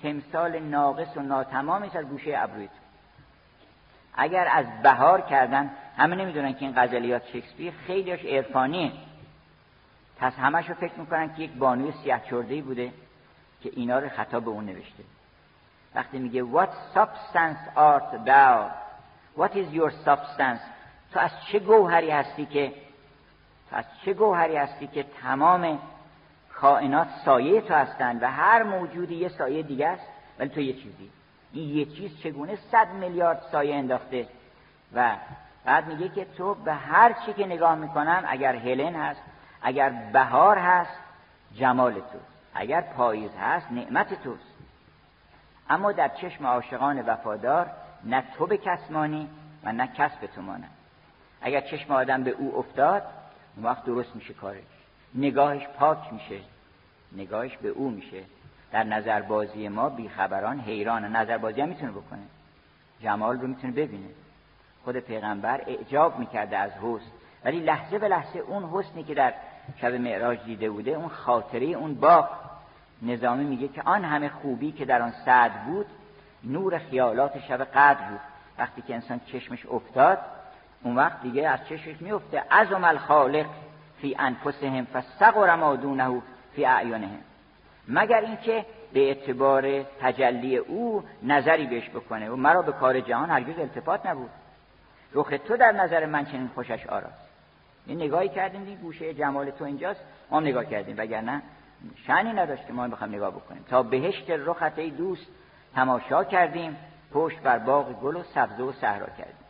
تمثال 0.02 0.58
ناقص 0.58 1.16
و 1.16 1.20
ناتمامی 1.20 1.90
از 1.94 2.04
گوشه 2.04 2.34
ابرویت. 2.36 2.70
اگر 4.14 4.48
از 4.52 4.66
بهار 4.82 5.20
کردن 5.20 5.70
همه 5.96 6.16
نمی‌دونن 6.16 6.54
که 6.54 6.64
این 6.64 6.74
غزلیات 6.76 7.26
شکسپیر 7.26 7.72
خیلیش 7.86 8.24
عرفانیه. 8.24 8.92
پس 10.18 10.38
همش 10.38 10.68
رو 10.68 10.74
فکر 10.74 11.00
می‌کنن 11.00 11.34
که 11.34 11.42
یک 11.42 11.52
بانوی 11.52 11.92
سیاه 11.92 12.20
چرده 12.30 12.62
بوده 12.62 12.92
که 13.62 13.70
اینا 13.76 13.98
رو 13.98 14.08
خطا 14.08 14.40
به 14.40 14.50
اون 14.50 14.64
نوشته. 14.64 15.04
وقتی 15.94 16.18
میگه 16.18 16.42
what 16.42 16.96
substance 16.96 17.76
art 17.76 18.26
thou? 18.26 18.70
What 19.36 19.50
is 19.56 19.74
your 19.74 19.90
substance? 20.06 20.73
تو 21.14 21.20
از 21.20 21.30
چه 21.52 21.58
گوهری 21.58 22.10
هستی 22.10 22.46
که 22.46 22.72
تو 23.70 23.76
از 23.76 23.84
چه 24.04 24.12
گوهری 24.12 24.56
هستی 24.56 24.86
که 24.86 25.02
تمام 25.22 25.78
کائنات 26.54 27.08
سایه 27.24 27.60
تو 27.60 27.74
هستند 27.74 28.22
و 28.22 28.30
هر 28.30 28.62
موجودی 28.62 29.14
یه 29.14 29.28
سایه 29.28 29.62
دیگه 29.62 29.88
است؟ 29.88 30.06
ولی 30.38 30.48
تو 30.48 30.60
یه 30.60 30.72
چیزی. 30.72 31.10
این 31.52 31.76
یه 31.76 31.84
چیز 31.84 32.20
چگونه 32.22 32.56
صد 32.56 32.88
میلیارد 32.88 33.42
سایه 33.52 33.74
انداخته؟ 33.74 34.26
و 34.94 35.16
بعد 35.64 35.86
میگه 35.86 36.08
که 36.08 36.24
تو 36.24 36.54
به 36.54 36.72
هر 36.74 37.12
چی 37.12 37.32
که 37.32 37.46
نگاه 37.46 37.74
می‌کنم 37.74 38.24
اگر 38.26 38.56
هلن 38.56 38.94
هست 38.94 39.20
اگر 39.62 39.90
بهار 40.12 40.58
هست 40.58 40.98
جمال 41.54 41.94
توست 41.94 42.34
اگر 42.54 42.80
پاییز 42.80 43.30
هست 43.40 43.72
نعمت 43.72 44.22
توست. 44.22 44.54
اما 45.70 45.92
در 45.92 46.08
چشم 46.08 46.46
عاشقان 46.46 47.00
وفادار 47.00 47.70
نه 48.04 48.24
تو 48.38 48.46
به 48.46 48.56
کسمانی 48.56 49.28
و 49.64 49.72
نه 49.72 49.86
کس 49.86 50.16
به 50.16 50.26
تو 50.26 50.42
مانند 50.42 50.83
اگر 51.44 51.60
چشم 51.60 51.92
آدم 51.92 52.24
به 52.24 52.30
او 52.30 52.58
افتاد 52.58 53.02
اون 53.56 53.66
وقت 53.66 53.84
درست 53.84 54.16
میشه 54.16 54.34
کارش. 54.34 54.62
نگاهش 55.14 55.66
پاک 55.78 56.12
میشه. 56.12 56.40
نگاهش 57.12 57.56
به 57.56 57.68
او 57.68 57.90
میشه. 57.90 58.22
در 58.72 58.84
نظربازی 58.84 59.68
ما 59.68 59.88
بیخبران 59.88 60.60
حیران. 60.60 61.16
نظربازی 61.16 61.60
هم 61.60 61.68
می‌تونه 61.68 61.92
بکنه. 61.92 62.22
جمال 63.02 63.40
رو 63.40 63.46
می‌تونه 63.46 63.72
ببینه. 63.72 64.08
خود 64.84 64.96
پیغمبر 64.96 65.60
اعجاب 65.66 66.18
می‌کرده 66.18 66.56
از 66.58 66.70
حسن. 66.72 67.10
ولی 67.44 67.60
لحظه 67.60 67.98
به 67.98 68.08
لحظه 68.08 68.38
اون 68.38 68.64
حسنی 68.64 69.04
که 69.04 69.14
در 69.14 69.34
شب 69.80 69.94
معراج 69.94 70.38
دیده 70.44 70.70
بوده 70.70 70.90
اون 70.90 71.08
خاطره 71.08 71.66
اون 71.66 71.94
باغ 71.94 72.28
نظامی 73.02 73.44
میگه 73.44 73.68
که 73.68 73.82
آن 73.82 74.04
همه 74.04 74.28
خوبی 74.28 74.72
که 74.72 74.84
در 74.84 75.02
آن 75.02 75.12
سعد 75.24 75.64
بود 75.64 75.86
نور 76.44 76.78
خیالات 76.78 77.38
شب 77.38 77.64
قدر 77.64 78.10
بود. 78.10 78.20
وقتی 78.58 78.82
که 78.82 78.94
انسان 78.94 79.20
چشمش 79.26 79.66
افتاد 79.66 80.18
اون 80.84 80.96
وقت 80.96 81.22
دیگه 81.22 81.48
از 81.48 81.58
چشمش 81.68 81.96
میفته؟ 82.00 82.42
عظم 82.50 82.84
الخالق 82.84 83.46
فی 84.00 84.16
انفسهم 84.18 84.84
فسقر 84.84 85.56
ما 85.56 85.76
دونه 85.76 86.22
فی 86.52 86.66
اعیانهم 86.66 87.20
مگر 87.88 88.20
اینکه 88.20 88.64
به 88.92 89.00
اعتبار 89.00 89.82
تجلی 89.82 90.56
او 90.56 91.04
نظری 91.22 91.66
بهش 91.66 91.90
بکنه. 91.90 92.30
و 92.30 92.36
مرا 92.36 92.62
به 92.62 92.72
کار 92.72 93.00
جهان 93.00 93.30
هرگز 93.30 93.58
التفات 93.58 94.06
نبود. 94.06 94.30
رخ 95.12 95.32
تو 95.48 95.56
در 95.56 95.72
نظر 95.72 96.06
من 96.06 96.24
چنین 96.24 96.50
خوشش 96.54 96.86
آراست. 96.86 97.28
این 97.86 98.02
نگاهی 98.02 98.28
کردیم 98.28 98.64
این 98.66 98.76
گوشه 98.76 99.14
جمال 99.14 99.50
تو 99.50 99.64
اینجاست. 99.64 100.00
ما 100.30 100.40
نگاه 100.40 100.64
کردیم. 100.64 100.94
وگرنه 100.98 101.42
شنی 102.06 102.32
نداشت 102.32 102.66
که 102.66 102.72
ما 102.72 102.88
بخوام 102.88 103.14
نگاه 103.14 103.30
بکنیم. 103.30 103.64
تا 103.68 103.82
بهشت 103.82 104.30
رخت 104.30 104.78
ای 104.78 104.90
دوست 104.90 105.26
تماشا 105.74 106.24
کردیم. 106.24 106.76
پشت 107.12 107.40
بر 107.40 107.58
باغ 107.58 108.00
گل 108.00 108.16
و 108.16 108.22
سبزه 108.22 108.62
و 108.62 108.72
صحرا 108.72 109.06
کردیم. 109.06 109.43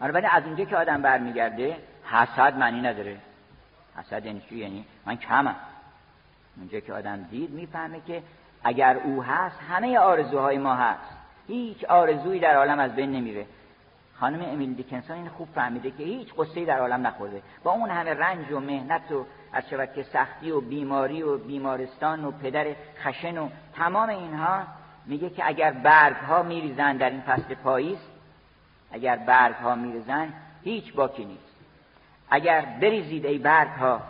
بنابراین 0.00 0.28
از 0.32 0.44
اونجا 0.44 0.64
که 0.64 0.76
آدم 0.76 1.02
برمیگرده 1.02 1.76
حسد 2.04 2.58
معنی 2.58 2.80
نداره. 2.80 3.16
حسد 3.96 4.26
یعنی 4.26 4.42
چی؟ 4.48 4.56
یعنی 4.56 4.84
من 5.06 5.16
کمم. 5.16 5.56
اونجا 6.56 6.80
که 6.80 6.92
آدم 6.92 7.22
دید 7.22 7.50
می‌فهمه 7.50 8.00
که 8.06 8.22
اگر 8.64 8.96
او 8.96 9.22
هست 9.22 9.60
همه 9.70 9.98
آرزوهای 9.98 10.58
ما 10.58 10.74
هست. 10.74 11.16
هیچ 11.46 11.84
آرزویی 11.84 12.40
در 12.40 12.56
عالم 12.56 12.78
از 12.78 12.94
بین 12.94 13.12
نمیره. 13.12 13.46
خانم 14.20 14.42
امیل 14.42 14.74
دیکنسون 14.74 15.16
این 15.16 15.28
خوب 15.28 15.48
فهمیده 15.54 15.90
که 15.90 16.04
هیچ 16.04 16.34
قصه 16.38 16.64
در 16.64 16.78
عالم 16.78 17.06
نخورده. 17.06 17.42
با 17.64 17.72
اون 17.72 17.90
همه 17.90 18.14
رنج 18.14 18.52
و 18.52 18.60
مهنت 18.60 19.12
و 19.12 19.26
از 19.52 19.64
که 19.94 20.02
سختی 20.02 20.50
و 20.50 20.60
بیماری 20.60 21.22
و 21.22 21.38
بیمارستان 21.38 22.24
و 22.24 22.30
پدر 22.30 22.66
خشن 23.02 23.38
و 23.38 23.48
تمام 23.74 24.08
اینها 24.08 24.62
میگه 25.06 25.30
که 25.30 25.46
اگر 25.46 25.72
برگ 25.72 26.16
ها 26.16 26.42
میریزن 26.42 26.96
در 26.96 27.10
این 27.10 27.20
فصل 27.20 27.54
پاییز 27.54 27.98
اگر 28.94 29.16
برگ 29.16 29.54
ها 29.54 29.74
میریزن 29.74 30.32
هیچ 30.64 30.92
باکی 30.92 31.24
نیست. 31.24 31.54
اگر 32.30 32.60
بریزید 32.60 33.26
ای 33.26 33.38
برگ 33.38 33.68
ها 33.68 34.00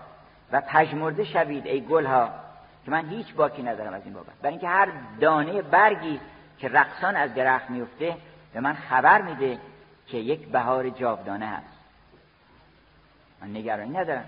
و 0.53 0.61
پژمرده 0.61 1.25
شوید 1.25 1.67
ای 1.67 1.81
گل 1.81 2.07
ها 2.07 2.31
که 2.85 2.91
من 2.91 3.09
هیچ 3.09 3.35
باکی 3.35 3.63
ندارم 3.63 3.95
از 3.95 4.03
این 4.05 4.15
بابت. 4.15 4.35
برای 4.43 4.53
اینکه 4.53 4.69
هر 4.69 4.89
دانه 5.21 5.63
برگی 5.63 6.21
که 6.59 6.69
رقصان 6.69 7.17
از 7.17 7.35
درخت 7.35 7.71
میفته 7.71 8.17
به 8.55 8.61
من 8.61 8.75
خبر 8.75 9.23
میده 9.23 9.59
که 10.07 10.19
یک 10.19 10.49
بهار 10.49 10.89
جاودانه 10.91 11.47
هست. 11.47 11.79
من 13.43 13.57
نگرانی 13.57 13.99
ندارم. 13.99 14.25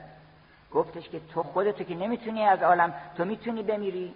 گفتش 0.72 1.08
که 1.08 1.20
تو 1.34 1.42
خودتو 1.42 1.84
که 1.84 1.94
نمی‌تونی 1.94 2.44
از 2.44 2.62
عالم 2.62 2.94
تو 3.16 3.24
می‌تونی 3.24 3.62
بمیری. 3.62 4.14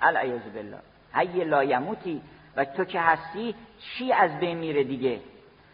العیاذ 0.00 0.42
بالله. 0.54 0.78
حی 1.12 1.44
لا 1.44 1.64
یموتی. 1.64 2.22
و 2.56 2.64
تو 2.64 2.84
که 2.84 3.00
هستی 3.00 3.54
چی 3.80 4.12
از 4.12 4.40
بین 4.40 4.58
میره 4.58 4.84
دیگه؟ 4.84 5.20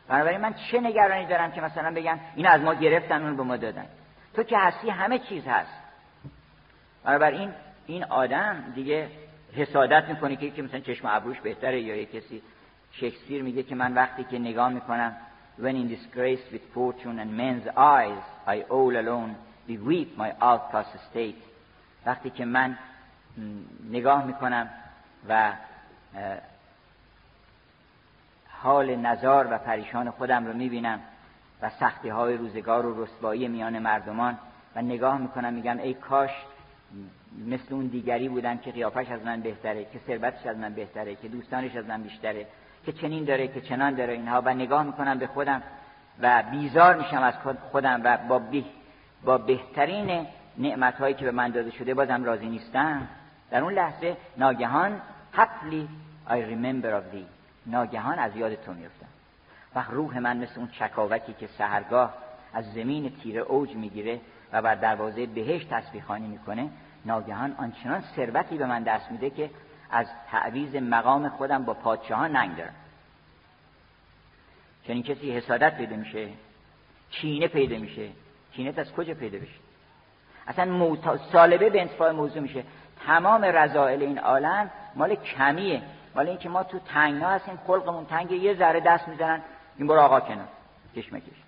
بنابراین 0.08 0.40
من 0.40 0.54
چه 0.70 0.80
نگرانی 0.80 1.26
دارم 1.26 1.52
که 1.52 1.60
مثلا 1.60 1.94
بگم 1.94 2.18
این 2.34 2.46
از 2.46 2.60
ما 2.60 2.74
گرفتن 2.74 3.22
اون 3.22 3.36
به 3.36 3.42
ما 3.42 3.56
دادن؟ 3.56 3.86
تو 4.34 4.42
که 4.42 4.58
هستی 4.58 4.90
همه 4.90 5.18
چیز 5.18 5.46
هست. 5.46 5.70
بنابراین 7.04 7.52
این 7.86 8.04
آدم 8.04 8.72
دیگه 8.74 9.08
حسادت 9.56 10.08
می‌کنه 10.08 10.36
که 10.36 10.46
یکی 10.46 10.62
مثلا 10.62 10.80
چشم 10.80 11.08
ابروش 11.10 11.40
بهتره 11.40 11.80
یا 11.80 11.96
یک 11.96 12.12
کسی 12.12 12.42
شکسپیر 12.92 13.42
میگه 13.42 13.62
که 13.62 13.74
من 13.74 13.94
وقتی 13.94 14.24
که 14.24 14.38
نگاه 14.38 14.68
می‌کنم 14.68 15.16
when 15.60 15.74
in 15.74 15.88
disgrace 15.88 16.44
with 16.52 16.64
fortune 16.74 17.18
and 17.18 17.30
men's 17.40 17.66
eyes 17.76 18.24
I 18.46 18.56
all 18.70 18.96
alone 18.96 19.30
beweep 19.68 20.08
my 20.18 20.30
outcast 20.40 20.94
state. 21.10 21.42
وقتی 22.06 22.30
که 22.30 22.44
من 22.44 22.78
نگاه 23.90 24.24
می‌کنم 24.24 24.70
و 25.28 25.52
حال 28.64 28.96
نزار 28.96 29.48
و 29.50 29.58
پریشان 29.58 30.10
خودم 30.10 30.46
رو 30.46 30.52
می‌بینم 30.52 31.00
و 31.62 31.70
سختی 31.70 32.08
های 32.08 32.36
روزگار 32.36 32.86
و 32.86 33.04
رسوایی 33.04 33.48
میان 33.48 33.78
مردمان 33.78 34.38
و 34.76 34.82
نگاه 34.82 35.18
می‌کنم 35.18 35.52
میگم 35.52 35.78
ای 35.78 35.94
کاش 35.94 36.30
مثل 37.46 37.74
اون 37.74 37.86
دیگری 37.86 38.28
بودن 38.28 38.58
که 38.58 38.72
قیافش 38.72 39.10
از 39.10 39.24
من 39.24 39.40
بهتره 39.40 39.84
که 39.84 39.98
ثروتش 40.06 40.46
از 40.46 40.56
من 40.56 40.74
بهتره 40.74 41.14
که 41.14 41.28
دوستانش 41.28 41.76
از 41.76 41.86
من 41.86 42.02
بیشتره 42.02 42.46
که 42.86 42.92
چنین 42.92 43.24
داره 43.24 43.48
که 43.48 43.60
چنان 43.60 43.94
داره 43.94 44.12
اینها. 44.12 44.40
و 44.40 44.54
نگاه 44.54 44.82
می‌کنم 44.82 45.18
به 45.18 45.26
خودم 45.26 45.62
و 46.20 46.42
بیزار 46.50 46.96
میشم 46.96 47.22
از 47.22 47.34
خودم 47.72 48.00
و 48.04 48.18
با, 48.28 48.42
با 49.24 49.38
بهترین 49.38 50.26
نعمت 50.58 50.94
هایی 50.94 51.14
که 51.14 51.24
به 51.24 51.30
من 51.30 51.50
داده 51.50 51.70
شده 51.70 51.94
بازم 51.94 52.24
راضی 52.24 52.46
نیستم. 52.46 53.08
در 53.50 53.62
اون 53.62 53.72
لحظه 53.72 54.16
ناگهان 54.36 55.00
happily 55.36 55.88
I 56.26 56.38
remember 56.38 56.92
of 56.94 57.04
thee. 57.12 57.43
ناگهان 57.66 58.18
از 58.18 58.36
یاد 58.36 58.54
تو 58.54 58.72
میفتم 58.72 59.06
و 59.74 59.84
روح 59.90 60.18
من 60.18 60.36
مثل 60.36 60.52
اون 60.56 60.68
چکاوکی 60.68 61.32
که 61.32 61.46
سهرگاه 61.46 62.14
از 62.52 62.72
زمین 62.72 63.16
تیره 63.22 63.40
اوج 63.40 63.74
می‌گیره 63.74 64.20
و 64.52 64.62
بر 64.62 64.74
دروازه 64.74 65.26
بهشت 65.26 65.70
تسبیحخانی 65.70 66.26
می‌کنه 66.26 66.70
ناگهان 67.04 67.54
آنچنان 67.58 68.04
ثروتی 68.16 68.58
به 68.58 68.66
من 68.66 68.82
دست 68.82 69.10
میده 69.10 69.30
که 69.30 69.50
از 69.90 70.06
تعویز 70.30 70.76
مقام 70.76 71.28
خودم 71.28 71.64
با 71.64 71.74
پادشاهان 71.74 72.36
ننگ 72.36 72.56
دارم. 72.56 72.74
چنین 74.86 75.02
کسی 75.02 75.30
حسادت 75.30 75.76
پیدا 75.76 75.96
میشه؟ 75.96 76.28
چینه 77.10 77.48
پیدا 77.48 77.78
میشه؟ 77.78 78.08
چینه 78.52 78.74
از 78.76 78.92
کجا 78.92 79.14
پیدا 79.14 79.38
بشه؟ 79.38 79.58
اصلا 80.46 80.64
موتا... 80.64 81.16
سالبه 81.16 81.70
به 81.70 81.80
انتفاع 81.80 82.12
موضوع 82.12 82.42
میشه. 82.42 82.64
تمام 83.06 83.44
رضائل 83.44 84.02
این 84.02 84.18
عالم 84.18 84.70
مال 84.94 85.14
کمیه. 85.14 85.82
مال 86.14 86.28
اینکه 86.28 86.48
ما 86.48 86.62
تو 86.62 86.78
تنگنا 86.78 87.28
هستیم 87.28 87.58
خلقمون 87.66 88.06
تنگ 88.06 88.30
یه 88.30 88.54
ذره 88.54 88.80
دست 88.80 89.08
می‌زنن 89.08 89.42
این 89.76 89.86
برو 89.86 90.00
آقا 90.00 90.20
کنار. 90.20 90.48
کشمکش 90.96 91.42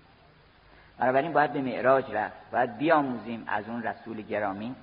بنابراین 0.99 1.33
باید 1.33 1.53
به 1.53 1.61
معراج 1.61 2.11
رفت 2.11 2.51
باید 2.51 2.77
بیاموزیم 2.77 3.43
از 3.47 3.69
اون 3.69 3.83
رسول 3.83 4.21
گرامی 4.21 4.75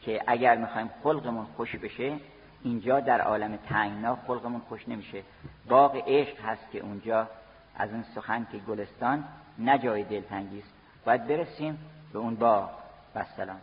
که 0.00 0.22
اگر 0.26 0.56
می‌خوایم 0.56 0.90
خلقمون 1.02 1.46
خوش 1.56 1.76
بشه 1.76 2.16
اینجا 2.62 3.00
در 3.00 3.20
عالم 3.20 3.56
تنگنا 3.56 4.18
خلقمون 4.26 4.60
خوش 4.68 4.88
نمیشه. 4.88 5.22
باغ 5.68 6.02
عشق 6.06 6.40
هست 6.40 6.70
که 6.72 6.78
اونجا 6.78 7.28
از 7.76 7.90
اون 7.90 8.04
سخن 8.14 8.46
که 8.52 8.58
گلستان 8.58 9.24
نه 9.58 9.78
جای 9.78 10.04
دلتنگی 10.04 10.58
است 10.58 10.72
باید 11.04 11.26
برسیم 11.26 11.78
به 12.12 12.18
اون 12.18 12.34
باغ. 12.34 12.70
و 13.14 13.24
سلام. 13.36 13.60